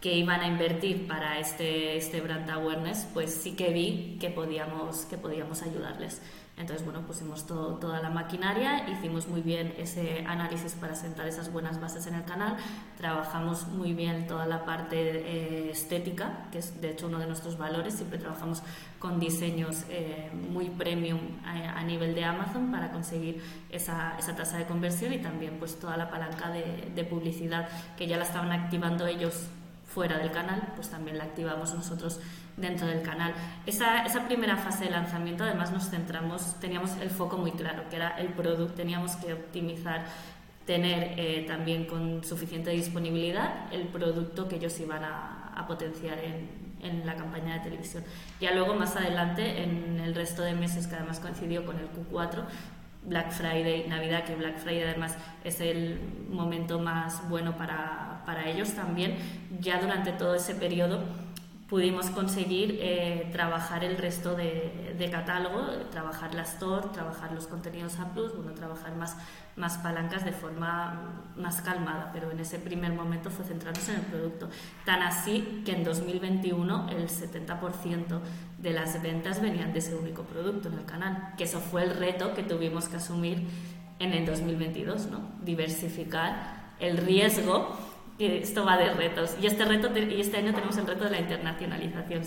que 0.00 0.12
iban 0.14 0.40
a 0.40 0.46
invertir 0.46 1.06
para 1.06 1.38
este, 1.38 1.96
este 1.96 2.20
brand 2.20 2.50
awareness, 2.50 3.06
pues 3.14 3.32
sí 3.32 3.56
que 3.56 3.70
vi 3.70 4.18
que 4.20 4.30
podíamos, 4.30 5.06
que 5.06 5.16
podíamos 5.16 5.62
ayudarles. 5.62 6.20
Entonces, 6.56 6.84
bueno, 6.84 7.00
pusimos 7.04 7.46
todo, 7.46 7.78
toda 7.78 8.00
la 8.00 8.10
maquinaria, 8.10 8.88
hicimos 8.88 9.26
muy 9.26 9.42
bien 9.42 9.74
ese 9.76 10.24
análisis 10.24 10.74
para 10.74 10.94
sentar 10.94 11.26
esas 11.26 11.52
buenas 11.52 11.80
bases 11.80 12.06
en 12.06 12.14
el 12.14 12.24
canal, 12.24 12.56
trabajamos 12.96 13.66
muy 13.66 13.92
bien 13.92 14.28
toda 14.28 14.46
la 14.46 14.64
parte 14.64 14.96
eh, 14.96 15.70
estética, 15.72 16.46
que 16.52 16.58
es 16.58 16.80
de 16.80 16.90
hecho 16.90 17.08
uno 17.08 17.18
de 17.18 17.26
nuestros 17.26 17.58
valores, 17.58 17.94
siempre 17.94 18.18
trabajamos 18.18 18.62
con 19.00 19.18
diseños 19.18 19.84
eh, 19.88 20.30
muy 20.32 20.70
premium 20.70 21.18
a, 21.44 21.82
nivel 21.82 22.14
de 22.14 22.24
Amazon 22.24 22.70
para 22.70 22.92
conseguir 22.92 23.42
esa, 23.68 24.16
tasa 24.36 24.56
de 24.56 24.64
conversión 24.64 25.12
y 25.12 25.18
también 25.18 25.58
pues 25.58 25.78
toda 25.78 25.96
la 25.96 26.08
palanca 26.08 26.50
de 26.50 27.04
publicidad 27.04 27.68
que 27.96 28.06
ya 28.06 28.16
la 28.16 28.24
estaban 28.24 28.52
activando 28.52 29.06
ellos 29.06 29.48
fuera 29.94 30.18
del 30.18 30.32
canal, 30.32 30.72
pues 30.74 30.90
también 30.90 31.18
la 31.18 31.24
activamos 31.24 31.72
nosotros 31.72 32.20
dentro 32.56 32.86
del 32.86 33.02
canal. 33.02 33.32
Esa, 33.64 34.04
esa, 34.04 34.26
primera 34.26 34.56
fase 34.56 34.84
de 34.84 34.90
lanzamiento, 34.90 35.44
además, 35.44 35.70
nos 35.70 35.88
centramos, 35.88 36.58
teníamos 36.60 36.96
el 37.00 37.10
foco 37.10 37.38
muy 37.38 37.52
claro, 37.52 37.88
que 37.88 37.96
era 37.96 38.18
el 38.18 38.28
producto, 38.28 38.74
teníamos 38.74 39.14
que 39.16 39.32
optimizar, 39.32 40.04
tener 40.66 41.14
eh, 41.18 41.44
también 41.46 41.84
con 41.84 42.24
suficiente 42.24 42.70
disponibilidad 42.70 43.72
el 43.72 43.86
producto 43.88 44.48
que 44.48 44.56
ellos 44.56 44.78
iban 44.80 45.04
a, 45.04 45.40
potenciar 45.68 46.18
en, 46.18 46.50
en, 46.82 47.06
la 47.06 47.14
campaña 47.14 47.54
de 47.54 47.60
televisión. 47.60 48.02
Ya 48.40 48.52
luego, 48.52 48.74
más 48.74 48.96
adelante, 48.96 49.62
en 49.62 50.00
el 50.00 50.14
resto 50.14 50.42
de 50.42 50.54
meses, 50.54 50.88
que 50.88 50.96
además 50.96 51.20
coincidió 51.20 51.64
con 51.64 51.78
el 51.78 51.88
Q4, 51.90 52.44
Black 53.04 53.32
Friday, 53.32 53.86
Navidad, 53.88 54.24
que 54.24 54.34
Black 54.34 54.58
Friday 54.58 54.82
además 54.82 55.16
es 55.44 55.60
el 55.60 56.00
momento 56.30 56.78
más 56.78 57.28
bueno 57.28 57.56
para, 57.56 58.22
para 58.24 58.48
ellos 58.48 58.72
también, 58.72 59.16
ya 59.60 59.80
durante 59.80 60.12
todo 60.12 60.34
ese 60.34 60.54
periodo 60.54 61.00
pudimos 61.74 62.08
conseguir 62.10 62.78
eh, 62.80 63.28
trabajar 63.32 63.82
el 63.82 63.96
resto 63.96 64.36
de, 64.36 64.94
de, 64.96 65.10
catálogo, 65.10 65.58
trabajar 65.90 66.32
la 66.32 66.42
store, 66.42 66.86
trabajar 66.92 67.32
los 67.32 67.48
contenidos 67.48 67.98
A+, 67.98 68.04
bueno, 68.04 68.52
trabajar 68.54 68.94
más, 68.94 69.16
más 69.56 69.78
palancas 69.78 70.24
de 70.24 70.30
forma 70.30 71.24
más 71.36 71.62
calmada, 71.62 72.10
pero 72.12 72.30
en 72.30 72.38
ese 72.38 72.60
primer 72.60 72.92
momento 72.92 73.28
fue 73.28 73.44
centrarnos 73.44 73.88
en 73.88 73.96
el 73.96 74.02
producto. 74.02 74.48
Tan 74.84 75.02
así 75.02 75.64
que 75.66 75.72
en 75.72 75.82
2021 75.82 76.90
el 76.90 77.08
70% 77.08 78.20
de 78.58 78.70
las 78.72 79.02
ventas 79.02 79.42
venían 79.42 79.72
de 79.72 79.80
ese 79.80 79.96
único 79.96 80.22
producto 80.22 80.68
en 80.68 80.74
el 80.74 80.84
canal, 80.84 81.34
que 81.36 81.42
eso 81.42 81.58
fue 81.58 81.82
el 81.82 81.96
reto 81.96 82.34
que 82.34 82.44
tuvimos 82.44 82.88
que 82.88 82.98
asumir 82.98 83.48
en 83.98 84.12
el 84.12 84.24
2022, 84.24 85.06
¿no? 85.06 85.22
Diversificar 85.42 86.74
el 86.78 86.98
riesgo 86.98 87.76
que 88.18 88.38
esto 88.38 88.64
va 88.64 88.76
de 88.76 88.92
retos. 88.94 89.36
Y 89.40 89.46
este, 89.46 89.64
reto, 89.64 89.90
y 89.98 90.20
este 90.20 90.36
año 90.36 90.52
tenemos 90.52 90.76
el 90.76 90.86
reto 90.86 91.04
de 91.04 91.10
la 91.10 91.20
internacionalización. 91.20 92.22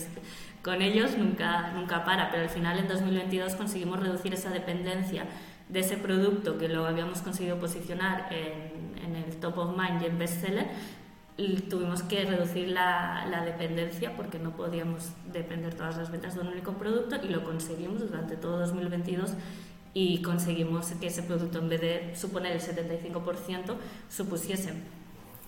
Con 0.64 0.82
ellos 0.82 1.18
nunca, 1.18 1.72
nunca 1.72 2.04
para, 2.04 2.30
pero 2.30 2.44
al 2.44 2.50
final 2.50 2.78
en 2.80 2.88
2022 2.88 3.56
conseguimos 3.56 4.00
reducir 4.00 4.34
esa 4.34 4.50
dependencia 4.50 5.26
de 5.70 5.80
ese 5.80 5.98
producto 5.98 6.58
que 6.58 6.68
lo 6.68 6.86
habíamos 6.86 7.22
conseguido 7.22 7.58
posicionar 7.60 8.30
en, 8.32 9.06
en 9.06 9.16
el 9.16 9.36
top 9.38 9.58
of 9.58 9.78
mind 9.78 10.02
y 10.02 10.06
en 10.06 10.18
bestseller. 10.18 10.68
Y 11.38 11.62
tuvimos 11.62 12.02
que 12.02 12.26
reducir 12.26 12.70
la, 12.70 13.28
la, 13.30 13.46
dependencia 13.46 14.16
porque 14.16 14.40
no 14.40 14.56
podíamos 14.56 15.12
depender 15.32 15.76
todas 15.76 15.96
las 15.96 16.12
ventas 16.12 16.34
de 16.34 16.42
un 16.42 16.48
único 16.48 16.74
producto 16.74 17.16
y 17.24 17.30
lo 17.30 17.44
conseguimos 17.44 18.00
durante 18.00 18.36
todo 18.38 18.58
2022 18.58 19.34
y 19.94 20.24
conseguimos 20.24 20.88
que 21.00 21.08
ese 21.08 21.22
producto 21.22 21.60
en 21.60 21.70
vez 21.70 21.82
de 21.82 22.16
suponer 22.16 22.54
el 22.54 22.60
75% 22.60 23.76
supusiese 24.10 24.74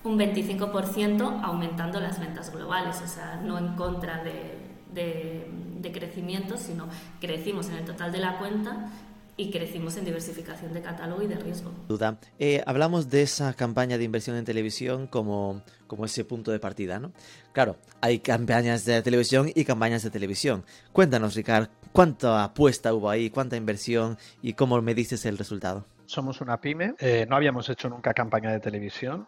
un 0.03 0.17
25% 0.17 1.41
aumentando 1.43 1.99
las 1.99 2.19
ventas 2.19 2.51
globales, 2.51 3.01
o 3.03 3.07
sea, 3.07 3.41
no 3.43 3.57
en 3.57 3.75
contra 3.75 4.23
de, 4.23 4.57
de, 4.93 5.91
crecimiento, 5.91 6.57
sino 6.57 6.87
crecimos 7.19 7.69
en 7.69 7.75
el 7.75 7.85
total 7.85 8.11
de 8.11 8.19
la 8.19 8.37
cuenta 8.37 8.91
y 9.37 9.51
crecimos 9.51 9.95
en 9.97 10.05
diversificación 10.05 10.73
de 10.73 10.81
catálogo 10.81 11.23
y 11.23 11.27
de 11.27 11.35
riesgo. 11.35 11.71
Duda. 11.87 12.19
Eh, 12.37 12.61
hablamos 12.65 13.09
de 13.09 13.21
esa 13.21 13.53
campaña 13.53 13.97
de 13.97 14.03
inversión 14.03 14.35
en 14.35 14.45
televisión 14.45 15.07
como, 15.07 15.63
como 15.87 16.05
ese 16.05 16.25
punto 16.25 16.51
de 16.51 16.59
partida, 16.59 16.99
¿no? 16.99 17.13
Claro, 17.53 17.77
hay 18.01 18.19
campañas 18.19 18.83
de 18.85 19.01
televisión 19.01 19.49
y 19.55 19.63
campañas 19.63 20.03
de 20.03 20.09
televisión. 20.09 20.65
Cuéntanos, 20.91 21.35
Ricard, 21.35 21.69
¿cuánta 21.93 22.43
apuesta 22.43 22.93
hubo 22.93 23.09
ahí, 23.09 23.29
cuánta 23.29 23.55
inversión 23.55 24.17
y 24.41 24.53
cómo 24.53 24.81
me 24.81 24.93
dices 24.93 25.25
el 25.25 25.37
resultado? 25.37 25.85
Somos 26.05 26.41
una 26.41 26.59
pyme, 26.59 26.95
eh, 26.99 27.25
no 27.29 27.35
habíamos 27.35 27.69
hecho 27.69 27.87
nunca 27.87 28.13
campaña 28.13 28.51
de 28.51 28.59
televisión, 28.59 29.27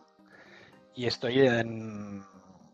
y 0.95 1.05
estoy 1.05 1.39
en, 1.39 2.23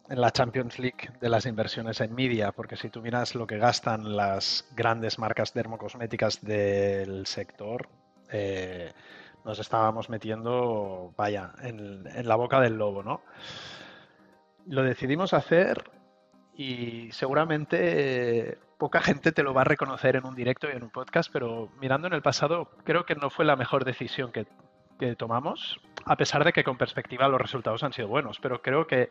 la 0.09 0.31
Champions 0.31 0.79
League 0.79 1.09
de 1.19 1.29
las 1.29 1.45
inversiones 1.45 1.99
en 2.01 2.15
media, 2.15 2.51
porque 2.51 2.77
si 2.77 2.89
tú 2.89 3.01
miras 3.01 3.35
lo 3.35 3.45
que 3.45 3.57
gastan 3.57 4.15
las 4.15 4.65
grandes 4.75 5.19
marcas 5.19 5.53
dermocosméticas 5.53 6.41
del 6.41 7.25
sector, 7.25 7.89
eh, 8.31 8.93
nos 9.43 9.59
estábamos 9.59 10.09
metiendo, 10.09 11.13
vaya, 11.17 11.53
en, 11.61 12.03
la 12.27 12.35
boca 12.35 12.59
del 12.61 12.77
lobo, 12.77 13.03
¿no? 13.03 13.21
Lo 14.65 14.83
decidimos 14.83 15.33
hacer 15.33 15.89
y 16.55 17.11
seguramente 17.11 18.57
poca 18.77 19.01
gente 19.01 19.31
te 19.31 19.43
lo 19.43 19.53
va 19.53 19.61
a 19.61 19.65
reconocer 19.65 20.15
en 20.15 20.25
un 20.25 20.35
directo 20.35 20.67
y 20.67 20.75
en 20.75 20.83
un 20.83 20.89
podcast, 20.89 21.29
pero 21.31 21.69
mirando 21.79 22.07
en 22.07 22.13
el 22.13 22.21
pasado, 22.21 22.69
creo 22.83 23.05
que 23.05 23.15
no 23.15 23.29
fue 23.29 23.45
la 23.45 23.55
mejor 23.55 23.85
decisión 23.85 24.31
que, 24.31 24.47
que 24.97 25.15
tomamos, 25.15 25.79
a 26.05 26.15
pesar 26.15 26.43
de 26.43 26.53
que 26.53 26.63
con 26.63 26.77
perspectiva 26.77 27.27
los 27.27 27.41
resultados 27.41 27.83
han 27.83 27.93
sido 27.93 28.07
buenos, 28.07 28.39
pero 28.39 28.61
creo 28.61 28.87
que 28.87 29.09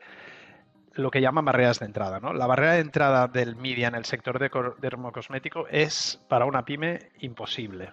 lo 0.94 1.10
que 1.10 1.20
llaman 1.20 1.44
barreras 1.44 1.78
de 1.78 1.86
entrada, 1.86 2.20
¿no? 2.20 2.32
La 2.32 2.46
barrera 2.46 2.72
de 2.72 2.80
entrada 2.80 3.28
del 3.28 3.56
media 3.56 3.88
en 3.88 3.94
el 3.94 4.04
sector 4.04 4.38
de 4.38 4.50
dermocosmético 4.78 5.66
es 5.68 6.20
para 6.28 6.46
una 6.46 6.64
pyme 6.64 7.10
imposible. 7.20 7.92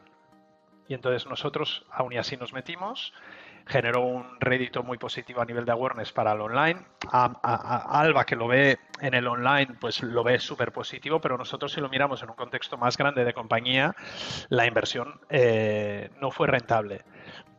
Y 0.88 0.94
entonces 0.94 1.28
nosotros 1.30 1.86
aún 1.91 2.14
y 2.14 2.18
así 2.18 2.38
nos 2.38 2.54
metimos, 2.54 3.14
generó 3.66 4.01
un 4.01 4.39
rédito 4.39 4.84
muy 4.84 4.97
positivo 4.97 5.41
a 5.41 5.45
nivel 5.45 5.66
de 5.66 5.72
awareness 5.72 6.11
para 6.11 6.34
el 6.34 6.41
online. 6.41 6.80
A, 7.11 7.99
Alba, 7.99 8.26
que 8.26 8.36
lo 8.36 8.47
ve 8.47 8.80
en 9.01 9.14
el 9.14 9.28
online, 9.28 9.76
pues 9.80 10.03
lo 10.03 10.24
ve 10.24 10.39
súper 10.39 10.72
positivo, 10.72 11.20
pero 11.20 11.38
nosotros 11.38 11.72
si 11.72 11.82
lo 11.82 11.89
miramos 11.89 12.22
en 12.24 12.30
un 12.30 12.36
contexto 12.36 12.78
más 12.78 12.97
grande 12.97 13.24
de 13.24 13.34
compañía, 13.34 13.95
la 14.49 14.66
inversión 14.66 15.20
eh, 15.30 16.09
no 16.20 16.32
fue 16.32 16.47
rentable. 16.47 17.03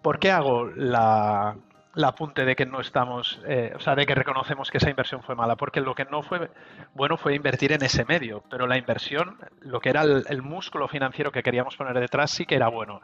¿Por 0.03 0.19
qué 0.19 0.31
hago 0.31 0.67
la, 0.67 1.57
apunte 2.03 2.45
de 2.45 2.55
que 2.55 2.67
no 2.67 2.81
estamos, 2.81 3.41
eh, 3.47 3.73
o 3.75 3.81
sea, 3.81 3.95
de 3.95 4.05
que 4.05 4.15
reconocemos 4.15 4.71
que 4.71 4.77
esa 4.77 4.91
inversión 4.91 5.23
fue 5.23 5.35
mala, 5.35 5.57
porque 5.57 5.81
lo 5.81 5.95
que 5.95 6.05
no 6.05 6.23
fue 6.23 6.51
bueno 6.93 7.17
fue 7.17 7.35
invertir 7.35 7.73
en 7.73 7.83
ese 7.83 8.05
medio, 8.05 8.43
pero 8.51 8.67
la 8.67 8.77
inversión, 8.77 9.39
lo 9.61 9.81
que 9.81 9.89
era 9.89 10.03
el, 10.03 10.43
músculo 10.43 10.89
financiero 10.89 11.33
que 11.33 11.43
queríamos 11.43 11.77
poner 11.77 11.99
detrás, 11.99 12.31
sí 12.33 12.45
que 12.45 12.57
era 12.57 12.69
bueno. 12.69 13.01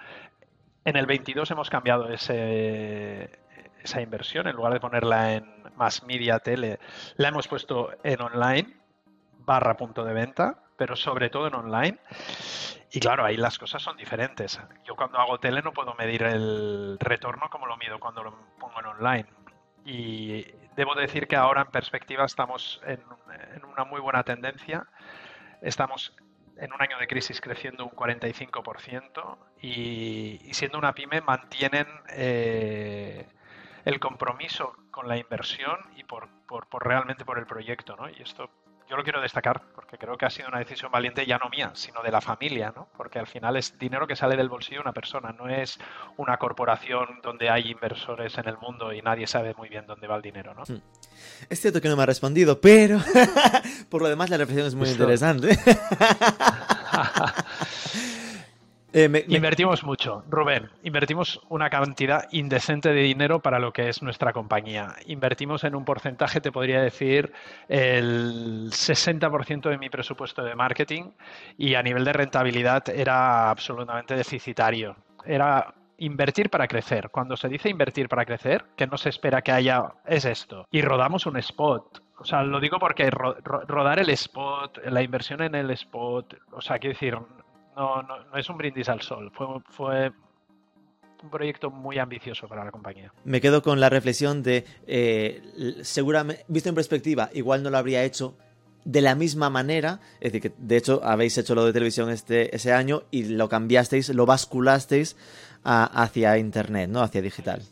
En 0.85 0.97
el 0.97 1.07
22 1.07 1.51
hemos 1.51 1.70
cambiado 1.70 2.09
ese, 2.09 3.31
esa 3.83 4.01
inversión, 4.01 4.47
en 4.47 4.57
lugar 4.57 4.72
de 4.72 4.81
ponerla 4.81 5.35
en 5.35 5.45
más 5.76 6.03
media, 6.05 6.39
tele, 6.39 6.78
la 7.16 7.28
hemos 7.28 7.49
puesto 7.49 7.91
en 8.03 8.20
online 8.20 8.81
barra 9.45 9.76
punto 9.76 10.05
de 10.05 10.12
venta, 10.12 10.62
pero 10.76 10.97
sobre 10.97 11.31
todo 11.31 11.49
en 11.49 11.55
online. 11.55 11.99
Y 12.93 13.01
claro, 13.01 13.24
ahí 13.24 13.37
las 13.37 13.59
cosas 13.59 13.83
son 13.83 13.97
diferentes. 13.97 14.61
Yo 14.85 14.97
cuando 14.97 15.18
hago 15.18 15.39
tele 15.39 15.62
no 15.62 15.72
puedo 15.72 15.95
medir 15.95 16.22
el 16.22 16.99
retorno 16.99 17.49
como 17.51 17.66
lo 17.66 17.76
mido 17.76 17.99
cuando 18.01 18.22
lo 18.22 18.35
pongo 18.59 18.81
en 18.81 18.87
online. 18.87 19.26
Y 19.85 20.45
debo 20.76 20.95
decir 20.95 21.26
que 21.26 21.37
ahora 21.37 21.62
en 21.62 21.68
perspectiva 21.68 22.24
estamos 22.24 22.81
en, 22.85 23.01
una 23.64 23.85
muy 23.85 24.01
buena 24.01 24.22
tendencia. 24.24 24.87
Estamos 25.62 26.14
en 26.61 26.73
un 26.73 26.83
año 26.83 26.99
de 26.99 27.07
crisis 27.07 27.41
creciendo 27.41 27.85
un 27.85 27.93
45% 27.93 29.39
y, 29.63 30.39
siendo 30.53 30.79
una 30.79 30.95
pyme 30.95 31.21
mantienen 31.23 31.87
eh, 32.11 33.27
el 33.85 33.99
compromiso 33.99 34.77
con 34.91 35.09
la 35.09 35.17
inversión 35.17 35.79
y 35.97 36.05
por, 36.05 36.29
por, 36.47 36.69
por, 36.69 36.87
realmente 36.87 37.25
por 37.25 37.39
el 37.39 37.47
proyecto. 37.47 37.97
¿no? 37.97 38.09
Y 38.11 38.23
esto 38.23 38.51
yo 38.91 38.97
lo 38.97 39.05
quiero 39.05 39.20
destacar 39.20 39.62
porque 39.72 39.97
creo 39.97 40.16
que 40.16 40.26
ha 40.26 40.30
sido 40.30 40.49
una 40.49 40.59
decisión 40.59 40.91
valiente 40.91 41.24
ya 41.24 41.38
no 41.38 41.49
mía, 41.49 41.70
sino 41.74 42.03
de 42.03 42.11
la 42.11 42.20
familia, 42.20 42.72
¿no? 42.74 42.88
Porque 42.97 43.20
al 43.20 43.28
final 43.28 43.57
es 43.57 43.78
dinero 43.78 44.07
que 44.09 44.16
sale 44.16 44.36
del 44.36 44.49
bolsillo 44.49 44.78
de 44.78 44.82
una 44.82 44.93
persona, 44.93 45.32
no 45.32 45.49
es 45.49 45.78
una 46.16 46.36
corporación 46.38 47.20
donde 47.22 47.49
hay 47.49 47.70
inversores 47.70 48.36
en 48.38 48.49
el 48.49 48.59
mundo 48.59 48.93
y 48.93 49.01
nadie 49.01 49.28
sabe 49.28 49.55
muy 49.55 49.68
bien 49.68 49.86
dónde 49.86 50.09
va 50.09 50.16
el 50.16 50.22
dinero, 50.22 50.55
¿no? 50.55 50.64
Hmm. 50.66 50.80
Es 51.49 51.61
cierto 51.61 51.80
que 51.80 51.88
no 51.88 51.97
me 51.97 52.03
ha 52.03 52.07
respondido, 52.07 52.61
pero 52.61 52.99
por 53.88 54.03
lo 54.03 54.09
demás 54.09 54.28
la 54.28 54.38
reflexión 54.38 54.66
es 54.66 54.74
muy 54.74 54.88
interesante. 54.88 55.57
Eh, 58.93 59.24
invertimos 59.28 59.84
mucho, 59.84 60.24
Rubén. 60.28 60.68
Invertimos 60.82 61.41
una 61.49 61.70
cantidad 61.70 62.24
indecente 62.32 62.88
de 62.88 63.03
dinero 63.03 63.41
para 63.41 63.61
lo 63.61 63.72
que 63.72 63.88
es 63.88 64.03
nuestra 64.03 64.32
compañía. 64.32 64.97
Invertimos 65.07 65.62
en 65.64 65.76
un 65.76 65.84
porcentaje, 65.84 66.41
te 66.41 66.51
podría 66.51 66.82
decir, 66.82 67.32
el 67.68 68.70
60% 68.70 69.70
de 69.70 69.78
mi 69.78 69.91
presupuesto 69.91 70.43
de 70.43 70.57
marketing 70.57 71.11
y 71.57 71.74
a 71.74 71.82
nivel 71.82 72.05
de 72.05 72.12
rentabilidad 72.12 72.88
era 72.88 73.51
absolutamente 73.51 74.16
deficitario. 74.16 74.97
Era 75.24 75.72
invertir 75.99 76.51
para 76.51 76.66
crecer. 76.66 77.11
Cuando 77.11 77.36
se 77.36 77.49
dice 77.49 77.68
invertir 77.68 78.09
para 78.09 78.24
crecer, 78.24 78.64
que 78.76 78.86
no 78.86 78.97
se 78.97 79.11
espera 79.11 79.43
que 79.43 79.53
haya, 79.53 79.84
es 80.07 80.24
esto. 80.24 80.66
Y 80.72 80.82
rodamos 80.82 81.26
un 81.26 81.36
spot. 81.36 82.03
O 82.18 82.24
sea, 82.24 82.43
lo 82.43 82.61
digo 82.61 82.78
porque 82.78 83.09
rodar 83.11 83.99
el 83.99 84.11
spot, 84.11 84.78
la 84.86 85.03
inversión 85.03 85.43
en 85.43 85.55
el 85.55 85.70
spot, 85.70 86.34
o 86.53 86.61
sea, 86.61 86.78
quiero 86.78 86.93
decir, 86.93 87.18
no, 87.77 88.03
no, 88.03 88.25
no 88.25 88.37
es 88.37 88.49
un 88.49 88.57
brindis 88.57 88.89
al 88.89 89.01
sol, 89.01 89.31
fue, 89.33 90.12
un 91.23 91.31
proyecto 91.31 91.71
muy 91.71 91.99
ambicioso 91.99 92.49
para 92.49 92.64
la 92.64 92.71
compañía. 92.71 93.12
Me 93.25 93.41
quedo 93.41 93.62
con 93.62 93.79
la 93.79 93.91
reflexión 93.91 94.43
de, 94.43 94.64
eh, 94.87 95.79
seguramente, 95.83 96.45
visto 96.49 96.71
en 96.71 96.75
perspectiva, 96.75 97.29
igual 97.35 97.62
no 97.62 97.68
lo 97.68 97.77
habría 97.77 98.03
hecho 98.05 98.37
de 98.85 99.03
la 99.03 99.14
misma 99.14 99.51
manera, 99.51 100.01
es 100.21 100.33
decir, 100.33 100.51
que 100.51 100.57
de 100.59 100.77
hecho 100.77 101.01
habéis 101.05 101.37
hecho 101.37 101.55
lo 101.55 101.64
de 101.64 101.73
televisión 101.73 102.09
este, 102.11 102.55
ese 102.55 102.73
año 102.73 103.03
y 103.11 103.25
lo 103.25 103.49
cambiasteis, 103.49 104.09
lo 104.11 104.25
basculasteis 104.25 105.16
hacia 105.62 106.39
Internet, 106.39 106.89
¿no? 106.89 107.03
Hacia 107.03 107.21
digital. 107.21 107.62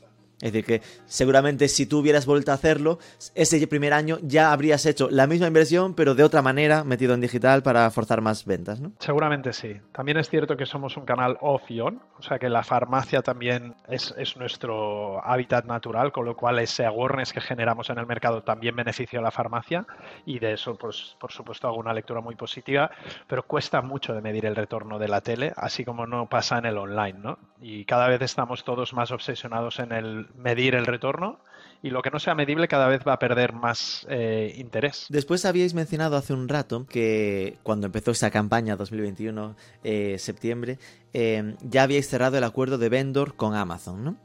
Es 0.41 0.53
decir, 0.53 0.65
que 0.65 0.83
seguramente 1.07 1.67
si 1.69 1.87
tú 1.87 1.99
hubieras 1.99 2.27
vuelto 2.27 2.53
a 2.53 2.55
hacerlo, 2.55 2.99
ese 3.35 3.67
primer 3.67 3.93
año 3.93 4.19
ya 4.23 4.53
habrías 4.53 4.87
hecho 4.87 5.09
la 5.11 5.27
misma 5.27 5.49
inversión, 5.49 5.95
pero 5.95 6.15
de 6.15 6.23
otra 6.23 6.43
manera, 6.43 6.85
metido 6.85 7.15
en 7.15 7.21
digital 7.21 7.63
para 7.63 7.91
forzar 7.91 8.21
más 8.21 8.45
ventas, 8.45 8.81
¿no? 8.81 8.93
Seguramente 9.01 9.53
sí. 9.53 9.81
También 9.93 10.17
es 10.19 10.29
cierto 10.29 10.57
que 10.57 10.67
somos 10.67 10.97
un 10.97 11.05
canal 11.05 11.37
off 11.41 11.63
on, 11.83 12.01
o 12.19 12.23
sea 12.23 12.39
que 12.39 12.49
la 12.49 12.63
farmacia 12.63 13.23
también 13.23 13.75
es, 13.89 14.15
nuestro 14.37 15.25
hábitat 15.25 15.65
natural, 15.65 16.13
con 16.13 16.25
lo 16.25 16.37
cual 16.37 16.59
ese 16.61 16.87
awareness 16.87 17.33
que 17.33 17.41
generamos 17.41 17.91
en 17.91 17.99
el 17.99 18.07
mercado 18.07 18.43
también 18.43 18.77
beneficia 18.77 19.19
a 19.19 19.23
la 19.23 19.31
farmacia 19.31 19.87
y 20.25 20.39
de 20.39 20.53
eso, 20.53 20.77
pues, 20.77 21.17
por 21.21 21.33
supuesto, 21.33 21.67
hago 21.67 21.79
una 21.79 21.93
lectura 21.93 22.21
muy 22.21 22.37
positiva, 22.37 22.91
pero 23.27 23.43
cuesta 23.43 23.83
mucho 23.83 24.15
de 24.15 24.21
medir 24.21 24.47
el 24.47 24.55
retorno 24.55 24.99
de 24.99 25.09
la 25.09 25.21
tele, 25.21 25.53
así 25.57 25.85
como 25.85 26.07
no 26.07 26.29
pasa 26.29 26.59
en 26.59 26.67
el 26.67 26.79
online, 26.79 27.19
¿no? 27.19 27.39
Y 27.61 27.85
cada 27.85 28.09
vez 28.09 28.23
estamos 28.23 28.63
todos 28.65 28.95
más 28.95 29.11
obsesionados 29.11 29.81
en 29.81 29.93
el 29.93 30.28
medir 30.37 30.75
el 30.75 30.87
retorno 30.87 31.41
y 31.83 31.91
lo 31.91 32.03
que 32.03 32.11
no 32.11 32.19
sea 32.19 32.35
medible 32.35 32.69
cada 32.69 32.89
vez 32.89 33.03
va 33.07 33.15
a 33.15 33.19
perder 33.19 33.53
más 33.53 34.07
eh, 34.11 34.55
interés. 34.57 35.07
Después 35.09 35.45
habíais 35.45 35.75
mencionado 35.75 36.17
hace 36.17 36.33
un 36.33 36.49
rato 36.49 36.87
que 36.87 37.59
cuando 37.63 37.87
empezó 37.87 38.11
esa 38.11 38.31
campaña 38.31 38.77
2021, 38.77 39.57
eh, 39.85 40.19
septiembre, 40.19 40.79
eh, 41.13 41.55
ya 41.63 41.85
habíais 41.85 42.09
cerrado 42.09 42.39
el 42.39 42.45
acuerdo 42.45 42.79
de 42.79 42.89
vendor 42.89 43.37
con 43.37 43.55
Amazon, 43.55 44.05
¿no? 44.05 44.17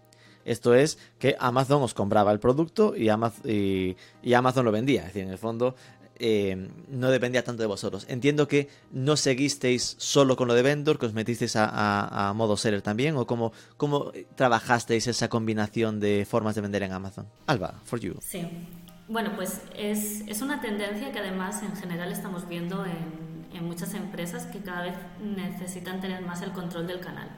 Esto 0.46 0.76
es 0.76 0.98
que 1.20 1.38
Amazon 1.40 1.82
os 1.84 1.94
compraba 1.94 2.34
el 2.34 2.40
producto 2.40 2.96
y 2.98 3.08
y 3.08 4.34
Amazon 4.34 4.66
lo 4.66 4.72
vendía. 4.74 5.02
Es 5.02 5.08
decir, 5.08 5.24
en 5.24 5.30
el 5.30 5.38
fondo 5.38 5.76
eh, 6.20 6.70
no 6.90 7.10
dependía 7.10 7.44
tanto 7.44 7.64
de 7.64 7.68
vosotros. 7.68 8.06
Entiendo 8.10 8.48
que 8.48 8.70
no 8.92 9.18
seguisteis 9.18 9.96
solo 9.98 10.36
con 10.36 10.48
lo 10.48 10.54
de 10.54 10.62
vendor, 10.62 11.00
que 11.00 11.06
os 11.06 11.14
metisteis 11.14 11.56
a, 11.56 12.34
modo 12.36 12.58
seller 12.58 12.82
también, 12.82 13.16
o 13.18 13.26
cómo, 13.26 13.52
cómo 13.78 14.12
trabajasteis 14.36 15.08
esa 15.08 15.30
combinación 15.30 16.00
de 16.00 16.26
formas 16.30 16.56
de 16.56 16.62
vender 16.62 16.84
en 16.84 16.94
Amazon. 16.94 17.28
Alba, 17.48 17.82
for 17.86 18.00
you. 18.00 18.16
Sí. 18.22 18.48
Bueno, 19.08 19.36
pues 19.36 19.62
es, 19.76 20.22
es 20.28 20.42
una 20.42 20.62
tendencia 20.62 21.12
que 21.12 21.20
además 21.20 21.62
en 21.62 21.76
general 21.76 22.12
estamos 22.12 22.48
viendo 22.48 22.86
en, 22.86 23.46
en, 23.54 23.66
muchas 23.66 23.94
empresas 23.94 24.46
que 24.46 24.60
cada 24.60 24.84
vez 24.84 24.96
necesitan 25.22 26.00
tener 26.00 26.22
más 26.22 26.42
el 26.42 26.52
control 26.52 26.88
del 26.88 27.00
canal. 27.02 27.30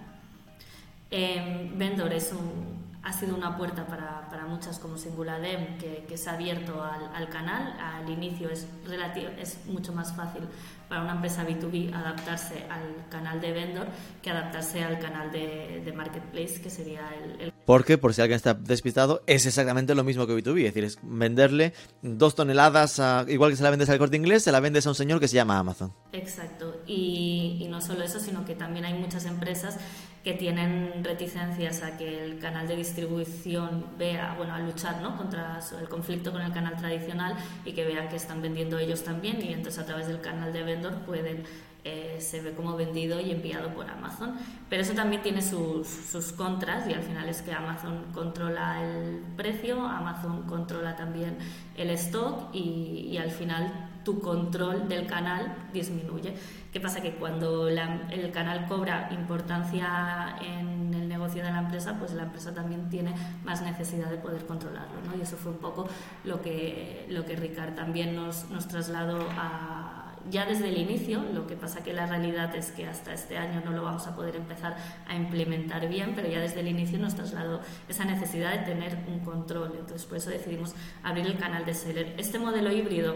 Eh, 1.09 1.71
vendor 1.75 2.13
es 2.13 2.31
un, 2.31 2.84
ha 3.05 3.13
sido 3.13 3.35
una 3.35 3.55
puerta 3.55 3.85
para, 3.85 4.27
para 4.29 4.45
muchas 4.45 4.79
como 4.79 4.97
Singuladem 4.97 5.77
que, 5.77 6.05
que 6.09 6.17
se 6.17 6.29
ha 6.29 6.33
abierto 6.33 6.83
al, 6.83 7.11
al, 7.13 7.29
canal. 7.29 7.77
Al 7.79 8.09
inicio 8.09 8.49
es, 8.49 8.67
relativo, 8.85 9.29
es 9.37 9.63
mucho 9.67 9.93
más 9.93 10.15
fácil 10.15 10.41
para 10.89 11.03
una 11.03 11.13
empresa 11.13 11.47
B2B 11.47 11.93
adaptarse 11.93 12.65
al 12.69 13.07
canal 13.09 13.39
de 13.39 13.51
vendor 13.51 13.87
que 14.23 14.31
adaptarse 14.31 14.83
al 14.83 14.97
canal 14.99 15.31
de, 15.31 15.93
marketplace, 15.95 16.59
que 16.61 16.69
sería 16.69 17.01
el, 17.39 17.53
Porque, 17.65 17.97
por 17.97 18.13
si 18.13 18.21
alguien 18.21 18.35
está 18.35 18.53
despistado, 18.53 19.23
es 19.25 19.45
exactamente 19.45 19.95
lo 19.95 20.03
mismo 20.03 20.27
que 20.27 20.33
B2B. 20.33 20.59
Es 20.59 20.73
decir, 20.73 20.83
es 20.83 20.99
venderle 21.01 21.73
dos 22.01 22.35
toneladas, 22.35 23.01
igual 23.27 23.51
que 23.51 23.57
se 23.57 23.63
la 23.63 23.71
vendes 23.71 23.89
al 23.89 23.97
corte 23.97 24.17
inglés, 24.17 24.43
se 24.43 24.51
la 24.51 24.59
vendes 24.59 24.85
a 24.85 24.89
un 24.89 24.95
señor 24.95 25.19
que 25.19 25.27
se 25.27 25.35
llama 25.35 25.57
Amazon. 25.57 25.91
Exacto. 26.13 26.81
Y, 26.85 27.57
y 27.59 27.67
no 27.67 27.81
solo 27.81 28.03
eso, 28.03 28.19
sino 28.19 28.45
que 28.45 28.55
también 28.55 28.85
hay 28.85 28.93
muchas 28.93 29.25
empresas 29.25 29.77
que 30.25 30.33
tienen 30.33 31.03
reticencias 31.03 31.83
a 31.83 31.97
que 31.97 32.23
el 32.25 32.39
canal 32.39 32.67
de 32.67 32.75
distribución 32.75 33.85
vea, 33.95 34.33
bueno, 34.35 34.55
a 34.55 34.59
luchar 34.59 34.99
¿no? 34.99 35.15
contra 35.15 35.59
el 35.79 35.87
conflicto 35.87 36.31
con 36.31 36.41
el 36.41 36.51
canal 36.51 36.75
tradicional 36.77 37.35
y 37.63 37.73
que 37.73 37.85
vean 37.85 38.09
que 38.09 38.15
están 38.15 38.41
vendiendo 38.41 38.79
ellos 38.79 39.03
también 39.03 39.39
y 39.39 39.53
entonces 39.53 39.83
a 39.83 39.85
través 39.85 40.07
del 40.07 40.21
canal 40.21 40.51
de 40.51 40.63
vendor 40.63 40.95
pueden 41.05 41.43
eh, 41.87 42.17
se 42.19 42.41
ve 42.41 42.53
como 42.53 42.75
vendido 42.75 43.21
y 43.21 43.29
enviado 43.29 43.73
por 43.73 43.87
Amazon. 43.87 44.33
Pero 44.69 44.81
eso 44.81 44.93
también 44.93 45.21
tiene 45.21 45.41
sus, 45.41 45.87
sus, 45.87 46.31
contras 46.33 46.87
y 46.87 46.93
al 46.93 47.03
final 47.03 47.29
es 47.29 47.43
que 47.43 47.53
Amazon 47.53 48.05
controla 48.11 48.83
el 48.83 49.23
precio, 49.37 49.79
Amazon 49.85 50.43
controla 50.47 50.95
también 50.95 51.37
el 51.77 51.91
stock 51.91 52.49
y, 52.53 53.07
y 53.11 53.17
al 53.17 53.29
final 53.29 53.71
tu 54.03 54.19
control 54.19 54.89
del 54.89 55.05
canal 55.05 55.53
disminuye. 55.73 56.33
¿Qué 56.71 56.79
pasa? 56.79 57.01
Que 57.01 57.15
cuando 57.15 57.67
el 57.69 58.31
canal 58.31 58.67
cobra 58.67 59.09
importancia 59.11 60.35
en 60.41 60.93
el 60.93 61.07
negocio 61.07 61.43
de 61.43 61.51
la 61.51 61.59
empresa, 61.59 61.97
pues 61.97 62.13
la 62.13 62.23
empresa 62.23 62.53
también 62.53 62.89
tiene 62.89 63.13
más 63.43 63.61
necesidad 63.61 64.09
de 64.09 64.17
poder 64.17 64.45
controlarlo. 64.45 65.01
¿no? 65.07 65.17
Y 65.17 65.21
eso 65.21 65.37
fue 65.37 65.51
un 65.51 65.59
poco 65.59 65.87
lo 66.23 66.41
que, 66.41 67.05
lo 67.09 67.25
que 67.25 67.35
Ricard 67.35 67.75
también 67.75 68.15
nos, 68.15 68.49
nos 68.49 68.67
trasladó 68.67 69.25
a, 69.37 70.04
ya 70.29 70.45
desde 70.45 70.69
el 70.69 70.77
inicio, 70.77 71.23
lo 71.33 71.45
que 71.47 71.55
pasa 71.55 71.83
que 71.83 71.93
la 71.93 72.05
realidad 72.05 72.55
es 72.55 72.71
que 72.71 72.87
hasta 72.87 73.13
este 73.13 73.37
año 73.37 73.61
no 73.63 73.71
lo 73.71 73.83
vamos 73.83 74.07
a 74.07 74.15
poder 74.15 74.35
empezar 74.35 74.75
a 75.07 75.15
implementar 75.15 75.87
bien, 75.87 76.13
pero 76.15 76.27
ya 76.27 76.39
desde 76.39 76.61
el 76.61 76.67
inicio 76.67 76.97
nos 76.99 77.15
trasladó 77.15 77.61
esa 77.87 78.05
necesidad 78.05 78.51
de 78.51 78.59
tener 78.59 78.97
un 79.07 79.19
control. 79.19 79.73
Entonces, 79.79 80.05
por 80.05 80.17
eso 80.17 80.29
decidimos 80.29 80.73
abrir 81.03 81.25
el 81.27 81.37
canal 81.37 81.65
de 81.65 81.73
Seller. 81.73 82.15
Este 82.17 82.39
modelo 82.39 82.71
híbrido 82.71 83.15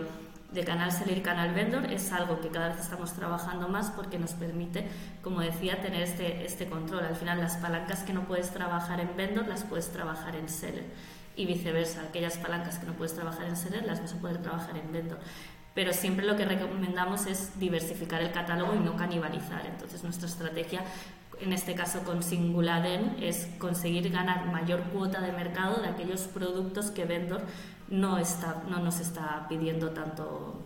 de 0.52 0.64
canal 0.64 0.92
seller 0.92 1.20
y 1.20 1.22
canal 1.22 1.54
vendor 1.54 1.86
es 1.92 2.12
algo 2.12 2.42
que 2.42 2.50
cada 2.50 2.70
vez 2.70 2.80
estamos 2.80 3.14
trabajando 3.14 3.68
más 3.68 3.92
porque 3.92 4.18
nos 4.18 4.34
permite, 4.34 4.88
como 5.22 5.42
decía, 5.42 5.82
tener 5.82 6.02
este, 6.02 6.46
este 6.46 6.68
control. 6.68 7.06
Al 7.06 7.16
final 7.16 7.40
las 7.40 7.58
palancas 7.58 8.04
que 8.04 8.14
no 8.14 8.26
puedes 8.28 8.50
trabajar 8.50 9.00
en 9.00 9.16
vendor 9.16 9.48
las 9.48 9.64
puedes 9.64 9.92
trabajar 9.92 10.36
en 10.36 10.50
seller 10.50 10.86
y 11.36 11.46
viceversa. 11.46 12.02
Aquellas 12.02 12.38
palancas 12.38 12.80
que 12.80 12.88
no 12.88 12.94
puedes 12.94 13.14
trabajar 13.14 13.46
en 13.46 13.56
seller 13.56 13.86
las 13.86 14.02
vas 14.02 14.14
a 14.14 14.18
poder 14.18 14.42
trabajar 14.42 14.76
en 14.76 14.92
vendor. 14.92 15.20
Pero 15.80 15.94
siempre 15.94 16.26
lo 16.26 16.36
que 16.36 16.44
recomendamos 16.44 17.26
es 17.26 17.58
diversificar 17.58 18.22
el 18.22 18.34
catálogo 18.34 18.76
y 18.76 18.80
no 18.80 18.98
canibalizar. 18.98 19.66
Entonces 19.66 20.04
nuestra 20.04 20.28
estrategia 20.28 20.84
en 21.40 21.54
este 21.54 21.74
caso 21.74 22.04
con 22.04 22.22
Singuladen, 22.22 23.16
es 23.22 23.48
conseguir 23.60 24.10
ganar 24.12 24.48
mayor 24.48 24.82
cuota 24.92 25.22
de 25.22 25.32
mercado 25.32 25.82
de 25.82 25.88
aquellos 25.88 26.24
productos 26.24 26.92
que 26.92 27.06
Vendor 27.06 27.44
no, 27.88 28.18
está, 28.18 28.64
no 28.68 28.80
nos 28.80 29.00
está 29.00 29.46
pidiendo 29.48 29.92
tanto, 29.92 30.62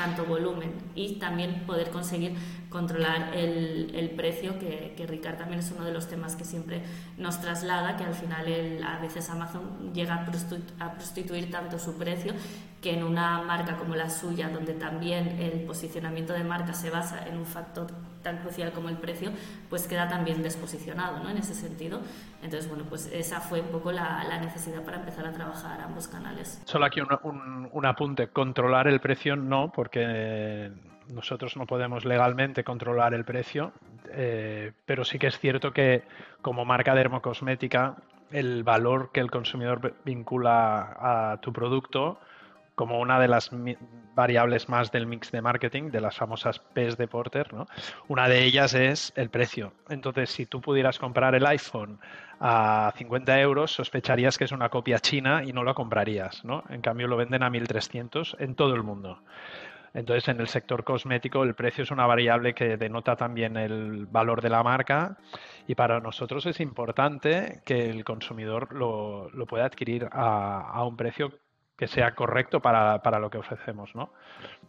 tanto 0.00 0.24
volumen 0.24 0.72
y 0.94 1.16
también 1.16 1.64
poder 1.66 1.90
conseguir 1.90 2.34
controlar 2.70 3.36
el, 3.36 3.92
el 3.94 4.10
precio, 4.10 4.58
que, 4.58 4.94
que, 4.96 5.06
Ricard 5.06 5.36
también 5.36 5.60
es 5.60 5.70
uno 5.72 5.84
de 5.84 5.92
los 5.92 6.08
temas 6.08 6.36
que 6.36 6.44
siempre 6.44 6.82
nos 7.18 7.40
traslada, 7.42 7.98
que 7.98 8.04
al 8.04 8.14
final 8.14 8.46
a 8.82 8.98
veces 8.98 9.28
Amazon 9.28 9.92
llega 9.92 10.14
a 10.14 10.24
prostituir, 10.24 10.64
a 10.78 10.94
prostituir 10.94 11.50
tanto 11.50 11.78
su 11.78 11.98
precio 11.98 12.32
que 12.80 12.94
en 12.94 13.04
una 13.04 13.42
marca 13.42 13.76
como 13.76 13.94
la 13.94 14.08
suya, 14.08 14.48
donde 14.48 14.72
también 14.72 15.38
el 15.38 15.64
posicionamiento 15.64 16.32
de 16.32 16.44
marca 16.44 16.72
se 16.72 16.88
basa 16.88 17.26
en 17.28 17.36
un 17.36 17.44
factor 17.44 17.88
tan 18.22 18.38
crucial 18.38 18.72
como 18.72 18.88
el 18.88 18.96
precio, 18.96 19.30
pues 19.68 19.86
queda 19.86 20.08
también 20.08 20.42
desposicionado 20.42 21.20
¿no? 21.22 21.30
en 21.30 21.38
ese 21.38 21.54
sentido. 21.54 22.00
Entonces, 22.42 22.68
bueno, 22.68 22.84
pues 22.88 23.06
esa 23.12 23.40
fue 23.40 23.60
un 23.60 23.68
poco 23.68 23.92
la, 23.92 24.24
la 24.24 24.38
necesidad 24.38 24.82
para 24.82 24.98
empezar 24.98 25.26
a 25.26 25.32
trabajar 25.32 25.80
ambos 25.80 26.08
canales. 26.08 26.60
Solo 26.64 26.86
aquí 26.86 27.00
un, 27.00 27.08
un, 27.22 27.68
un 27.72 27.86
apunte, 27.86 28.28
controlar 28.28 28.88
el 28.88 29.00
precio 29.00 29.36
no, 29.36 29.72
porque 29.72 30.70
nosotros 31.12 31.56
no 31.56 31.66
podemos 31.66 32.04
legalmente 32.04 32.64
controlar 32.64 33.14
el 33.14 33.24
precio, 33.24 33.72
eh, 34.12 34.72
pero 34.86 35.04
sí 35.04 35.18
que 35.18 35.26
es 35.28 35.38
cierto 35.38 35.72
que 35.72 36.04
como 36.42 36.64
marca 36.64 36.94
dermocosmética, 36.94 37.96
el 38.30 38.62
valor 38.62 39.10
que 39.12 39.20
el 39.20 39.30
consumidor 39.30 39.94
vincula 40.04 40.96
a 40.98 41.38
tu 41.40 41.52
producto 41.52 42.20
como 42.80 42.98
una 42.98 43.20
de 43.20 43.28
las 43.28 43.50
variables 44.14 44.70
más 44.70 44.90
del 44.90 45.06
mix 45.06 45.30
de 45.30 45.42
marketing, 45.42 45.90
de 45.90 46.00
las 46.00 46.16
famosas 46.16 46.60
P's 46.60 46.96
de 46.96 47.08
Porter, 47.08 47.52
¿no? 47.52 47.66
Una 48.08 48.26
de 48.26 48.42
ellas 48.42 48.72
es 48.72 49.12
el 49.16 49.28
precio. 49.28 49.74
Entonces, 49.90 50.30
si 50.30 50.46
tú 50.46 50.62
pudieras 50.62 50.98
comprar 50.98 51.34
el 51.34 51.44
iPhone 51.44 52.00
a 52.40 52.90
50 52.96 53.38
euros, 53.38 53.70
sospecharías 53.70 54.38
que 54.38 54.44
es 54.44 54.52
una 54.52 54.70
copia 54.70 54.98
china 54.98 55.42
y 55.44 55.52
no 55.52 55.62
lo 55.62 55.74
comprarías, 55.74 56.42
¿no? 56.42 56.64
En 56.70 56.80
cambio, 56.80 57.06
lo 57.06 57.18
venden 57.18 57.42
a 57.42 57.50
1.300 57.50 58.36
en 58.38 58.54
todo 58.54 58.74
el 58.74 58.82
mundo. 58.82 59.22
Entonces, 59.92 60.28
en 60.28 60.40
el 60.40 60.48
sector 60.48 60.82
cosmético, 60.82 61.42
el 61.42 61.54
precio 61.54 61.84
es 61.84 61.90
una 61.90 62.06
variable 62.06 62.54
que 62.54 62.78
denota 62.78 63.14
también 63.14 63.58
el 63.58 64.06
valor 64.06 64.40
de 64.40 64.48
la 64.48 64.62
marca 64.62 65.18
y 65.66 65.74
para 65.74 66.00
nosotros 66.00 66.46
es 66.46 66.60
importante 66.60 67.60
que 67.66 67.90
el 67.90 68.04
consumidor 68.04 68.72
lo, 68.72 69.28
lo 69.34 69.44
pueda 69.44 69.66
adquirir 69.66 70.08
a, 70.10 70.62
a 70.62 70.82
un 70.86 70.96
precio 70.96 71.30
que 71.80 71.88
sea 71.88 72.14
correcto 72.14 72.60
para, 72.60 73.02
para, 73.02 73.18
lo 73.18 73.30
que 73.30 73.38
ofrecemos, 73.38 73.94
¿no? 73.94 74.12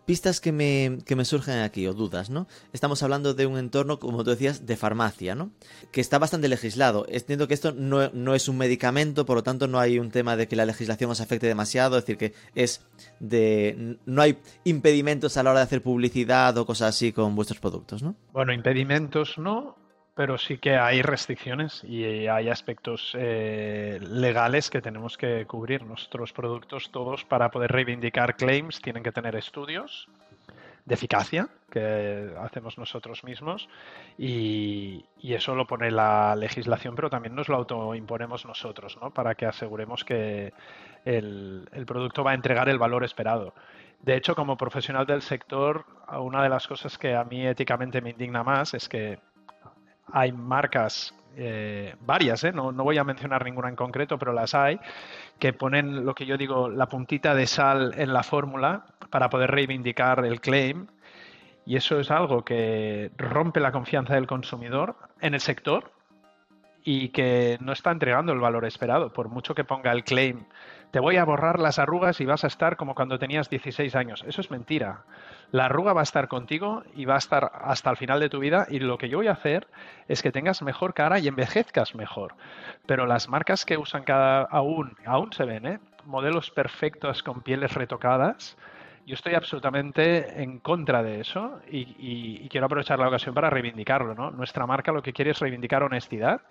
Pistas 0.06 0.40
que 0.40 0.54
me, 0.54 1.00
que 1.06 1.18
me 1.18 1.26
surgen 1.26 1.60
aquí, 1.60 1.86
o 1.86 1.94
dudas, 1.94 2.30
¿no? 2.30 2.48
Estamos 2.72 3.04
hablando 3.04 3.34
de 3.34 3.46
un 3.46 3.58
entorno, 3.58 4.00
como 4.00 4.24
tú 4.24 4.30
decías, 4.30 4.66
de 4.66 4.78
farmacia, 4.78 5.36
¿no? 5.36 5.52
Que 5.92 6.00
está 6.00 6.20
bastante 6.20 6.48
legislado. 6.48 7.06
Entiendo 7.10 7.50
que 7.50 7.54
esto 7.54 7.74
no, 7.74 8.10
no, 8.14 8.34
es 8.34 8.48
un 8.48 8.58
medicamento, 8.58 9.26
por 9.26 9.36
lo 9.36 9.44
tanto 9.44 9.68
no 9.68 9.78
hay 9.78 10.00
un 10.00 10.10
tema 10.10 10.38
de 10.38 10.48
que 10.48 10.56
la 10.56 10.66
legislación 10.66 11.12
os 11.12 11.20
afecte 11.20 11.48
demasiado, 11.48 11.98
es 11.98 12.06
decir, 12.06 12.18
que 12.18 12.34
es 12.56 12.88
de... 13.20 13.98
no 14.06 14.22
hay 14.22 14.40
impedimentos 14.64 15.36
a 15.36 15.44
la 15.44 15.50
hora 15.50 15.60
de 15.60 15.66
hacer 15.66 15.84
publicidad 15.84 16.58
o 16.58 16.66
cosas 16.66 16.96
así 16.96 17.12
con 17.12 17.36
vuestros 17.36 17.60
productos, 17.60 18.02
¿no? 18.02 18.16
Bueno, 18.32 18.54
impedimentos 18.54 19.38
no, 19.38 19.76
pero 20.16 20.38
sí 20.38 20.58
que 20.58 20.76
hay 20.76 21.02
restricciones 21.02 21.84
y 21.84 22.28
hay 22.28 22.50
aspectos 22.50 23.14
eh, 23.18 24.00
legales 24.02 24.70
que 24.70 24.82
tenemos 24.82 25.18
que 25.18 25.46
cubrir. 25.46 25.84
Nuestros 25.84 26.34
productos 26.34 26.92
todos 26.92 27.24
para 27.24 27.50
poder 27.50 27.72
reivindicar 27.72 28.36
claims 28.36 28.82
tienen 28.82 29.04
que 29.04 29.12
tener 29.12 29.36
estudios 29.36 30.10
de 30.86 30.96
eficacia 30.96 31.48
que 31.70 32.34
hacemos 32.40 32.78
nosotros 32.78 33.24
mismos 33.24 33.70
y, 34.18 35.06
eso 35.22 35.56
lo 35.56 35.66
pone 35.66 35.92
la 35.92 36.36
legislación, 36.36 36.96
pero 36.96 37.10
también 37.10 37.36
nos 37.36 37.48
lo 37.48 37.56
autoimponemos 37.56 38.46
nosotros, 38.46 38.98
¿no? 39.02 39.12
Para 39.12 39.36
que 39.36 39.46
aseguremos 39.46 40.04
que 40.04 40.54
el, 41.06 41.70
el 41.72 41.86
producto 41.86 42.24
va 42.24 42.32
a 42.32 42.34
entregar 42.34 42.68
el 42.68 42.78
valor 42.78 43.04
esperado. 43.04 43.54
De 44.02 44.16
hecho, 44.16 44.36
como 44.36 44.58
profesional 44.58 45.06
del 45.06 45.22
sector, 45.22 45.86
una 46.20 46.44
de 46.44 46.50
las 46.50 46.68
cosas 46.68 46.98
que 46.98 47.16
a 47.16 47.24
mí 47.24 47.46
éticamente 47.46 48.02
me 48.02 48.10
indigna 48.10 48.44
más 48.44 48.74
es 48.74 48.90
que 48.90 49.20
hay 50.14 50.32
marcas, 50.32 51.14
eh, 51.36 51.96
varias, 52.02 52.44
¿eh? 52.44 52.52
no, 52.52 52.72
no, 52.72 52.84
voy 52.84 52.98
a 52.98 53.04
mencionar 53.04 53.46
ninguna 53.46 53.70
en 53.70 53.76
concreto, 53.76 54.18
pero 54.20 54.34
las 54.34 54.54
hay, 54.54 54.80
que 55.40 55.54
ponen 55.54 56.06
lo 56.06 56.14
que 56.14 56.26
yo 56.26 56.38
digo, 56.38 56.70
la 56.70 56.88
puntita 56.88 57.34
de 57.34 57.48
sal 57.48 57.94
en 57.98 58.14
la 58.14 58.24
fórmula 58.24 58.86
para 59.10 59.30
poder 59.30 59.52
reivindicar 59.52 60.26
el 60.26 60.42
claim. 60.42 60.88
Y 61.66 61.76
eso 61.76 62.00
es 62.00 62.10
algo 62.10 62.44
que 62.44 63.12
rompe 63.18 63.60
la 63.60 63.72
confianza 63.72 64.16
del 64.16 64.28
consumidor 64.28 64.96
en 65.22 65.36
el 65.36 65.42
sector 65.42 65.92
y 66.84 67.10
que 67.10 67.58
no 67.62 67.72
está 67.72 67.92
entregando 67.92 68.34
el 68.34 68.40
valor 68.40 68.66
esperado. 68.66 69.14
Por 69.14 69.30
mucho 69.30 69.54
que 69.54 69.64
ponga 69.64 69.92
el 69.92 70.04
claim, 70.04 70.46
te 70.92 71.00
voy 71.00 71.16
a 71.16 71.26
borrar 71.26 71.60
las 71.60 71.80
arrugas 71.80 72.20
y 72.20 72.26
vas 72.26 72.44
a 72.44 72.48
estar 72.48 72.76
como 72.76 72.96
cuando 72.96 73.18
tenías 73.18 73.50
16 73.50 73.96
años. 73.96 74.24
Eso 74.28 74.42
es 74.42 74.52
mentira. 74.52 75.04
La 75.52 75.66
arruga 75.66 75.94
va 75.94 76.02
a 76.02 76.04
estar 76.04 76.28
contigo 76.28 76.84
y 76.96 77.06
va 77.06 77.16
a 77.16 77.20
estar 77.20 77.52
hasta 77.54 77.90
el 77.90 77.98
final 77.98 78.20
de 78.20 78.30
tu 78.30 78.40
vida 78.40 78.68
y 78.70 78.80
lo 78.80 78.98
que 78.98 79.10
yo 79.10 79.18
voy 79.18 79.28
a 79.28 79.34
hacer 79.34 79.68
es 80.08 80.22
que 80.22 80.32
tengas 80.32 80.62
mejor 80.62 80.94
cara 80.94 81.20
y 81.20 81.28
envejezcas 81.28 81.96
mejor. 81.96 82.36
Pero 82.86 83.06
las 83.06 83.30
marcas 83.30 83.66
que 83.66 83.78
usan 83.78 84.04
cada 84.04 84.44
aún, 84.44 84.98
aún 85.06 85.32
se 85.34 85.46
ven, 85.46 85.66
¿eh? 85.66 85.80
modelos 86.06 86.52
perfectos 86.52 87.24
con 87.24 87.42
pieles 87.42 87.74
retocadas, 87.74 88.58
yo 89.06 89.16
estoy 89.16 89.34
absolutamente 89.34 90.42
en 90.42 90.60
contra 90.60 91.02
de 91.02 91.22
eso 91.22 91.60
y, 91.70 91.96
y, 91.98 92.50
quiero 92.50 92.68
aprovechar 92.68 93.00
la 93.00 93.08
ocasión 93.08 93.34
para 93.34 93.50
reivindicarlo. 93.50 94.14
¿no? 94.14 94.30
Nuestra 94.32 94.68
marca 94.68 94.92
lo 94.92 95.02
que 95.02 95.12
quiere 95.12 95.32
es 95.32 95.40
reivindicar 95.40 95.84
honestidad. 95.84 96.42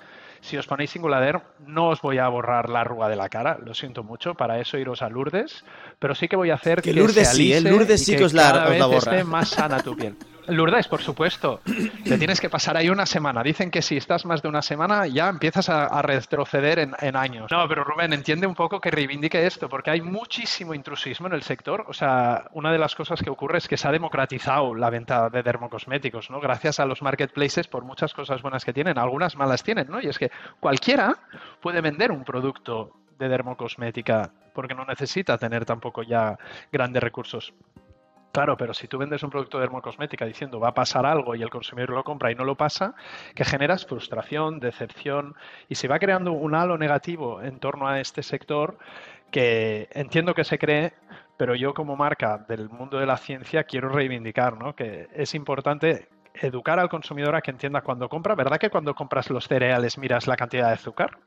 Si 0.40 0.56
os 0.56 0.66
ponéis 0.66 0.90
Singulader, 0.90 1.40
no 1.66 1.88
os 1.88 2.00
voy 2.00 2.18
a 2.18 2.26
borrar 2.28 2.70
la 2.70 2.80
arruga 2.80 3.08
de 3.08 3.16
la 3.16 3.28
cara, 3.28 3.58
lo 3.64 3.74
siento 3.74 4.02
mucho, 4.02 4.34
para 4.34 4.58
eso 4.58 4.78
iros 4.78 5.02
a 5.02 5.08
Lourdes, 5.10 5.64
pero 5.98 6.14
sí 6.14 6.28
que 6.28 6.36
voy 6.36 6.50
a 6.50 6.54
hacer 6.54 6.80
que, 6.80 6.90
que 6.92 6.96
Lourdes 6.98 7.28
se 7.28 7.34
sí, 7.34 7.52
¿eh? 7.52 7.60
Lourdes 7.60 8.04
sí 8.04 8.16
que, 8.16 8.24
os 8.24 8.32
la, 8.32 8.68
os 8.68 8.78
la 8.78 8.86
borra. 8.86 8.98
esté 8.98 9.24
más 9.24 9.50
sana 9.50 9.80
tu 9.82 9.94
piel. 9.94 10.16
Lourdes, 10.50 10.88
por 10.88 11.00
supuesto. 11.00 11.60
Te 12.04 12.18
tienes 12.18 12.40
que 12.40 12.50
pasar 12.50 12.76
ahí 12.76 12.88
una 12.90 13.06
semana. 13.06 13.42
Dicen 13.42 13.70
que 13.70 13.82
si 13.82 13.96
estás 13.96 14.24
más 14.24 14.42
de 14.42 14.48
una 14.48 14.62
semana 14.62 15.06
ya 15.06 15.28
empiezas 15.28 15.68
a, 15.68 16.02
retroceder 16.02 16.78
en, 16.78 16.94
en, 17.00 17.16
años. 17.16 17.50
No, 17.50 17.68
pero 17.68 17.84
Rubén, 17.84 18.12
entiende 18.12 18.46
un 18.46 18.54
poco 18.54 18.80
que 18.80 18.90
reivindique 18.90 19.46
esto, 19.46 19.68
porque 19.68 19.90
hay 19.90 20.00
muchísimo 20.00 20.74
intrusismo 20.74 21.26
en 21.26 21.34
el 21.34 21.42
sector. 21.42 21.84
O 21.88 21.92
sea, 21.92 22.48
una 22.52 22.72
de 22.72 22.78
las 22.78 22.94
cosas 22.94 23.22
que 23.22 23.30
ocurre 23.30 23.58
es 23.58 23.68
que 23.68 23.76
se 23.76 23.86
ha 23.86 23.92
democratizado 23.92 24.74
la 24.74 24.90
venta 24.90 25.28
de 25.28 25.42
dermocosméticos, 25.42 26.30
¿no? 26.30 26.40
Gracias 26.40 26.80
a 26.80 26.86
los 26.86 27.02
marketplaces 27.02 27.68
por 27.68 27.84
muchas 27.84 28.14
cosas 28.14 28.42
buenas 28.42 28.64
que 28.64 28.72
tienen, 28.72 28.98
algunas 28.98 29.36
malas 29.36 29.62
tienen, 29.62 29.88
¿no? 29.88 30.00
Y 30.00 30.06
es 30.06 30.18
que 30.18 30.30
cualquiera 30.58 31.16
puede 31.60 31.80
vender 31.80 32.12
un 32.12 32.24
producto 32.24 32.92
de 33.18 33.28
dermocosmética 33.28 34.32
porque 34.54 34.74
no 34.74 34.84
necesita 34.84 35.38
tener 35.38 35.64
tampoco 35.64 36.02
ya 36.02 36.38
grandes 36.72 37.02
recursos. 37.02 37.52
Claro, 38.32 38.56
pero 38.56 38.74
si 38.74 38.86
tú 38.86 38.96
vendes 38.96 39.24
un 39.24 39.30
producto 39.30 39.58
de 39.58 39.62
dermocosmética 39.62 40.24
diciendo 40.24 40.60
va 40.60 40.68
a 40.68 40.74
pasar 40.74 41.04
algo 41.04 41.34
y 41.34 41.42
el 41.42 41.50
consumidor 41.50 41.90
lo 41.90 42.04
compra 42.04 42.30
y 42.30 42.36
no 42.36 42.44
lo 42.44 42.54
pasa, 42.54 42.94
que 43.34 43.44
generas 43.44 43.84
frustración, 43.86 44.60
decepción 44.60 45.34
y 45.68 45.74
se 45.74 45.88
va 45.88 45.98
creando 45.98 46.32
un 46.32 46.54
halo 46.54 46.78
negativo 46.78 47.42
en 47.42 47.58
torno 47.58 47.88
a 47.88 47.98
este 47.98 48.22
sector 48.22 48.78
que 49.32 49.88
entiendo 49.92 50.34
que 50.34 50.44
se 50.44 50.58
cree, 50.58 50.92
pero 51.36 51.56
yo 51.56 51.74
como 51.74 51.96
marca 51.96 52.38
del 52.48 52.68
mundo 52.68 52.98
de 52.98 53.06
la 53.06 53.16
ciencia 53.16 53.64
quiero 53.64 53.88
reivindicar 53.88 54.56
¿no? 54.56 54.76
que 54.76 55.08
es 55.12 55.34
importante 55.34 56.08
educar 56.34 56.78
al 56.78 56.88
consumidor 56.88 57.34
a 57.34 57.40
que 57.42 57.50
entienda 57.50 57.82
cuando 57.82 58.08
compra. 58.08 58.36
¿Verdad 58.36 58.58
que 58.58 58.70
cuando 58.70 58.94
compras 58.94 59.28
los 59.30 59.48
cereales 59.48 59.98
miras 59.98 60.28
la 60.28 60.36
cantidad 60.36 60.68
de 60.68 60.74
azúcar? 60.74 61.18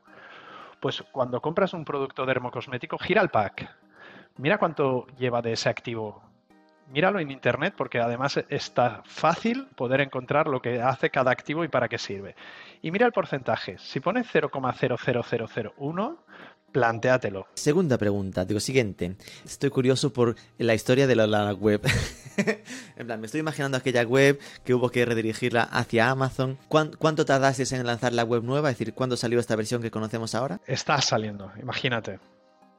Pues 0.80 1.02
cuando 1.12 1.42
compras 1.42 1.74
un 1.74 1.84
producto 1.84 2.24
dermocosmético, 2.24 2.96
gira 2.96 3.20
el 3.20 3.28
pack. 3.28 3.68
Mira 4.38 4.56
cuánto 4.56 5.06
lleva 5.18 5.42
de 5.42 5.52
ese 5.52 5.68
activo 5.68 6.33
míralo 6.88 7.20
en 7.20 7.30
internet 7.30 7.74
porque 7.76 8.00
además 8.00 8.40
está 8.48 9.02
fácil 9.04 9.66
poder 9.76 10.00
encontrar 10.00 10.46
lo 10.46 10.60
que 10.60 10.80
hace 10.80 11.10
cada 11.10 11.30
activo 11.30 11.64
y 11.64 11.68
para 11.68 11.88
qué 11.88 11.98
sirve. 11.98 12.34
Y 12.82 12.90
mira 12.90 13.06
el 13.06 13.12
porcentaje. 13.12 13.78
Si 13.78 14.00
pone 14.00 14.24
0,00001, 14.24 16.18
plantéatelo. 16.74 17.46
Segunda 17.54 17.96
pregunta, 17.98 18.44
digo, 18.44 18.58
siguiente. 18.58 19.16
Estoy 19.44 19.70
curioso 19.70 20.12
por 20.12 20.34
la 20.58 20.74
historia 20.74 21.06
de 21.06 21.14
la, 21.14 21.26
la 21.26 21.52
web. 21.54 21.80
en 22.96 23.06
plan, 23.06 23.20
me 23.20 23.26
estoy 23.26 23.40
imaginando 23.40 23.78
aquella 23.78 24.02
web 24.02 24.40
que 24.64 24.74
hubo 24.74 24.90
que 24.90 25.04
redirigirla 25.04 25.62
hacia 25.62 26.10
Amazon. 26.10 26.58
¿Cuánto, 26.68 26.98
¿Cuánto 26.98 27.24
tardasteis 27.24 27.72
en 27.72 27.86
lanzar 27.86 28.12
la 28.12 28.24
web 28.24 28.42
nueva? 28.42 28.70
Es 28.70 28.78
decir, 28.78 28.92
¿cuándo 28.92 29.16
salió 29.16 29.38
esta 29.38 29.54
versión 29.54 29.82
que 29.82 29.92
conocemos 29.92 30.34
ahora? 30.34 30.60
Está 30.66 31.00
saliendo, 31.00 31.52
imagínate. 31.62 32.18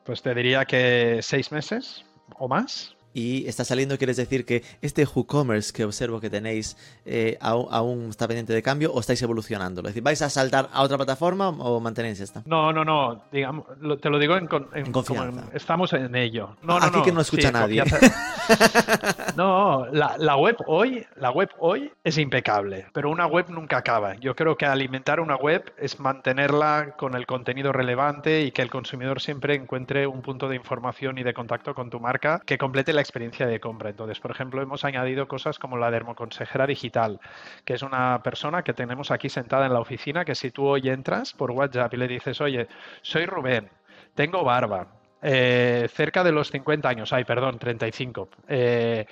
Pues 0.04 0.22
te 0.22 0.36
diría 0.36 0.66
que 0.66 1.20
seis 1.22 1.52
meses 1.54 2.06
o 2.38 2.48
más. 2.50 2.95
Y 3.16 3.48
está 3.48 3.64
saliendo, 3.66 3.98
¿quieres 3.98 4.18
decir 4.18 4.46
que 4.46 4.62
este 4.82 5.06
WooCommerce 5.06 5.72
que 5.74 5.86
observo 5.86 6.20
que 6.20 6.30
tenéis 6.30 6.76
eh, 7.06 7.38
aún, 7.40 7.68
aún 7.72 8.10
está 8.10 8.28
pendiente 8.28 8.52
de 8.54 8.62
cambio 8.62 8.92
o 8.94 9.00
estáis 9.00 9.22
evolucionándolo? 9.24 9.88
Es 9.88 9.94
decir, 9.96 10.04
¿vais 10.04 10.22
a 10.22 10.30
saltar 10.30 10.70
a 10.74 10.82
otra 10.84 10.98
plataforma 10.98 11.48
o 11.50 11.80
mantenéis 11.80 12.20
esta? 12.20 12.44
No, 12.46 12.74
no, 12.74 12.84
no. 12.84 13.24
Digamos, 13.32 13.66
lo- 13.80 13.98
te 13.98 14.10
lo 14.10 14.20
digo 14.20 14.36
en, 14.36 14.44
en- 14.74 14.92
como 14.92 14.92
confianza. 14.92 15.46
en- 15.50 15.56
estamos 15.56 15.94
en 15.94 16.14
ello. 16.16 16.58
No, 16.62 16.78
no, 16.80 16.86
Aquí 16.86 17.02
que 17.04 17.12
no 17.14 17.22
escucha 17.22 17.48
sí, 17.48 17.54
nadie. 17.54 17.84
no, 19.36 19.86
la, 19.92 20.16
la 20.18 20.36
web 20.36 20.58
hoy, 20.68 21.06
la 21.18 21.32
web 21.32 21.50
hoy 21.60 21.92
es 22.04 22.18
impecable, 22.18 22.88
pero 22.94 23.10
una 23.10 23.28
web 23.28 23.50
nunca 23.50 23.78
acaba. 23.78 24.16
Yo 24.16 24.36
creo 24.36 24.58
que 24.58 24.66
alimentar 24.66 25.20
una 25.20 25.36
web 25.36 25.74
es 25.78 26.00
mantenerla 26.00 26.96
con 26.98 27.16
el 27.16 27.26
contenido 27.26 27.72
relevante 27.72 28.42
y 28.42 28.52
que 28.52 28.62
el 28.62 28.70
consumidor 28.70 29.22
siempre 29.22 29.56
encuentre 29.56 30.08
un 30.08 30.22
punto 30.22 30.48
de 30.48 30.56
información 30.56 31.18
y 31.18 31.24
de 31.24 31.34
contacto 31.34 31.74
con 31.74 31.90
tu 31.90 32.00
marca 32.00 32.42
que 32.46 32.58
complete 32.58 32.94
la 32.94 33.02
experiencia 33.02 33.48
de 33.48 33.60
compra. 33.60 33.90
Entonces, 33.90 34.20
por 34.20 34.32
ejemplo, 34.32 34.62
hemos 34.62 34.86
añadido 34.86 35.28
cosas 35.28 35.60
como 35.60 35.78
la 35.78 35.92
dermoconsejera 35.92 36.68
digital, 36.68 37.20
que 37.66 37.74
es 37.74 37.82
una 37.82 38.22
persona 38.24 38.64
que 38.64 38.74
tenemos 38.74 39.12
aquí 39.12 39.30
sentada 39.30 39.66
en 39.66 39.74
la 39.74 39.80
oficina 39.80 40.26
que 40.26 40.36
si 40.36 40.52
tú 40.52 40.66
hoy 40.66 40.90
entras 40.90 41.34
por 41.34 41.52
WhatsApp 41.52 41.94
y 41.94 41.98
le 41.98 42.08
dices, 42.08 42.42
oye, 42.42 42.68
soy 43.02 43.26
Rubén, 43.26 43.70
tengo 44.16 44.44
barba, 44.44 44.88
eh, 45.28 45.88
cerca 45.92 46.24
de 46.24 46.32
los 46.32 46.52
50 46.52 46.88
años, 46.88 47.12
ay, 47.12 47.24
perdón, 47.24 47.58
35. 47.58 48.30
eh, 48.48 49.08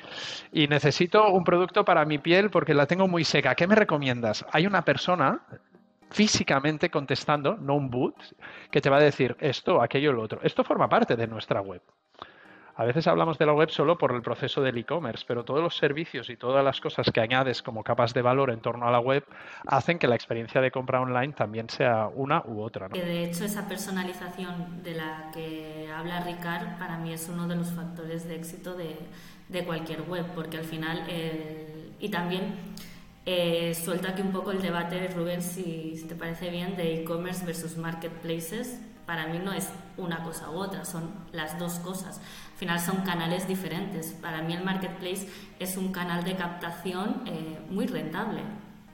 y 0.52 0.68
necesito 0.68 1.28
un 1.32 1.44
producto 1.44 1.84
para 1.84 2.06
mi 2.06 2.20
piel 2.20 2.52
porque 2.52 2.76
la 2.76 2.86
tengo 2.86 3.08
muy 3.08 3.24
seca. 3.24 3.56
¿Qué 3.56 3.66
me 3.66 3.74
recomiendas? 3.76 4.46
Hay 4.52 4.68
una 4.68 4.84
persona 4.86 5.42
físicamente 6.12 6.92
contestando, 6.92 7.58
no 7.58 7.76
un 7.76 7.90
boot, 7.90 8.16
que 8.70 8.80
te 8.80 8.90
va 8.92 8.98
a 8.98 9.02
decir 9.02 9.36
esto, 9.40 9.82
aquello, 9.82 10.14
lo 10.14 10.22
otro. 10.22 10.40
Esto 10.44 10.64
forma 10.64 10.88
parte 10.88 11.16
de 11.16 11.26
nuestra 11.26 11.62
web. 11.62 11.82
A 12.76 12.86
veces 12.86 13.06
hablamos 13.06 13.38
de 13.38 13.46
la 13.46 13.54
web 13.54 13.70
solo 13.70 13.98
por 14.00 14.14
el 14.14 14.24
proceso 14.24 14.62
del 14.62 14.78
e-commerce, 14.80 15.24
pero 15.28 15.44
todos 15.44 15.62
los 15.62 15.78
servicios 15.78 16.30
y 16.32 16.38
todas 16.38 16.66
las 16.66 16.82
cosas 16.82 17.12
que 17.12 17.22
añades 17.22 17.62
como 17.62 17.84
capas 17.84 18.16
de 18.16 18.24
valor 18.24 18.50
en 18.50 18.62
torno 18.62 18.88
a 18.88 18.92
la 18.92 19.00
web 19.00 19.24
hacen 19.68 20.00
que 20.00 20.08
la 20.08 20.16
experiencia 20.16 20.60
de 20.60 20.72
compra 20.72 21.00
online 21.00 21.34
también 21.34 21.70
sea 21.70 22.08
una 22.08 22.42
u 22.48 22.62
otra. 22.62 22.90
¿no? 22.90 22.96
De 22.96 23.26
hecho 23.26 23.46
esa 23.46 23.68
personalización 23.68 24.82
de 24.84 24.96
la 24.96 25.30
que 25.32 25.88
habla 25.96 26.22
Ricard 26.22 26.80
para 26.80 26.98
mí 26.98 27.14
es 27.14 27.30
uno 27.30 27.48
de 27.48 27.56
los 27.56 27.72
factores 27.72 28.28
de 28.28 28.36
éxito 28.36 28.76
de, 28.76 28.98
cualquier 29.66 30.02
web, 30.02 30.26
porque 30.34 30.58
al 30.58 30.64
final, 30.64 31.08
el- 31.08 31.92
y 32.00 32.10
también 32.10 32.56
eh, 33.28 33.76
suelta 33.76 34.10
aquí 34.10 34.24
un 34.24 34.32
poco 34.32 34.50
el 34.52 34.62
debate, 34.64 35.08
Rubén, 35.10 35.44
si 35.44 36.04
te 36.10 36.16
parece 36.16 36.50
bien, 36.50 36.76
de 36.76 37.02
e-commerce 37.02 37.46
versus 37.46 37.78
marketplaces. 37.78 38.82
Para 39.06 39.28
mí 39.28 39.40
no 39.40 39.52
es 39.54 39.70
una 39.98 40.24
cosa 40.24 40.50
u 40.50 40.56
otra, 40.56 40.86
son 40.86 41.12
las 41.32 41.60
dos 41.60 41.74
cosas. 41.80 42.20
Al 42.54 42.58
final 42.58 42.80
son 42.80 43.02
canales 43.02 43.48
diferentes. 43.48 44.14
Para 44.22 44.42
mí 44.42 44.54
el 44.54 44.64
marketplace 44.64 45.28
es 45.60 45.78
un 45.78 45.92
canal 45.92 46.24
de 46.24 46.36
captación 46.36 47.24
eh, 47.26 47.60
muy 47.70 47.88
rentable 47.88 48.42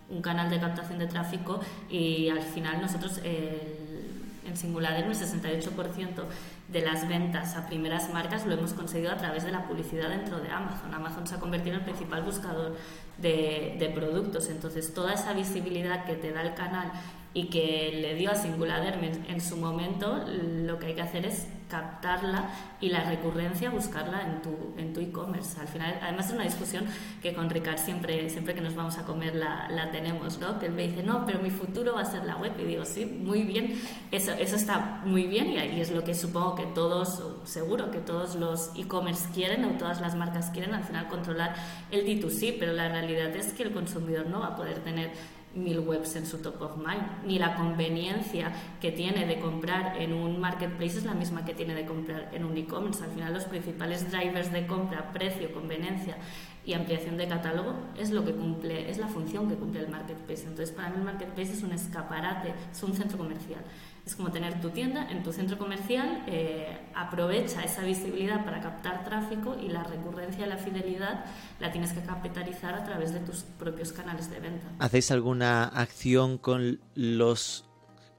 un 0.09 0.21
canal 0.21 0.49
de 0.49 0.59
captación 0.59 0.99
de 0.99 1.07
tráfico 1.07 1.59
y 1.89 2.29
al 2.29 2.41
final 2.41 2.81
nosotros 2.81 3.21
en 3.23 4.57
Singulader 4.57 5.05
el 5.05 5.15
68% 5.15 6.23
de 6.67 6.81
las 6.81 7.07
ventas 7.07 7.55
a 7.55 7.67
primeras 7.67 8.11
marcas 8.11 8.45
lo 8.45 8.53
hemos 8.53 8.73
conseguido 8.73 9.11
a 9.11 9.17
través 9.17 9.43
de 9.43 9.51
la 9.51 9.67
publicidad 9.67 10.09
dentro 10.09 10.39
de 10.39 10.49
Amazon. 10.49 10.93
Amazon 10.93 11.27
se 11.27 11.35
ha 11.35 11.39
convertido 11.39 11.75
en 11.75 11.81
el 11.81 11.85
principal 11.85 12.23
buscador 12.23 12.75
de 13.17 13.91
productos, 13.93 14.49
entonces 14.49 14.93
toda 14.93 15.13
esa 15.13 15.33
visibilidad 15.33 16.05
que 16.05 16.15
te 16.15 16.31
da 16.31 16.41
el 16.41 16.53
canal 16.53 16.91
y 17.33 17.49
que 17.49 17.91
le 18.01 18.15
dio 18.15 18.31
a 18.31 18.35
Singulader 18.35 18.95
en, 19.03 19.25
en 19.25 19.41
su 19.41 19.57
momento, 19.57 20.25
lo 20.27 20.79
que 20.79 20.87
hay 20.87 20.95
que 20.95 21.01
hacer 21.01 21.25
es 21.25 21.47
captarla 21.69 22.49
y 22.81 22.89
la 22.89 23.03
recurrencia 23.03 23.69
buscarla 23.69 24.23
en 24.23 24.41
tu 24.41 24.49
en 24.77 24.93
tu 24.93 24.99
e-commerce. 24.99 25.59
Al 25.59 25.67
final, 25.67 25.99
además 26.01 26.27
es 26.27 26.33
una 26.33 26.43
discusión 26.43 26.85
que 27.21 27.33
con 27.33 27.49
Ricard 27.49 27.77
siempre, 27.77 28.29
siempre 28.29 28.55
que 28.55 28.61
nos 28.61 28.75
vamos 28.75 28.97
a 28.97 29.05
comer 29.05 29.35
la, 29.35 29.69
la 29.69 29.91
tenemos, 29.91 30.39
¿no? 30.39 30.57
Que 30.59 30.65
él 30.65 30.73
me 30.73 30.87
dice, 30.87 31.03
no, 31.03 31.25
pero 31.25 31.39
mi 31.39 31.51
futuro 31.51 31.93
va 31.93 32.01
a 32.01 32.05
ser 32.05 32.25
la 32.25 32.37
web. 32.37 32.53
Y 32.59 32.63
digo, 32.63 32.85
sí, 32.85 33.05
muy 33.05 33.43
bien, 33.43 33.79
eso, 34.11 34.31
eso 34.31 34.55
está 34.55 35.01
muy 35.05 35.27
bien 35.27 35.51
y 35.51 35.57
ahí 35.57 35.79
es 35.79 35.91
lo 35.91 36.03
que 36.03 36.15
supongo 36.15 36.55
que 36.55 36.65
todos, 36.65 37.21
seguro 37.43 37.91
que 37.91 37.99
todos 37.99 38.35
los 38.35 38.71
e-commerce 38.75 39.29
quieren 39.33 39.63
o 39.65 39.77
todas 39.77 40.01
las 40.01 40.15
marcas 40.15 40.49
quieren, 40.49 40.73
al 40.73 40.83
final 40.83 41.07
controlar 41.07 41.55
el 41.91 42.05
D2C, 42.05 42.55
pero 42.57 42.73
la 42.73 42.89
realidad 42.89 43.35
es 43.35 43.53
que 43.53 43.63
el 43.63 43.71
consumidor 43.71 44.25
no 44.27 44.39
va 44.39 44.47
a 44.47 44.55
poder 44.55 44.79
tener 44.79 45.11
mil 45.55 45.79
webs 45.79 46.15
en 46.15 46.25
su 46.25 46.39
top 46.39 46.61
of 46.61 46.77
mind, 46.77 47.25
ni 47.25 47.39
la 47.39 47.55
conveniencia 47.55 48.51
que 48.79 48.91
tiene 48.91 49.25
de 49.25 49.39
comprar 49.39 49.99
en 49.99 50.13
un 50.13 50.39
marketplace 50.39 50.97
es 50.97 51.05
la 51.05 51.13
misma 51.13 51.45
que 51.45 51.53
tiene 51.53 51.73
de 51.73 51.85
comprar 51.85 52.29
en 52.33 52.45
un 52.45 52.55
e-commerce. 52.57 53.03
Al 53.03 53.11
final 53.11 53.33
los 53.33 53.45
principales 53.45 54.11
drivers 54.11 54.51
de 54.51 54.67
compra, 54.67 55.11
precio, 55.11 55.51
conveniencia 55.51 56.17
y 56.65 56.73
ampliación 56.73 57.17
de 57.17 57.27
catálogo 57.27 57.73
es 57.97 58.11
lo 58.11 58.23
que 58.23 58.33
cumple, 58.33 58.89
es 58.89 58.97
la 58.97 59.07
función 59.07 59.49
que 59.49 59.55
cumple 59.55 59.81
el 59.81 59.89
marketplace. 59.89 60.43
Entonces 60.43 60.71
para 60.71 60.89
mí 60.89 60.97
el 60.97 61.03
marketplace 61.03 61.53
es 61.53 61.63
un 61.63 61.71
escaparate, 61.71 62.53
es 62.71 62.83
un 62.83 62.93
centro 62.93 63.17
comercial. 63.17 63.61
Es 64.05 64.15
como 64.15 64.31
tener 64.31 64.59
tu 64.61 64.69
tienda 64.69 65.09
en 65.09 65.23
tu 65.23 65.31
centro 65.31 65.57
comercial, 65.57 66.23
eh, 66.27 66.77
aprovecha 66.95 67.63
esa 67.63 67.83
visibilidad 67.83 68.43
para 68.43 68.59
captar 68.61 69.03
tráfico 69.03 69.55
y 69.61 69.69
la 69.69 69.83
recurrencia 69.83 70.45
y 70.45 70.49
la 70.49 70.57
fidelidad 70.57 71.25
la 71.59 71.71
tienes 71.71 71.93
que 71.93 72.01
capitalizar 72.01 72.73
a 72.73 72.83
través 72.83 73.13
de 73.13 73.19
tus 73.19 73.43
propios 73.43 73.91
canales 73.91 74.29
de 74.29 74.39
venta. 74.39 74.67
¿Hacéis 74.79 75.11
alguna 75.11 75.65
acción 75.65 76.37
con 76.37 76.79
los 76.95 77.65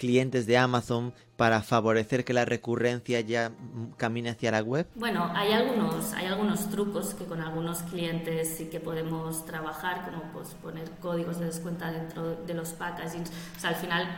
clientes 0.01 0.47
de 0.47 0.57
Amazon 0.57 1.13
para 1.37 1.61
favorecer 1.61 2.25
que 2.25 2.33
la 2.33 2.47
recurrencia 2.47 3.21
ya 3.21 3.53
camine 3.99 4.31
hacia 4.31 4.51
la 4.51 4.63
web? 4.63 4.87
Bueno, 4.95 5.31
hay 5.35 5.53
algunos, 5.53 6.15
hay 6.15 6.25
algunos 6.25 6.71
trucos 6.71 7.13
que 7.13 7.27
con 7.27 7.43
algunos 7.43 7.83
clientes 7.83 8.49
sí 8.57 8.71
que 8.71 8.81
podemos 8.81 9.45
trabajar, 9.45 10.07
como 10.07 10.33
pues 10.33 10.55
poner 10.55 10.91
códigos 11.03 11.39
de 11.39 11.47
descuento 11.47 11.85
dentro 11.85 12.35
de 12.35 12.55
los 12.55 12.71
packagings. 12.71 13.31
O 13.59 13.61
sea, 13.61 13.71
al 13.71 13.77
final 13.77 14.09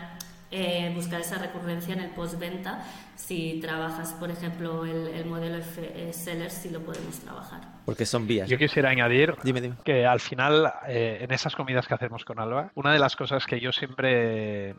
eh, 0.52 0.92
buscar 0.94 1.20
esa 1.22 1.38
recurrencia 1.38 1.94
en 1.94 2.00
el 2.00 2.10
postventa. 2.10 2.84
Si 3.16 3.58
trabajas, 3.60 4.12
por 4.12 4.30
ejemplo, 4.30 4.84
el, 4.84 5.08
el 5.08 5.24
modelo 5.24 5.56
F 5.56 5.80
eh, 5.82 6.12
Seller, 6.12 6.50
sí 6.50 6.68
lo 6.70 6.80
podemos 6.80 7.18
trabajar. 7.20 7.60
Porque 7.86 8.04
son 8.06 8.26
vías. 8.26 8.48
Yo 8.48 8.58
quisiera 8.58 8.90
añadir 8.90 9.34
Dime, 9.42 9.60
dime. 9.60 9.76
que 9.84 10.06
al 10.06 10.20
final, 10.20 10.72
eh, 10.86 11.18
en 11.22 11.32
esas 11.32 11.56
comidas 11.56 11.86
que 11.88 11.94
hacemos 11.94 12.24
con 12.24 12.38
Alba, 12.38 12.70
una 12.74 12.92
de 12.92 12.98
las 12.98 13.16
cosas 13.16 13.46
que 13.46 13.58
yo 13.60 13.72
siempre 13.72 14.74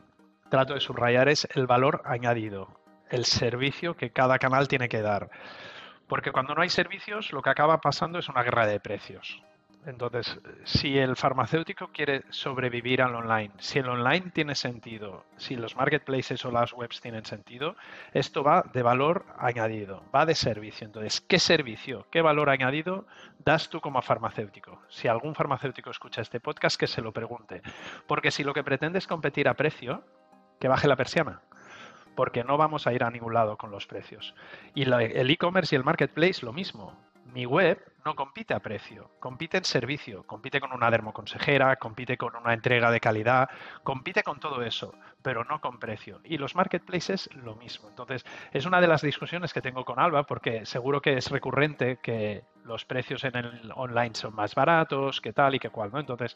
trato 0.49 0.75
de 0.75 0.79
subrayar 0.79 1.27
es 1.29 1.47
el 1.55 1.65
valor 1.65 2.03
añadido, 2.05 2.67
el 3.09 3.25
servicio 3.25 3.95
que 3.95 4.11
cada 4.11 4.37
canal 4.37 4.67
tiene 4.67 4.87
que 4.87 5.01
dar. 5.01 5.29
Porque 6.07 6.31
cuando 6.31 6.53
no 6.53 6.61
hay 6.61 6.69
servicios, 6.69 7.31
lo 7.33 7.41
que 7.41 7.49
acaba 7.49 7.81
pasando 7.81 8.19
es 8.19 8.29
una 8.29 8.43
guerra 8.43 8.67
de 8.67 8.79
precios. 8.79 9.41
Entonces, 9.85 10.39
si 10.63 10.97
el 10.97 11.15
farmacéutico 11.17 11.89
quiere 11.89 12.23
sobrevivir 12.29 13.01
al 13.01 13.15
online, 13.15 13.51
si 13.57 13.79
el 13.79 13.89
online 13.89 14.31
tiene 14.31 14.55
sentido, 14.55 15.25
si 15.35 15.55
los 15.55 15.75
marketplaces 15.75 16.45
o 16.45 16.51
las 16.51 16.71
webs 16.73 17.01
tienen 17.01 17.25
sentido, 17.25 17.75
esto 18.13 18.43
va 18.43 18.63
de 18.73 18.81
valor 18.81 19.25
añadido, 19.37 20.03
va 20.13 20.25
de 20.25 20.35
servicio. 20.35 20.87
Entonces, 20.87 21.19
¿qué 21.21 21.37
servicio, 21.37 22.07
qué 22.11 22.21
valor 22.21 22.49
añadido 22.49 23.05
das 23.39 23.69
tú 23.69 23.81
como 23.81 24.01
farmacéutico? 24.01 24.81
Si 24.89 25.07
algún 25.07 25.35
farmacéutico 25.35 25.89
escucha 25.89 26.21
este 26.21 26.39
podcast, 26.39 26.79
que 26.79 26.87
se 26.87 27.01
lo 27.01 27.11
pregunte. 27.11 27.61
Porque 28.07 28.31
si 28.31 28.43
lo 28.43 28.53
que 28.53 28.63
pretende 28.63 28.99
es 28.99 29.07
competir 29.07 29.49
a 29.49 29.55
precio, 29.55 30.03
que 30.59 30.67
baje 30.67 30.87
la 30.87 30.95
persiana 30.95 31.41
porque 32.15 32.43
no 32.43 32.57
vamos 32.57 32.85
a 32.85 32.93
ir 32.93 33.03
a 33.03 33.09
ningún 33.09 33.33
lado 33.33 33.57
con 33.57 33.71
los 33.71 33.87
precios. 33.87 34.35
Y 34.75 34.83
el 34.83 35.31
e-commerce 35.31 35.75
y 35.75 35.77
el 35.77 35.83
marketplace 35.83 36.45
lo 36.45 36.53
mismo. 36.53 36.95
Mi 37.33 37.47
web 37.47 37.83
no 38.05 38.15
compite 38.15 38.53
a 38.53 38.59
precio, 38.59 39.09
compite 39.19 39.57
en 39.57 39.65
servicio, 39.65 40.21
compite 40.27 40.59
con 40.59 40.71
una 40.71 40.91
dermoconsejera, 40.91 41.77
compite 41.77 42.15
con 42.15 42.35
una 42.35 42.53
entrega 42.53 42.91
de 42.91 42.99
calidad, 42.99 43.49
compite 43.81 44.21
con 44.21 44.39
todo 44.39 44.61
eso, 44.61 44.93
pero 45.23 45.43
no 45.43 45.59
con 45.59 45.79
precio. 45.79 46.21
Y 46.25 46.37
los 46.37 46.55
marketplaces 46.55 47.27
lo 47.33 47.55
mismo. 47.55 47.89
Entonces, 47.89 48.23
es 48.51 48.67
una 48.67 48.79
de 48.79 48.87
las 48.87 49.01
discusiones 49.01 49.51
que 49.51 49.63
tengo 49.63 49.83
con 49.83 49.99
Alba, 49.99 50.27
porque 50.27 50.67
seguro 50.67 51.01
que 51.01 51.17
es 51.17 51.31
recurrente 51.31 51.97
que 52.03 52.43
los 52.65 52.85
precios 52.85 53.23
en 53.23 53.35
el 53.35 53.71
online 53.73 54.13
son 54.13 54.35
más 54.35 54.53
baratos, 54.53 55.19
que 55.19 55.33
tal 55.33 55.55
y 55.55 55.59
que 55.59 55.71
cual, 55.71 55.89
¿no? 55.91 55.99
Entonces, 55.99 56.35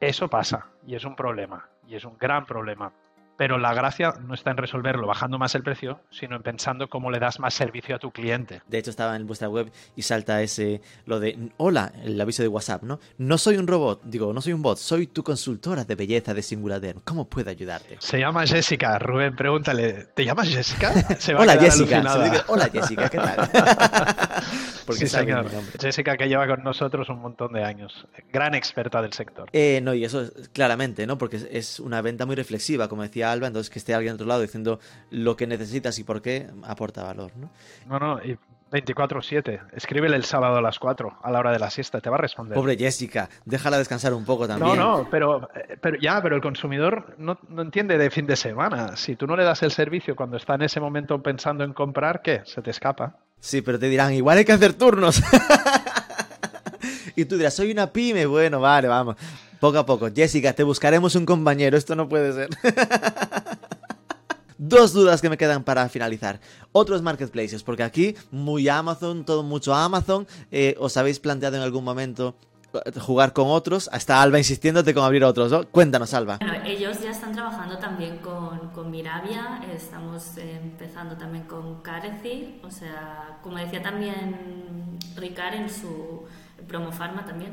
eso 0.00 0.26
pasa 0.26 0.66
y 0.84 0.96
es 0.96 1.04
un 1.04 1.14
problema, 1.14 1.68
y 1.86 1.94
es 1.94 2.04
un 2.04 2.18
gran 2.18 2.44
problema. 2.44 2.92
Pero 3.38 3.56
la 3.56 3.72
gracia 3.72 4.14
no 4.26 4.34
está 4.34 4.50
en 4.50 4.56
resolverlo 4.56 5.06
bajando 5.06 5.38
más 5.38 5.54
el 5.54 5.62
precio, 5.62 6.00
sino 6.10 6.34
en 6.34 6.42
pensando 6.42 6.88
cómo 6.88 7.08
le 7.10 7.20
das 7.20 7.38
más 7.38 7.54
servicio 7.54 7.94
a 7.94 8.00
tu 8.00 8.10
cliente. 8.10 8.62
De 8.66 8.78
hecho, 8.78 8.90
estaba 8.90 9.14
en 9.14 9.28
vuestra 9.28 9.48
web 9.48 9.70
y 9.94 10.02
salta 10.02 10.42
ese, 10.42 10.82
lo 11.06 11.20
de, 11.20 11.52
hola, 11.56 11.92
el 12.02 12.20
aviso 12.20 12.42
de 12.42 12.48
WhatsApp, 12.48 12.82
¿no? 12.82 12.98
No 13.16 13.38
soy 13.38 13.56
un 13.56 13.68
robot, 13.68 14.02
digo, 14.02 14.32
no 14.32 14.40
soy 14.40 14.54
un 14.54 14.62
bot, 14.62 14.76
soy 14.76 15.06
tu 15.06 15.22
consultora 15.22 15.84
de 15.84 15.94
belleza 15.94 16.34
de 16.34 16.42
Singulader. 16.42 16.96
¿Cómo 17.04 17.28
puedo 17.28 17.48
ayudarte? 17.48 17.96
Se 18.00 18.18
llama 18.18 18.44
Jessica, 18.44 18.98
Rubén, 18.98 19.36
pregúntale, 19.36 20.08
¿te 20.14 20.24
llamas 20.24 20.48
Jessica? 20.48 20.92
Se 21.18 21.32
va 21.32 21.38
a 21.38 21.42
Hola 21.44 21.52
Jessica, 21.58 21.98
alucinada. 21.98 22.24
Se 22.24 22.30
dice, 22.30 22.44
hola 22.48 22.68
Jessica, 22.72 23.08
¿qué 23.08 23.18
tal? 23.18 23.50
Porque 24.88 25.06
Sí, 25.06 25.08
sabe 25.08 25.26
señor. 25.26 25.44
mi 25.46 25.52
nombre. 25.54 25.72
Jessica 25.78 26.16
que 26.16 26.28
lleva 26.28 26.46
con 26.48 26.64
nosotros 26.64 27.08
un 27.10 27.20
montón 27.20 27.52
de 27.52 27.62
años, 27.62 28.06
gran 28.32 28.54
experta 28.54 29.00
del 29.02 29.12
sector. 29.12 29.48
Eh, 29.52 29.80
no, 29.82 29.92
y 29.94 30.04
eso 30.04 30.22
es- 30.22 30.48
claramente, 30.52 31.06
¿no? 31.06 31.18
Porque 31.18 31.36
es- 31.36 31.48
es 31.50 31.80
una 31.80 32.00
venta 32.02 32.24
muy 32.26 32.34
reflexiva, 32.36 32.88
como 32.88 33.02
decía 33.02 33.30
Alba, 33.30 33.46
entonces 33.48 33.70
que 33.70 33.78
esté 33.78 33.94
alguien 33.94 34.12
al 34.12 34.14
otro 34.16 34.26
lado 34.26 34.40
diciendo 34.40 34.80
lo 35.10 35.36
que 35.36 35.46
necesitas 35.46 35.98
y 35.98 36.04
por 36.04 36.22
qué 36.22 36.48
aporta 36.64 37.04
valor, 37.04 37.32
¿no? 37.36 37.50
No, 37.86 37.98
no, 37.98 38.24
y 38.24 38.36
24-7. 38.70 39.60
Escríbele 39.72 40.16
el 40.16 40.24
sábado 40.24 40.56
a 40.56 40.60
las 40.62 40.78
4, 40.78 41.18
a 41.22 41.30
la 41.30 41.38
hora 41.38 41.52
de 41.52 41.58
la 41.58 41.70
siesta, 41.70 42.00
te 42.00 42.10
va 42.10 42.16
a 42.16 42.20
responder. 42.20 42.54
Pobre 42.54 42.76
Jessica, 42.76 43.28
déjala 43.44 43.78
descansar 43.78 44.12
un 44.14 44.24
poco 44.24 44.46
también. 44.46 44.76
No, 44.76 44.98
no, 44.98 45.08
pero, 45.10 45.48
eh, 45.54 45.76
pero 45.80 45.98
ya, 46.00 46.20
pero 46.22 46.36
el 46.36 46.42
consumidor 46.42 47.14
no, 47.18 47.38
no, 47.48 47.62
entiende 47.62 47.96
de 47.98 48.10
fin 48.10 48.26
de 48.26 48.36
semana. 48.36 48.96
Si 48.96 49.16
tú 49.16 49.26
no 49.26 49.36
le 49.36 49.44
das 49.44 49.62
el 49.62 49.70
servicio 49.70 50.14
cuando 50.16 50.36
está 50.36 50.54
en 50.54 50.62
ese 50.62 50.80
momento 50.80 51.22
pensando 51.22 51.64
en 51.64 51.72
comprar, 51.72 52.20
¿qué? 52.22 52.42
Se 52.44 52.62
te 52.62 52.70
escapa. 52.70 53.16
Sí, 53.40 53.62
pero 53.62 53.78
te 53.78 53.88
dirán, 53.88 54.12
igual 54.12 54.38
hay 54.38 54.44
que 54.44 54.52
hacer 54.52 54.74
turnos. 54.74 55.22
y 57.16 57.24
tú 57.24 57.36
dirás, 57.36 57.54
soy 57.54 57.70
una 57.70 57.92
pyme. 57.92 58.26
Bueno, 58.26 58.60
vale, 58.60 58.88
vamos. 58.88 59.16
Poco 59.60 59.78
a 59.78 59.86
poco. 59.86 60.08
Jessica, 60.14 60.52
te 60.52 60.62
buscaremos 60.62 61.14
un 61.14 61.26
compañero. 61.26 61.76
Esto 61.76 61.96
no 61.96 62.08
puede 62.08 62.32
ser. 62.32 62.50
Dos 64.58 64.92
dudas 64.92 65.20
que 65.20 65.30
me 65.30 65.38
quedan 65.38 65.62
para 65.62 65.88
finalizar. 65.88 66.40
Otros 66.72 67.00
marketplaces, 67.00 67.62
porque 67.62 67.84
aquí 67.84 68.16
muy 68.32 68.68
Amazon, 68.68 69.24
todo 69.24 69.44
mucho 69.44 69.72
Amazon. 69.72 70.26
Eh, 70.50 70.74
¿Os 70.80 70.96
habéis 70.96 71.20
planteado 71.20 71.56
en 71.56 71.62
algún 71.62 71.84
momento 71.84 72.34
jugar 73.00 73.32
con 73.32 73.48
otros? 73.48 73.88
Hasta 73.92 74.20
Alba 74.20 74.38
insistiéndote 74.38 74.94
con 74.94 75.04
abrir 75.04 75.24
otros, 75.24 75.50
¿no? 75.50 75.66
Cuéntanos, 75.68 76.14
Alba. 76.14 76.38
Bueno, 76.38 76.64
ellos 76.64 77.00
ya 77.00 77.10
están 77.10 77.32
trabajando 77.32 77.78
también 77.78 78.18
con, 78.18 78.70
con 78.70 78.90
Miravia, 78.90 79.60
estamos 79.72 80.36
empezando 80.36 81.16
también 81.16 81.44
con 81.44 81.82
Careci, 81.82 82.60
o 82.62 82.70
sea, 82.70 83.38
como 83.42 83.56
decía 83.58 83.82
también 83.82 84.98
Ricard 85.16 85.54
en 85.54 85.70
su 85.70 86.24
Promo 86.66 86.92
Pharma 86.92 87.24
también, 87.24 87.52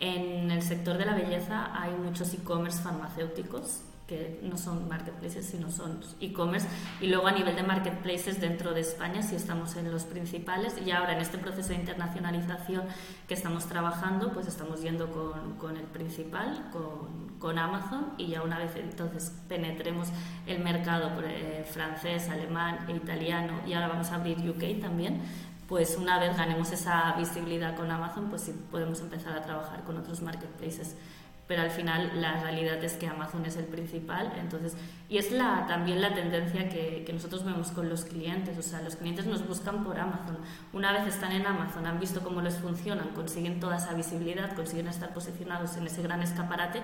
en 0.00 0.50
el 0.50 0.62
sector 0.62 0.98
de 0.98 1.04
la 1.04 1.14
belleza 1.14 1.70
hay 1.72 1.92
muchos 1.92 2.32
e-commerce 2.34 2.82
farmacéuticos 2.82 3.82
que 4.06 4.38
no 4.42 4.58
son 4.58 4.86
marketplaces, 4.88 5.46
sino 5.46 5.70
son 5.70 6.00
e-commerce. 6.20 6.66
Y 7.00 7.06
luego 7.06 7.26
a 7.26 7.32
nivel 7.32 7.56
de 7.56 7.62
marketplaces 7.62 8.40
dentro 8.40 8.74
de 8.74 8.80
España, 8.80 9.22
si 9.22 9.34
estamos 9.34 9.76
en 9.76 9.90
los 9.90 10.04
principales, 10.04 10.74
y 10.84 10.90
ahora 10.90 11.14
en 11.14 11.20
este 11.20 11.38
proceso 11.38 11.70
de 11.70 11.76
internacionalización 11.76 12.82
que 13.26 13.34
estamos 13.34 13.66
trabajando, 13.66 14.32
pues 14.32 14.46
estamos 14.46 14.82
yendo 14.82 15.10
con, 15.10 15.54
con 15.56 15.76
el 15.76 15.84
principal, 15.84 16.68
con, 16.70 17.38
con, 17.38 17.58
Amazon, 17.58 18.12
y 18.18 18.28
ya 18.28 18.42
una 18.42 18.58
vez 18.58 18.76
entonces 18.76 19.32
penetremos 19.48 20.08
el 20.46 20.62
mercado 20.62 21.10
eh, 21.24 21.66
francés, 21.70 22.28
alemán 22.28 22.86
e 22.88 22.92
italiano, 22.92 23.60
y 23.66 23.72
ahora 23.72 23.88
vamos 23.88 24.10
a 24.10 24.16
abrir 24.16 24.38
UK 24.38 24.80
también, 24.80 25.22
pues 25.66 25.96
una 25.96 26.18
vez 26.18 26.36
ganemos 26.36 26.70
esa 26.72 27.14
visibilidad 27.14 27.74
con 27.74 27.90
Amazon, 27.90 28.28
pues 28.28 28.42
sí 28.42 28.54
podemos 28.70 29.00
empezar 29.00 29.34
a 29.36 29.42
trabajar 29.42 29.82
con 29.84 29.96
otros 29.96 30.20
marketplaces 30.20 30.94
pero 31.46 31.62
al 31.62 31.70
final 31.70 32.10
la 32.22 32.40
realidad 32.40 32.82
es 32.82 32.94
que 32.94 33.06
Amazon 33.06 33.44
es 33.44 33.56
el 33.56 33.66
principal, 33.66 34.32
entonces, 34.38 34.76
y 35.10 35.18
es 35.18 35.30
la, 35.30 35.66
también 35.66 36.00
la 36.00 36.14
tendencia 36.14 36.68
que, 36.70 37.04
que, 37.04 37.12
nosotros 37.12 37.44
vemos 37.44 37.70
con 37.70 37.88
los 37.90 38.04
clientes, 38.04 38.56
o 38.56 38.62
sea, 38.62 38.80
los 38.80 38.96
clientes 38.96 39.26
nos 39.26 39.46
buscan 39.46 39.84
por 39.84 39.98
Amazon. 39.98 40.38
Una 40.72 40.92
vez 40.92 41.06
están 41.06 41.32
en 41.32 41.46
Amazon, 41.46 41.86
han 41.86 42.00
visto 42.00 42.22
cómo 42.22 42.40
les 42.40 42.56
funcionan, 42.56 43.08
consiguen 43.10 43.60
toda 43.60 43.76
esa 43.76 43.92
visibilidad, 43.92 44.54
consiguen 44.54 44.88
estar 44.88 45.12
posicionados 45.12 45.76
en 45.76 45.86
ese 45.86 46.02
gran 46.02 46.22
escaparate, 46.22 46.80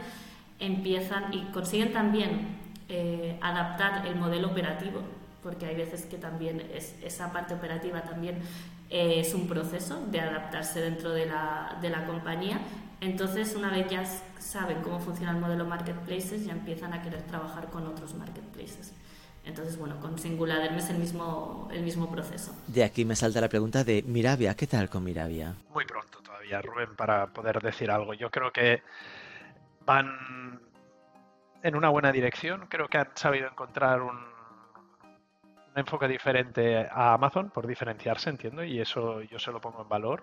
empiezan 0.58 1.32
y 1.32 1.44
consiguen 1.52 1.92
también 1.92 2.58
eh, 2.90 3.38
adaptar 3.40 4.06
el 4.06 4.16
modelo 4.16 4.48
operativo, 4.48 5.00
porque 5.42 5.64
hay 5.64 5.74
veces 5.74 6.04
que 6.04 6.18
también 6.18 6.60
es, 6.74 6.96
esa 7.02 7.32
parte 7.32 7.54
operativa 7.54 8.02
también 8.02 8.40
eh, 8.90 9.20
es 9.20 9.32
un 9.32 9.48
proceso 9.48 10.04
de 10.10 10.20
adaptarse 10.20 10.82
dentro 10.82 11.12
de 11.12 11.24
la, 11.24 11.78
de 11.80 11.88
la 11.88 12.04
compañía 12.04 12.60
entonces, 13.00 13.54
una 13.54 13.70
vez 13.70 13.88
ya 13.88 14.04
saben 14.04 14.82
cómo 14.82 15.00
funciona 15.00 15.32
el 15.32 15.38
modelo 15.38 15.64
marketplaces, 15.64 16.44
ya 16.44 16.52
empiezan 16.52 16.92
a 16.92 17.02
querer 17.02 17.22
trabajar 17.22 17.70
con 17.70 17.86
otros 17.86 18.14
marketplaces. 18.14 18.92
Entonces, 19.44 19.78
bueno, 19.78 19.98
con 20.00 20.18
Singular 20.18 20.62
es 20.72 20.90
el 20.90 20.98
mismo, 20.98 21.68
el 21.72 21.82
mismo 21.82 22.10
proceso. 22.10 22.54
De 22.66 22.84
aquí 22.84 23.06
me 23.06 23.16
salta 23.16 23.40
la 23.40 23.48
pregunta 23.48 23.84
de 23.84 24.02
Miravia. 24.02 24.54
¿Qué 24.54 24.66
tal 24.66 24.90
con 24.90 25.02
Miravia? 25.02 25.54
Muy 25.72 25.86
pronto 25.86 26.20
todavía, 26.20 26.60
Rubén, 26.60 26.94
para 26.94 27.26
poder 27.28 27.60
decir 27.62 27.90
algo. 27.90 28.12
Yo 28.12 28.30
creo 28.30 28.52
que 28.52 28.82
van 29.86 30.60
en 31.62 31.74
una 31.74 31.88
buena 31.88 32.12
dirección. 32.12 32.66
Creo 32.68 32.86
que 32.88 32.98
han 32.98 33.08
sabido 33.14 33.48
encontrar 33.48 34.02
un, 34.02 34.16
un 34.16 35.74
enfoque 35.74 36.06
diferente 36.06 36.86
a 36.90 37.14
Amazon 37.14 37.48
por 37.48 37.66
diferenciarse, 37.66 38.28
entiendo, 38.28 38.62
y 38.62 38.78
eso 38.78 39.22
yo 39.22 39.38
se 39.38 39.52
lo 39.52 39.60
pongo 39.60 39.80
en 39.82 39.88
valor 39.88 40.22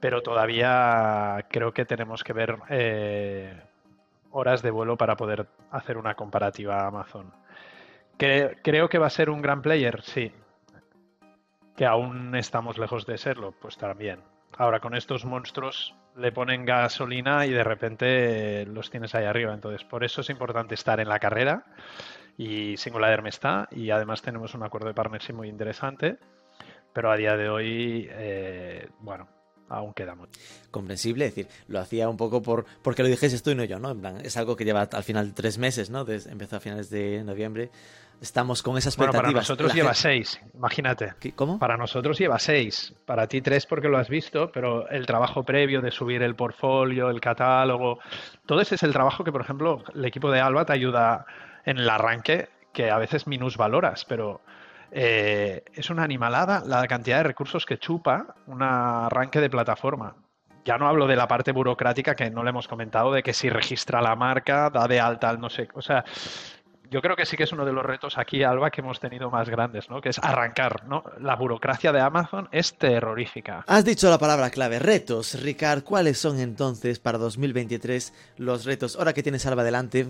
pero 0.00 0.22
todavía 0.22 1.46
creo 1.50 1.72
que 1.72 1.84
tenemos 1.84 2.24
que 2.24 2.32
ver 2.32 2.58
eh, 2.68 3.60
horas 4.30 4.62
de 4.62 4.70
vuelo 4.70 4.96
para 4.96 5.16
poder 5.16 5.46
hacer 5.70 5.96
una 5.96 6.14
comparativa 6.14 6.80
a 6.80 6.88
Amazon. 6.88 7.32
creo 8.16 8.88
que 8.88 8.98
va 8.98 9.06
a 9.06 9.10
ser 9.10 9.30
un 9.30 9.42
gran 9.42 9.62
player, 9.62 10.02
sí. 10.02 10.32
Que 11.76 11.86
aún 11.86 12.34
estamos 12.36 12.78
lejos 12.78 13.06
de 13.06 13.18
serlo, 13.18 13.52
pues 13.52 13.76
también. 13.76 14.20
Ahora 14.56 14.78
con 14.80 14.94
estos 14.94 15.24
monstruos 15.24 15.94
le 16.16 16.30
ponen 16.30 16.64
gasolina 16.64 17.44
y 17.46 17.50
de 17.50 17.64
repente 17.64 18.66
los 18.66 18.90
tienes 18.90 19.14
ahí 19.14 19.24
arriba. 19.24 19.52
Entonces, 19.52 19.84
por 19.84 20.04
eso 20.04 20.20
es 20.20 20.30
importante 20.30 20.74
estar 20.74 21.00
en 21.00 21.08
la 21.08 21.18
carrera 21.18 21.64
y 22.36 22.76
Singular 22.76 23.22
me 23.22 23.28
está 23.28 23.68
y 23.70 23.90
además 23.90 24.22
tenemos 24.22 24.54
un 24.54 24.62
acuerdo 24.62 24.88
de 24.88 24.94
partnership 24.94 25.34
muy 25.34 25.48
interesante. 25.48 26.18
Pero 26.92 27.10
a 27.10 27.16
día 27.16 27.36
de 27.36 27.48
hoy, 27.48 28.08
eh, 28.10 28.88
bueno, 29.00 29.28
aún 29.68 29.94
queda 29.94 30.14
mucho. 30.14 30.38
Comprensible, 30.70 31.26
es 31.26 31.34
decir, 31.34 31.50
lo 31.68 31.80
hacía 31.80 32.08
un 32.08 32.16
poco 32.16 32.42
por 32.42 32.64
porque 32.82 33.02
lo 33.02 33.08
dijese 33.08 33.40
tú 33.40 33.50
y 33.50 33.54
no 33.54 33.64
yo, 33.64 33.78
¿no? 33.78 33.90
En 33.90 34.00
plan, 34.00 34.20
es 34.24 34.36
algo 34.36 34.56
que 34.56 34.64
lleva 34.64 34.82
al 34.82 35.04
final 35.04 35.34
tres 35.34 35.58
meses, 35.58 35.90
¿no? 35.90 36.06
empezó 36.08 36.56
a 36.56 36.60
finales 36.60 36.90
de 36.90 37.22
noviembre. 37.24 37.70
Estamos 38.20 38.62
con 38.62 38.78
esas 38.78 38.94
expectativas. 38.94 39.22
Bueno, 39.22 39.32
para 39.32 39.40
nosotros 39.40 39.74
lleva 39.74 39.92
seis, 39.92 40.40
imagínate. 40.54 41.14
¿Cómo? 41.34 41.58
Para 41.58 41.76
nosotros 41.76 42.18
lleva 42.18 42.38
seis. 42.38 42.94
Para 43.04 43.26
ti 43.26 43.40
tres 43.42 43.66
porque 43.66 43.88
lo 43.88 43.98
has 43.98 44.08
visto, 44.08 44.50
pero 44.52 44.88
el 44.88 45.04
trabajo 45.04 45.42
previo 45.42 45.80
de 45.80 45.90
subir 45.90 46.22
el 46.22 46.34
portfolio, 46.34 47.10
el 47.10 47.20
catálogo, 47.20 47.98
todo 48.46 48.60
ese 48.60 48.76
es 48.76 48.82
el 48.82 48.92
trabajo 48.92 49.24
que, 49.24 49.32
por 49.32 49.40
ejemplo, 49.40 49.82
el 49.94 50.04
equipo 50.04 50.30
de 50.30 50.40
Alba 50.40 50.64
te 50.64 50.72
ayuda 50.72 51.26
en 51.64 51.78
el 51.78 51.90
arranque, 51.90 52.48
que 52.72 52.90
a 52.90 52.98
veces 52.98 53.26
minusvaloras, 53.26 54.04
pero 54.04 54.42
eh, 54.96 55.64
es 55.74 55.90
una 55.90 56.04
animalada 56.04 56.62
la 56.64 56.86
cantidad 56.86 57.16
de 57.16 57.24
recursos 57.24 57.66
que 57.66 57.78
chupa 57.78 58.36
un 58.46 58.62
arranque 58.62 59.40
de 59.40 59.50
plataforma. 59.50 60.14
Ya 60.64 60.78
no 60.78 60.86
hablo 60.86 61.08
de 61.08 61.16
la 61.16 61.26
parte 61.26 61.50
burocrática 61.50 62.14
que 62.14 62.30
no 62.30 62.44
le 62.44 62.50
hemos 62.50 62.68
comentado, 62.68 63.12
de 63.12 63.24
que 63.24 63.34
si 63.34 63.50
registra 63.50 64.00
la 64.00 64.14
marca, 64.14 64.70
da 64.70 64.86
de 64.86 65.00
alta 65.00 65.28
al 65.28 65.40
no 65.40 65.50
sé. 65.50 65.68
O 65.74 65.82
sea, 65.82 66.04
yo 66.90 67.02
creo 67.02 67.16
que 67.16 67.26
sí 67.26 67.36
que 67.36 67.42
es 67.42 67.52
uno 67.52 67.64
de 67.64 67.72
los 67.72 67.84
retos 67.84 68.18
aquí, 68.18 68.44
Alba, 68.44 68.70
que 68.70 68.82
hemos 68.82 69.00
tenido 69.00 69.30
más 69.32 69.48
grandes, 69.48 69.90
¿no? 69.90 70.00
Que 70.00 70.10
es 70.10 70.18
arrancar, 70.20 70.86
¿no? 70.86 71.02
La 71.20 71.34
burocracia 71.34 71.90
de 71.90 72.00
Amazon 72.00 72.48
es 72.52 72.78
terrorífica. 72.78 73.64
Has 73.66 73.84
dicho 73.84 74.08
la 74.08 74.18
palabra 74.18 74.48
clave, 74.50 74.78
retos. 74.78 75.42
Ricard, 75.42 75.82
¿cuáles 75.82 76.18
son 76.18 76.38
entonces 76.38 77.00
para 77.00 77.18
2023 77.18 78.36
los 78.36 78.64
retos? 78.64 78.94
Ahora 78.94 79.12
que 79.12 79.24
tienes 79.24 79.44
Alba 79.44 79.64
delante, 79.64 80.06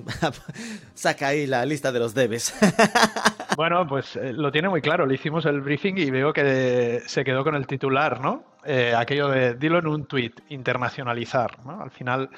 saca 0.95 1.29
ahí 1.29 1.47
la 1.47 1.65
lista 1.65 1.91
de 1.91 2.01
los 2.01 2.13
debes. 2.13 2.55
bueno, 3.57 3.87
pues 3.87 4.17
eh, 4.17 4.33
lo 4.33 4.51
tiene 4.53 4.69
muy 4.69 4.81
claro. 4.81 5.07
Le 5.07 5.15
hicimos 5.15 5.47
el 5.47 5.61
briefing 5.61 5.99
y 5.99 6.11
veo 6.11 6.33
que 6.33 7.03
se 7.07 7.25
quedó 7.25 7.45
con 7.45 7.55
el 7.55 7.67
titular, 7.67 8.21
¿no? 8.21 8.45
Eh, 8.65 8.95
aquello 8.97 9.29
de 9.29 9.55
dilo 9.55 9.79
en 9.79 9.87
un 9.87 10.07
tweet, 10.07 10.33
internacionalizar, 10.49 11.65
¿no? 11.65 11.83
Al 11.83 11.91
final 11.91 12.31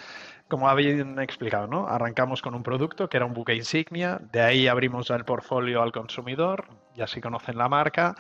como 0.48 0.68
habían 0.68 1.18
explicado, 1.18 1.66
¿no? 1.66 1.88
Arrancamos 1.88 2.40
con 2.40 2.54
un 2.54 2.62
producto 2.62 3.08
que 3.08 3.16
era 3.16 3.26
un 3.26 3.34
buque 3.34 3.54
insignia, 3.54 4.20
de 4.32 4.40
ahí 4.40 4.68
abrimos 4.68 5.10
el 5.10 5.24
portfolio 5.24 5.82
al 5.82 5.90
consumidor, 5.90 6.68
ya 6.94 7.06
sí 7.08 7.20
conocen 7.20 7.58
la 7.58 7.68
marca, 7.68 8.14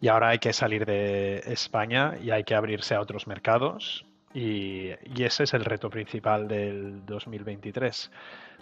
y 0.00 0.08
ahora 0.08 0.28
hay 0.28 0.38
que 0.38 0.52
salir 0.52 0.86
de 0.86 1.38
España 1.46 2.14
y 2.22 2.30
hay 2.30 2.44
que 2.44 2.54
abrirse 2.54 2.94
a 2.94 3.00
otros 3.00 3.26
mercados, 3.26 4.06
y, 4.34 4.90
ese 5.22 5.44
es 5.44 5.54
el 5.54 5.64
reto 5.64 5.88
principal 5.88 6.48
del 6.48 7.06
2023. 7.06 8.10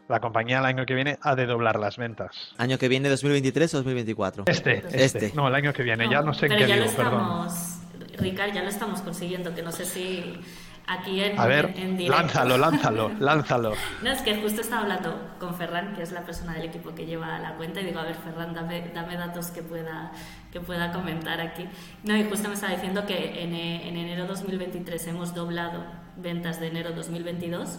La 0.09 0.21
compañía 0.21 0.59
el 0.59 0.65
año 0.65 0.85
que 0.85 0.95
viene 0.95 1.19
ha 1.23 1.35
de 1.35 1.47
doblar 1.47 1.79
las 1.79 1.97
ventas. 1.97 2.55
¿Año 2.59 2.77
que 2.79 2.89
viene 2.89 3.09
2023 3.09 3.75
o 3.75 3.77
2024? 3.79 4.45
Este, 4.47 4.79
este, 4.79 5.05
este. 5.05 5.33
No, 5.35 5.49
el 5.49 5.55
año 5.55 5.73
que 5.73 5.83
viene, 5.83 6.09
ya 6.11 6.23
no 6.23 6.35
sé 6.35 6.47
en 6.47 6.53
qué 6.53 6.61
ya 6.61 6.75
digo, 6.75 6.79
lo 6.81 6.85
estamos, 6.91 7.79
Ricard, 8.19 8.53
ya 8.53 8.63
lo 8.63 8.69
estamos 8.69 9.01
consiguiendo, 9.01 9.55
que 9.55 9.63
no 9.63 9.73
sé 9.73 9.85
si 9.87 10.39
aquí 10.87 11.23
en, 11.23 11.39
A 11.39 11.47
ver, 11.47 11.73
en 11.77 11.97
directo. 11.97 12.21
lánzalo, 12.21 12.59
lánzalo, 12.59 13.11
lánzalo. 13.21 13.73
No, 14.03 14.11
es 14.11 14.21
que 14.23 14.37
justo 14.43 14.61
estaba 14.61 14.83
hablando 14.83 15.19
con 15.39 15.55
Ferran, 15.55 15.95
que 15.95 16.03
es 16.03 16.13
la 16.13 16.25
persona 16.27 16.55
del 16.55 16.65
equipo 16.65 16.95
que 16.95 17.07
lleva 17.07 17.39
la 17.39 17.55
cuenta, 17.57 17.81
y 17.81 17.87
digo, 17.87 18.01
a 18.01 18.05
ver, 18.05 18.17
Ferran, 18.17 18.55
dame, 18.55 18.91
dame 18.93 19.17
datos 19.17 19.47
que 19.53 19.63
pueda, 19.63 20.13
que 20.53 20.61
pueda 20.61 20.93
comentar 20.93 21.41
aquí. 21.41 21.67
No, 22.03 22.17
y 22.17 22.25
justo 22.25 22.49
me 22.49 22.55
estaba 22.55 22.75
diciendo 22.75 23.07
que 23.07 23.43
en, 23.45 23.55
en 23.55 23.97
enero 23.97 24.27
2023 24.27 25.07
hemos 25.07 25.35
doblado 25.35 25.85
ventas 26.17 26.61
de 26.61 26.67
enero 26.67 26.91
2022 26.93 27.79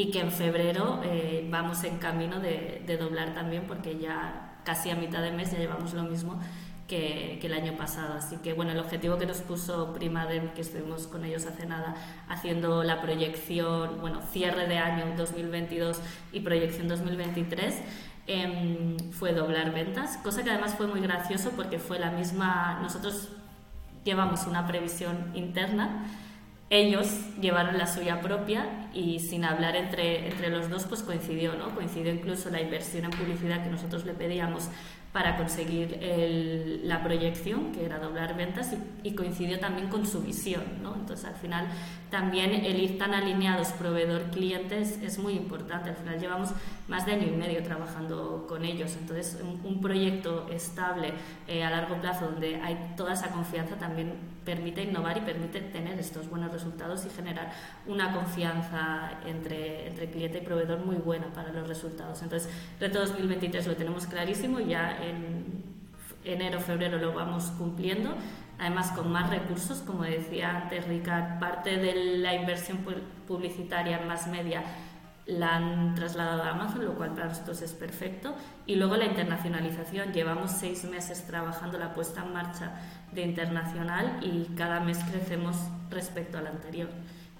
y 0.00 0.10
que 0.10 0.20
en 0.20 0.32
febrero 0.32 1.02
eh, 1.04 1.46
vamos 1.50 1.84
en 1.84 1.98
camino 1.98 2.40
de, 2.40 2.82
de 2.86 2.96
doblar 2.96 3.34
también, 3.34 3.64
porque 3.68 3.98
ya 3.98 4.56
casi 4.64 4.88
a 4.88 4.94
mitad 4.94 5.20
de 5.20 5.30
mes 5.30 5.52
ya 5.52 5.58
llevamos 5.58 5.92
lo 5.92 6.04
mismo 6.04 6.40
que, 6.88 7.36
que, 7.38 7.48
el 7.48 7.52
año 7.52 7.76
pasado. 7.76 8.14
Así 8.14 8.38
que 8.38 8.54
bueno, 8.54 8.72
el 8.72 8.78
objetivo 8.78 9.18
que 9.18 9.26
nos 9.26 9.42
puso 9.42 9.92
Primadem, 9.92 10.54
que 10.54 10.62
estuvimos 10.62 11.06
con 11.06 11.26
ellos 11.26 11.44
hace 11.44 11.66
nada, 11.66 11.96
haciendo 12.30 12.82
la 12.82 13.02
proyección, 13.02 14.00
bueno, 14.00 14.22
cierre 14.32 14.66
de 14.66 14.78
año 14.78 15.04
2022 15.18 16.00
y 16.32 16.40
proyección 16.40 16.88
2023, 16.88 17.74
eh, 18.26 18.96
fue 19.10 19.34
doblar 19.34 19.74
ventas, 19.74 20.16
cosa 20.22 20.42
que 20.42 20.48
además 20.48 20.76
fue 20.76 20.86
muy 20.86 21.00
gracioso 21.00 21.50
porque 21.50 21.78
fue 21.78 21.98
la 21.98 22.10
misma, 22.10 22.78
nosotros 22.80 23.28
llevamos 24.02 24.46
una 24.46 24.66
previsión 24.66 25.30
interna, 25.34 26.06
ellos 26.70 27.08
llevaron 27.40 27.76
la 27.76 27.88
suya 27.88 28.20
propia 28.20 28.88
y 28.94 29.18
sin 29.18 29.44
hablar 29.44 29.74
entre, 29.74 30.28
entre 30.28 30.50
los 30.50 30.70
dos 30.70 30.84
pues 30.84 31.02
coincidió, 31.02 31.54
¿no? 31.54 31.74
Coincidió 31.74 32.12
incluso 32.12 32.48
la 32.48 32.60
inversión 32.60 33.04
en 33.06 33.10
publicidad 33.10 33.64
que 33.64 33.70
nosotros 33.70 34.06
le 34.06 34.14
pedíamos 34.14 34.68
para 35.12 35.36
conseguir 35.36 35.98
la 36.84 37.02
proyección, 37.02 37.72
que 37.72 37.84
era 37.84 37.98
doblar 37.98 38.36
ventas, 38.36 38.72
y, 39.02 39.14
coincidió 39.14 39.58
también 39.58 39.88
con 39.88 40.06
su 40.06 40.22
visión. 40.22 40.62
¿no? 40.82 40.94
Entonces, 40.94 41.26
al 41.26 41.34
final, 41.34 41.66
también 42.10 42.52
el 42.52 42.80
ir 42.80 42.98
tan 42.98 43.14
alineados 43.14 43.68
proveedor-clientes 43.68 44.98
es 45.02 45.18
muy 45.18 45.34
importante. 45.34 45.90
Al 45.90 45.96
final, 45.96 46.18
llevamos 46.18 46.50
más 46.88 47.06
de 47.06 47.12
año 47.12 47.26
y 47.26 47.30
medio 47.30 47.62
trabajando 47.62 48.46
con 48.48 48.64
ellos. 48.64 48.96
Entonces, 49.00 49.38
un, 49.42 49.80
proyecto 49.80 50.46
estable 50.50 51.14
eh, 51.48 51.64
a 51.64 51.70
largo 51.70 52.00
plazo, 52.00 52.26
donde 52.26 52.56
hay 52.56 52.94
toda 52.96 53.14
esa 53.14 53.28
confianza, 53.28 53.76
también 53.76 54.14
permite 54.44 54.82
innovar 54.82 55.16
y 55.16 55.20
permite 55.20 55.60
tener 55.60 55.98
estos 55.98 56.28
buenos 56.28 56.52
resultados 56.52 57.06
y 57.06 57.10
generar 57.10 57.52
una 57.86 58.12
confianza 58.12 59.20
entre, 59.26 59.88
entre 59.88 60.10
cliente 60.10 60.38
y 60.38 60.40
proveedor 60.42 60.84
muy 60.84 60.96
buena 60.96 61.32
para 61.32 61.52
los 61.52 61.66
resultados. 61.66 62.22
Entonces, 62.22 62.50
reto 62.78 62.98
2023 63.00 63.66
lo 63.66 63.76
tenemos 63.76 64.06
clarísimo, 64.06 64.60
ya 64.60 64.98
en 65.02 65.70
enero, 66.24 66.60
febrero 66.60 66.98
lo 66.98 67.12
vamos 67.12 67.44
cumpliendo, 67.56 68.14
además 68.60 68.92
con 68.92 69.10
más 69.10 69.30
recursos, 69.30 69.78
como 69.80 70.02
decía 70.02 70.50
antes 70.50 70.86
Ricard, 70.86 71.38
parte 71.40 71.78
de 71.78 72.18
la 72.18 72.34
inversión 72.34 72.78
publicitaria 73.26 73.98
en 73.98 74.06
más 74.06 74.26
media 74.28 74.62
la 75.26 75.56
han 75.56 75.94
trasladado 75.94 76.42
a 76.42 76.50
Amazon, 76.50 76.84
lo 76.84 76.94
cual 76.94 77.14
para 77.14 77.28
nosotros 77.28 77.62
es 77.62 77.72
perfecto. 77.72 78.34
Y 78.66 78.76
luego 78.76 78.96
la 78.96 79.06
internacionalización. 79.06 80.12
Llevamos 80.12 80.50
seis 80.50 80.84
meses 80.84 81.26
trabajando 81.26 81.78
la 81.78 81.94
puesta 81.94 82.22
en 82.22 82.32
marcha 82.32 82.72
de 83.12 83.22
internacional 83.22 84.18
y 84.22 84.54
cada 84.56 84.80
mes 84.80 84.98
crecemos 85.10 85.56
respecto 85.88 86.38
al 86.38 86.48
anterior. 86.48 86.88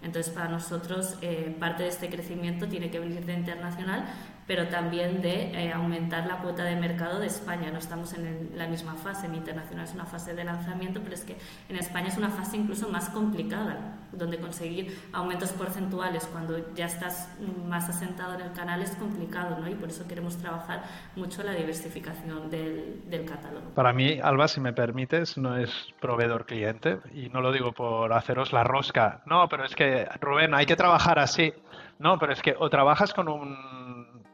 Entonces, 0.02 0.32
para 0.32 0.48
nosotros, 0.48 1.18
eh, 1.20 1.54
parte 1.58 1.82
de 1.82 1.90
este 1.90 2.08
crecimiento 2.08 2.68
tiene 2.68 2.90
que 2.90 2.98
venir 2.98 3.26
de 3.26 3.34
internacional, 3.34 4.06
pero 4.51 4.66
también 4.66 5.22
de 5.22 5.53
eh, 5.53 5.72
aumentar 5.72 6.26
la 6.26 6.38
cuota 6.38 6.64
de 6.64 6.74
mercado 6.74 7.20
de 7.20 7.28
España. 7.28 7.70
No 7.70 7.78
estamos 7.78 8.14
en 8.14 8.51
la 8.57 8.66
misma 8.66 8.96
fase, 8.96 9.26
en 9.28 9.36
internacional 9.36 9.84
es 9.84 9.94
una 9.94 10.07
fase 10.07 10.34
de 10.34 10.42
lanzamiento, 10.42 10.98
pero 11.05 11.14
es 11.14 11.22
que 11.22 11.36
en 11.68 11.76
España 11.76 12.09
es 12.09 12.18
una 12.18 12.30
fase 12.30 12.57
incluso 12.57 12.88
más 12.88 13.11
complicada, 13.11 13.76
donde 14.11 14.40
conseguir 14.40 14.98
aumentos 15.12 15.53
porcentuales 15.53 16.26
cuando 16.32 16.74
ya 16.74 16.86
estás 16.86 17.32
más 17.68 17.88
asentado 17.90 18.34
en 18.34 18.40
el 18.40 18.53
canal 18.53 18.82
es 18.82 18.90
complicado, 18.96 19.57
¿no? 19.61 19.68
Y 19.68 19.76
por 19.76 19.88
eso 19.88 20.09
queremos 20.09 20.36
trabajar 20.36 20.82
mucho 21.14 21.44
la 21.44 21.53
diversificación 21.53 22.51
del, 22.51 23.09
del 23.09 23.24
catálogo. 23.26 23.70
Para 23.76 23.92
mí, 23.92 24.18
Alba, 24.20 24.48
si 24.48 24.61
me 24.61 24.72
permites, 24.72 25.38
no 25.38 25.57
es 25.59 25.70
proveedor 26.01 26.44
cliente, 26.44 26.98
y 27.14 27.28
no 27.28 27.40
lo 27.40 27.53
digo 27.53 27.70
por 27.70 28.12
haceros 28.12 28.53
la 28.53 28.64
rosca. 28.64 29.22
No, 29.26 29.48
pero 29.48 29.64
es 29.64 29.76
que, 29.76 30.09
Rubén, 30.20 30.55
hay 30.55 30.66
que 30.66 30.74
trabajar 30.74 31.20
así. 31.20 31.55
No, 32.01 32.18
pero 32.18 32.32
es 32.32 32.40
que 32.40 32.57
o 32.59 32.70
trabajas 32.70 33.12
con 33.12 33.28
un 33.28 33.79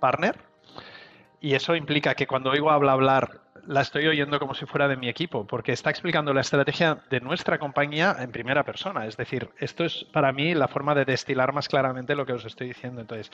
partner 0.01 0.37
y 1.41 1.55
eso 1.55 1.77
implica 1.77 2.15
que 2.15 2.27
cuando 2.27 2.51
oigo 2.51 2.71
habla 2.71 2.93
hablar 2.93 3.41
la 3.67 3.81
estoy 3.81 4.07
oyendo 4.07 4.39
como 4.39 4.55
si 4.55 4.65
fuera 4.67 4.89
de 4.89 4.97
mi 4.97 5.09
equipo, 5.09 5.47
porque 5.47 5.73
está 5.73 5.91
explicando 5.91 6.33
la 6.33 6.41
estrategia 6.41 6.99
de 7.11 7.21
nuestra 7.21 7.59
compañía 7.59 8.17
en 8.21 8.31
primera 8.31 8.65
persona. 8.65 9.07
Es 9.07 9.17
decir, 9.17 9.51
esto 9.59 9.85
es 9.85 10.05
para 10.13 10.33
mí 10.33 10.55
la 10.55 10.69
forma 10.69 10.95
de 10.95 11.05
destilar 11.05 11.53
más 11.53 11.69
claramente 11.69 12.15
lo 12.15 12.27
que 12.27 12.33
os 12.33 12.45
estoy 12.45 12.69
diciendo. 12.69 13.01
Entonces, 13.01 13.31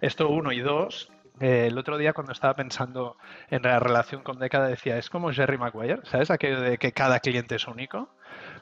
esto 0.00 0.28
uno 0.28 0.52
y 0.52 0.60
dos. 0.60 1.10
Eh, 1.40 1.66
el 1.66 1.76
otro 1.76 1.98
día 1.98 2.12
cuando 2.12 2.32
estaba 2.32 2.54
pensando 2.54 3.16
en 3.50 3.62
la 3.62 3.80
relación 3.80 4.22
con 4.22 4.38
Década 4.38 4.68
decía, 4.68 4.96
es 4.98 5.10
como 5.10 5.32
Jerry 5.32 5.58
Maguire, 5.58 6.00
¿sabes? 6.04 6.30
Aquello 6.30 6.60
de 6.60 6.78
que 6.78 6.92
cada 6.92 7.18
cliente 7.20 7.56
es 7.56 7.66
único. 7.66 8.08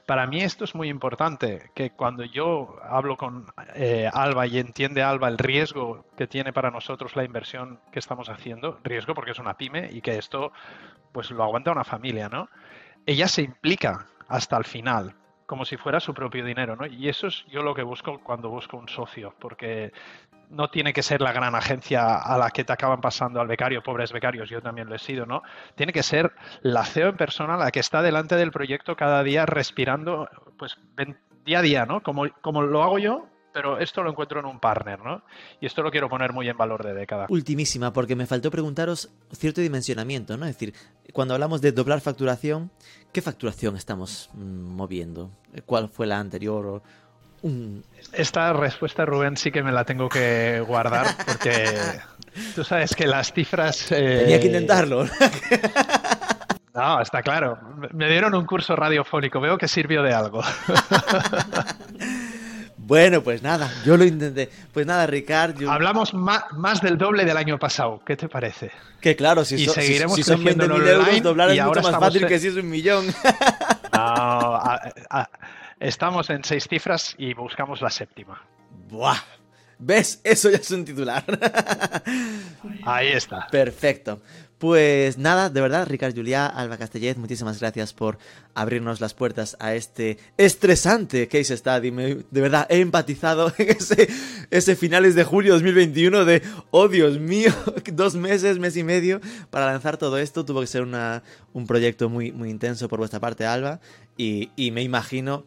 Para 0.06 0.26
mí 0.26 0.40
esto 0.40 0.64
es 0.64 0.74
muy 0.74 0.88
importante, 0.88 1.70
que 1.74 1.90
cuando 1.90 2.24
yo 2.24 2.76
hablo 2.82 3.16
con 3.16 3.46
eh, 3.74 4.10
Alba 4.12 4.46
y 4.46 4.58
entiende 4.58 5.02
Alba 5.02 5.28
el 5.28 5.38
riesgo 5.38 6.06
que 6.16 6.26
tiene 6.26 6.52
para 6.52 6.70
nosotros 6.70 7.14
la 7.14 7.24
inversión 7.24 7.80
que 7.92 8.00
estamos 8.00 8.28
haciendo, 8.28 8.80
riesgo 8.82 9.14
porque 9.14 9.30
es 9.30 9.38
una 9.38 9.56
pyme 9.56 9.90
y 9.92 10.00
que 10.00 10.18
esto 10.18 10.52
pues 11.12 11.30
lo 11.30 11.44
aguanta 11.44 11.70
una 11.70 11.84
familia, 11.84 12.28
¿no? 12.28 12.48
Ella 13.06 13.28
se 13.28 13.42
implica 13.42 14.06
hasta 14.28 14.56
el 14.56 14.64
final, 14.64 15.14
como 15.46 15.64
si 15.64 15.76
fuera 15.76 16.00
su 16.00 16.14
propio 16.14 16.44
dinero, 16.44 16.74
¿no? 16.74 16.86
Y 16.86 17.08
eso 17.08 17.28
es 17.28 17.44
yo 17.46 17.62
lo 17.62 17.74
que 17.74 17.82
busco 17.82 18.18
cuando 18.20 18.48
busco 18.48 18.76
un 18.76 18.88
socio, 18.88 19.34
porque 19.38 19.92
no 20.52 20.68
tiene 20.68 20.92
que 20.92 21.02
ser 21.02 21.20
la 21.20 21.32
gran 21.32 21.54
agencia 21.54 22.16
a 22.16 22.38
la 22.38 22.50
que 22.50 22.64
te 22.64 22.72
acaban 22.72 23.00
pasando 23.00 23.40
al 23.40 23.48
becario, 23.48 23.82
pobres 23.82 24.12
becarios, 24.12 24.48
yo 24.50 24.60
también 24.60 24.88
lo 24.88 24.94
he 24.94 24.98
sido, 24.98 25.26
¿no? 25.26 25.42
Tiene 25.74 25.92
que 25.92 26.02
ser 26.02 26.32
la 26.60 26.84
CEO 26.84 27.08
en 27.08 27.16
persona 27.16 27.56
la 27.56 27.70
que 27.70 27.80
está 27.80 28.02
delante 28.02 28.36
del 28.36 28.52
proyecto 28.52 28.94
cada 28.94 29.22
día 29.22 29.46
respirando, 29.46 30.28
pues 30.58 30.76
día 31.44 31.60
a 31.60 31.62
día, 31.62 31.86
¿no? 31.86 32.02
Como, 32.02 32.26
como 32.42 32.62
lo 32.62 32.82
hago 32.82 32.98
yo, 32.98 33.26
pero 33.52 33.78
esto 33.78 34.02
lo 34.02 34.10
encuentro 34.10 34.40
en 34.40 34.46
un 34.46 34.60
partner, 34.60 35.00
¿no? 35.00 35.22
Y 35.60 35.66
esto 35.66 35.82
lo 35.82 35.90
quiero 35.90 36.08
poner 36.08 36.32
muy 36.32 36.48
en 36.48 36.56
valor 36.56 36.84
de 36.84 36.94
década. 36.94 37.26
Ultimísima, 37.30 37.92
porque 37.92 38.14
me 38.14 38.26
faltó 38.26 38.50
preguntaros 38.50 39.10
cierto 39.32 39.60
dimensionamiento, 39.60 40.36
¿no? 40.36 40.46
Es 40.46 40.54
decir, 40.54 40.74
cuando 41.12 41.34
hablamos 41.34 41.62
de 41.62 41.72
doblar 41.72 42.00
facturación, 42.00 42.70
¿qué 43.12 43.22
facturación 43.22 43.76
estamos 43.76 44.30
mm, 44.34 44.74
moviendo? 44.74 45.30
¿Cuál 45.64 45.88
fue 45.88 46.06
la 46.06 46.18
anterior? 46.18 46.82
Esta 48.12 48.52
respuesta, 48.52 49.04
Rubén, 49.04 49.36
sí 49.36 49.50
que 49.50 49.62
me 49.62 49.72
la 49.72 49.84
tengo 49.84 50.08
que 50.08 50.60
guardar 50.60 51.06
porque 51.26 51.64
tú 52.54 52.62
sabes 52.64 52.94
que 52.94 53.06
las 53.06 53.32
cifras... 53.32 53.90
Eh, 53.92 54.18
Tenía 54.20 54.40
que 54.40 54.46
intentarlo. 54.46 55.06
No, 56.74 57.02
está 57.02 57.20
claro. 57.20 57.58
Me 57.92 58.08
dieron 58.08 58.34
un 58.34 58.46
curso 58.46 58.74
radiofónico. 58.74 59.42
Veo 59.42 59.58
que 59.58 59.68
sirvió 59.68 60.02
de 60.02 60.14
algo. 60.14 60.42
Bueno, 62.84 63.22
pues 63.22 63.42
nada, 63.42 63.72
yo 63.86 63.96
lo 63.96 64.04
intenté. 64.04 64.50
Pues 64.72 64.86
nada, 64.86 65.06
Ricardo. 65.06 65.70
Hablamos 65.70 66.12
más, 66.12 66.82
del 66.82 66.98
doble 66.98 67.24
del 67.24 67.36
año 67.36 67.56
pasado. 67.56 68.02
¿Qué 68.04 68.16
te 68.16 68.28
parece? 68.28 68.72
Que 69.00 69.14
claro, 69.14 69.44
si, 69.44 69.66
son 69.66 69.76
20.000 69.76 70.88
euros, 70.88 71.22
doblar 71.22 71.50
es 71.50 71.64
mucho 71.64 71.80
más 71.80 71.98
fácil 71.98 72.26
que 72.26 72.40
si 72.40 72.48
es 72.48 72.56
un 72.56 72.68
millón. 72.68 73.06
No, 73.94 74.60
estamos 75.82 76.30
en 76.30 76.44
seis 76.44 76.66
cifras 76.68 77.14
y 77.18 77.34
buscamos 77.34 77.80
la 77.82 77.90
séptima. 77.90 78.42
Buah. 78.88 79.18
¿Ves? 79.78 80.20
Eso 80.22 80.48
ya 80.48 80.58
es 80.58 80.70
un 80.70 80.84
titular. 80.84 81.24
Ahí 82.84 83.08
está. 83.08 83.48
Perfecto. 83.48 84.20
Pues 84.62 85.18
nada, 85.18 85.50
de 85.50 85.60
verdad, 85.60 85.88
Ricard 85.88 86.14
Juliá, 86.14 86.46
Alba 86.46 86.78
Castellet, 86.78 87.16
muchísimas 87.16 87.58
gracias 87.58 87.92
por 87.92 88.16
abrirnos 88.54 89.00
las 89.00 89.12
puertas 89.12 89.56
a 89.58 89.74
este 89.74 90.18
estresante 90.36 91.26
case 91.26 91.56
study. 91.56 91.90
de 91.90 92.40
verdad, 92.40 92.68
he 92.70 92.78
empatizado 92.78 93.52
en 93.58 93.70
ese, 93.70 94.08
ese 94.52 94.76
finales 94.76 95.16
de 95.16 95.24
julio 95.24 95.54
2021 95.54 96.24
de, 96.24 96.42
oh 96.70 96.86
Dios 96.86 97.18
mío, 97.18 97.50
dos 97.92 98.14
meses, 98.14 98.60
mes 98.60 98.76
y 98.76 98.84
medio 98.84 99.20
para 99.50 99.66
lanzar 99.66 99.96
todo 99.96 100.16
esto. 100.16 100.44
Tuvo 100.44 100.60
que 100.60 100.68
ser 100.68 100.82
una, 100.82 101.24
un 101.52 101.66
proyecto 101.66 102.08
muy, 102.08 102.30
muy 102.30 102.48
intenso 102.48 102.88
por 102.88 103.00
vuestra 103.00 103.18
parte, 103.18 103.44
Alba, 103.44 103.80
y, 104.16 104.50
y 104.54 104.70
me 104.70 104.82
imagino... 104.82 105.44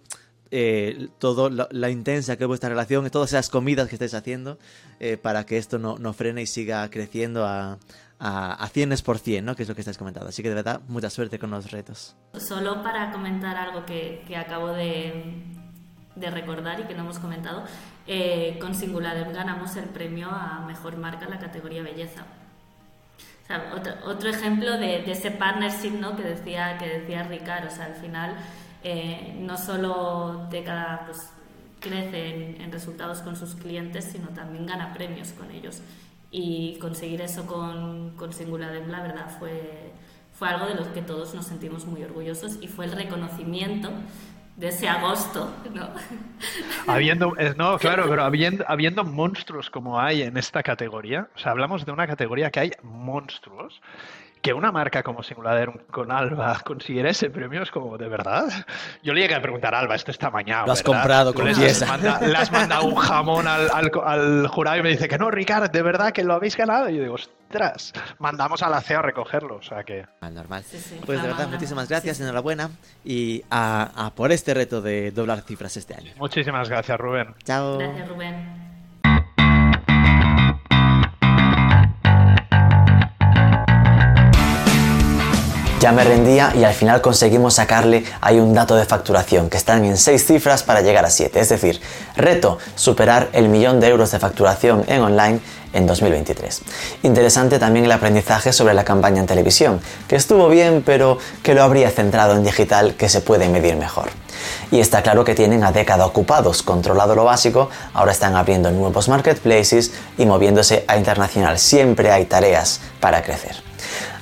Eh, 0.52 1.10
todo 1.18 1.50
la, 1.50 1.90
intensa 1.90 2.38
que 2.38 2.44
es 2.44 2.48
vuestra 2.48 2.70
relación, 2.70 3.10
todas 3.10 3.32
esas 3.32 3.50
comidas 3.50 3.90
que 3.90 3.96
estáis 3.96 4.14
haciendo 4.14 4.60
eh, 5.00 5.18
para 5.18 5.46
que 5.46 5.58
esto 5.58 5.80
no, 5.80 5.98
no 5.98 6.14
frene 6.14 6.44
y 6.44 6.46
siga 6.46 6.88
creciendo 6.92 7.46
a, 7.46 7.80
a, 8.20 8.54
a 8.54 8.68
cienes 8.70 9.02
por 9.02 9.20
cien, 9.20 9.46
¿no? 9.46 9.56
Que 9.56 9.64
es 9.64 9.70
lo 9.70 9.76
que 9.76 9.82
estáis 9.82 9.98
comentando. 9.98 10.30
Así 10.30 10.44
que 10.44 10.50
de 10.50 10.56
verdad, 10.56 10.82
mucha 10.88 11.10
suerte 11.10 11.40
con 11.40 11.52
los 11.52 11.72
retos. 11.72 12.16
Solo 12.38 12.84
para 12.84 13.12
comentar 13.12 13.58
algo 13.58 13.86
que, 13.86 14.24
que 14.28 14.38
acabo 14.38 14.70
de, 14.70 15.44
de, 16.16 16.32
recordar 16.32 16.80
y 16.80 16.84
que 16.84 16.94
no 16.94 17.02
hemos 17.02 17.20
comentado, 17.20 17.64
eh, 18.08 18.58
con 18.62 18.76
Singular 18.76 19.32
ganamos 19.34 19.76
el 19.76 19.86
premio 19.86 20.30
a 20.30 20.64
Mejor 20.68 20.98
Marca 20.98 21.26
en 21.26 21.32
la 21.32 21.40
categoría 21.40 21.82
Belleza. 21.82 22.26
O 23.44 23.48
sea, 23.48 23.74
otro, 23.76 23.94
otro, 24.06 24.30
ejemplo 24.30 24.72
de, 24.74 25.04
de, 25.04 25.12
ese 25.12 25.30
partnership 25.30 25.92
¿no? 25.92 26.16
que, 26.16 26.24
decía, 26.24 26.78
que 26.80 26.88
decía 26.88 27.24
Ricard. 27.24 27.68
O 27.68 27.70
sea, 27.70 27.86
al 27.86 27.96
final, 27.96 28.36
eh, 28.86 29.36
no 29.40 29.58
solo 29.58 30.48
de 30.50 30.64
cada... 30.64 31.06
Pues, 31.06 31.30
crece 31.78 32.30
en, 32.30 32.62
en 32.62 32.72
resultados 32.72 33.20
con 33.20 33.36
sus 33.36 33.54
clientes, 33.54 34.06
sino 34.06 34.30
también 34.30 34.66
gana 34.66 34.92
premios 34.92 35.34
con 35.34 35.52
ellos 35.52 35.82
y 36.32 36.78
conseguir 36.80 37.22
eso 37.22 37.46
con, 37.46 38.12
con 38.18 38.34
Singular 38.34 38.74
la 38.88 39.02
verdad, 39.02 39.38
fue, 39.40 39.92
fue 40.34 40.50
algo 40.50 40.66
de 40.66 40.76
lo 40.76 40.94
que 40.94 41.02
todos 41.02 41.34
nos 41.34 41.46
sentimos 41.46 41.86
muy 41.86 42.04
orgullosos 42.04 42.58
y 42.62 42.68
fue 42.68 42.86
el 42.86 42.92
reconocimiento 42.92 43.90
de 44.58 44.70
ese 44.70 44.88
agosto, 44.88 45.54
¿no? 45.74 45.90
Habiendo, 46.92 47.34
no, 47.58 47.78
claro, 47.78 48.06
pero 48.10 48.24
habiendo, 48.24 48.66
habiendo 48.68 49.04
monstruos 49.04 49.70
como 49.70 50.00
hay 50.00 50.24
en 50.24 50.38
esta 50.38 50.64
categoría, 50.64 51.30
o 51.36 51.40
sea, 51.40 51.52
hablamos 51.52 51.86
de 51.86 51.92
una 51.92 52.08
categoría 52.08 52.52
que 52.52 52.60
hay 52.62 52.72
monstruos, 52.82 53.82
que 54.46 54.54
una 54.54 54.72
marca 54.72 55.02
como 55.02 55.24
Singulader 55.24 55.72
con 55.90 56.12
Alba 56.12 56.62
consiguiera 56.64 57.10
ese 57.10 57.32
premio 57.32 57.64
es 57.64 57.72
como, 57.72 57.98
¿de 57.98 58.08
verdad? 58.08 58.46
Yo 59.02 59.12
le 59.12 59.22
llegué 59.22 59.34
a 59.34 59.42
preguntar 59.42 59.74
a 59.74 59.80
Alba 59.80 59.96
esto 59.96 60.12
esta 60.12 60.30
mañana. 60.30 60.68
Lo 60.68 60.72
has 60.72 60.84
comprado, 60.84 61.34
con 61.34 61.46
Le 61.46 61.52
has 62.38 62.52
mandado 62.52 62.84
un 62.86 62.94
jamón 62.94 63.48
al, 63.48 63.72
al, 63.72 64.48
jurado 64.48 64.78
y 64.78 64.84
me 64.84 64.90
dice 64.90 65.08
que 65.08 65.18
no, 65.18 65.32
Ricard, 65.32 65.72
de 65.72 65.82
verdad 65.82 66.12
que 66.12 66.24
lo 66.24 66.36
habéis 66.36 66.56
ganado. 66.56 66.92
Y 66.92 66.98
yo 66.98 67.02
digo, 67.02 67.16
ostras, 67.16 67.92
mandamos 68.20 68.62
a 68.62 68.70
la 68.70 68.82
CEO 68.82 69.00
a 69.00 69.02
recogerlo, 69.02 69.56
o 69.56 69.64
sea 69.64 69.84
que... 69.84 70.06
Ah, 70.22 70.30
normal. 70.30 70.64
pues 71.08 71.20
de 71.24 71.28
verdad, 71.28 71.48
muchísimas 71.48 71.90
gracias, 71.90 72.20
enhorabuena 72.20 72.70
y 73.04 73.44
a, 73.50 74.06
a 74.06 74.14
por 74.14 74.32
este 74.32 74.54
reto 74.54 74.80
de 74.80 75.10
doblar 75.10 75.42
cifras 75.42 75.76
este 75.76 75.96
año. 75.96 76.12
Muchísimas 76.18 76.70
gracias, 76.70 77.00
Rubén. 77.00 77.34
Chao. 77.44 77.80
Gracias, 77.80 78.08
Rubén. 78.08 78.65
Ya 85.86 85.92
me 85.92 86.04
rendía 86.04 86.52
y 86.56 86.64
al 86.64 86.74
final 86.74 87.00
conseguimos 87.00 87.54
sacarle 87.54 88.04
ahí 88.20 88.40
un 88.40 88.56
dato 88.56 88.76
de 88.76 88.86
facturación, 88.86 89.52
que 89.52 89.58
están 89.58 89.86
en 89.86 89.98
6 89.98 90.26
cifras 90.26 90.64
para 90.64 90.82
llegar 90.82 91.06
a 91.06 91.12
7. 91.12 91.40
Es 91.40 91.50
decir, 91.50 91.80
reto 92.16 92.58
superar 92.74 93.30
el 93.34 93.50
millón 93.50 93.80
de 93.80 93.90
euros 93.90 94.10
de 94.10 94.18
facturación 94.18 94.84
en 94.88 95.04
online 95.04 95.42
en 95.74 95.86
2023. 95.86 96.64
Interesante 97.04 97.60
también 97.60 97.86
el 97.86 97.92
aprendizaje 97.92 98.52
sobre 98.52 98.74
la 98.74 98.84
campaña 98.84 99.20
en 99.20 99.28
televisión, 99.28 99.80
que 100.08 100.16
estuvo 100.16 100.50
bien, 100.50 100.82
pero 100.84 101.20
que 101.44 101.54
lo 101.54 101.62
habría 101.62 101.92
centrado 101.92 102.34
en 102.34 102.44
digital, 102.44 102.96
que 102.96 103.08
se 103.08 103.22
puede 103.22 103.48
medir 103.48 103.76
mejor. 103.76 104.10
Y 104.72 104.80
está 104.80 105.04
claro 105.04 105.24
que 105.24 105.36
tienen 105.36 105.64
a 105.64 105.72
década 105.72 106.08
ocupados, 106.08 106.64
controlado 106.64 107.14
lo 107.14 107.26
básico, 107.26 107.70
ahora 107.94 108.12
están 108.12 108.36
abriendo 108.36 108.72
nuevos 108.72 109.08
marketplaces 109.08 109.92
y 110.18 110.26
moviéndose 110.26 110.84
a 110.88 110.98
internacional. 110.98 111.60
Siempre 111.60 112.10
hay 112.10 112.26
tareas 112.26 112.82
para 113.00 113.22
crecer. 113.22 113.65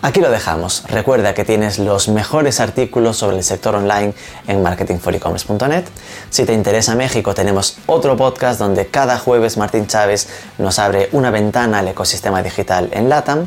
Aquí 0.02 0.20
lo 0.20 0.30
dejamos. 0.30 0.84
Recuerda 0.88 1.34
que 1.34 1.46
tienes 1.46 1.80
los 1.80 2.10
mejores 2.10 2.60
artículos 2.60 3.18
sobre 3.18 3.38
el 3.38 3.44
sector 3.44 3.76
online 3.76 4.14
en 4.48 4.62
marketingforecommerce.net. 4.62 5.86
Si 6.30 6.46
te 6.46 6.54
interesa 6.54 6.96
México, 6.96 7.34
tenemos 7.34 7.78
otro 7.86 8.18
podcast 8.18 8.60
donde 8.60 8.88
cada 8.88 9.18
jueves 9.18 9.58
Martín 9.58 9.88
Chávez 9.88 10.28
nos 10.58 10.80
abre 10.80 11.10
una 11.14 11.32
ventana 11.32 11.80
al 11.80 11.88
ecosistema 11.88 12.44
digital 12.44 12.90
en 12.92 13.10
LATAM. 13.10 13.46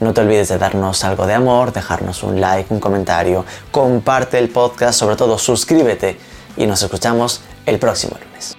No 0.00 0.14
te 0.14 0.20
olvides 0.20 0.48
de 0.48 0.58
darnos 0.58 1.04
algo 1.04 1.26
de 1.26 1.34
amor, 1.34 1.72
dejarnos 1.72 2.22
un 2.22 2.40
like, 2.40 2.72
un 2.72 2.80
comentario, 2.80 3.44
comparte 3.70 4.38
el 4.38 4.48
podcast, 4.48 4.98
sobre 4.98 5.16
todo 5.16 5.38
suscríbete 5.38 6.18
y 6.56 6.66
nos 6.66 6.82
escuchamos 6.82 7.40
el 7.66 7.78
próximo 7.78 8.16
lunes. 8.22 8.57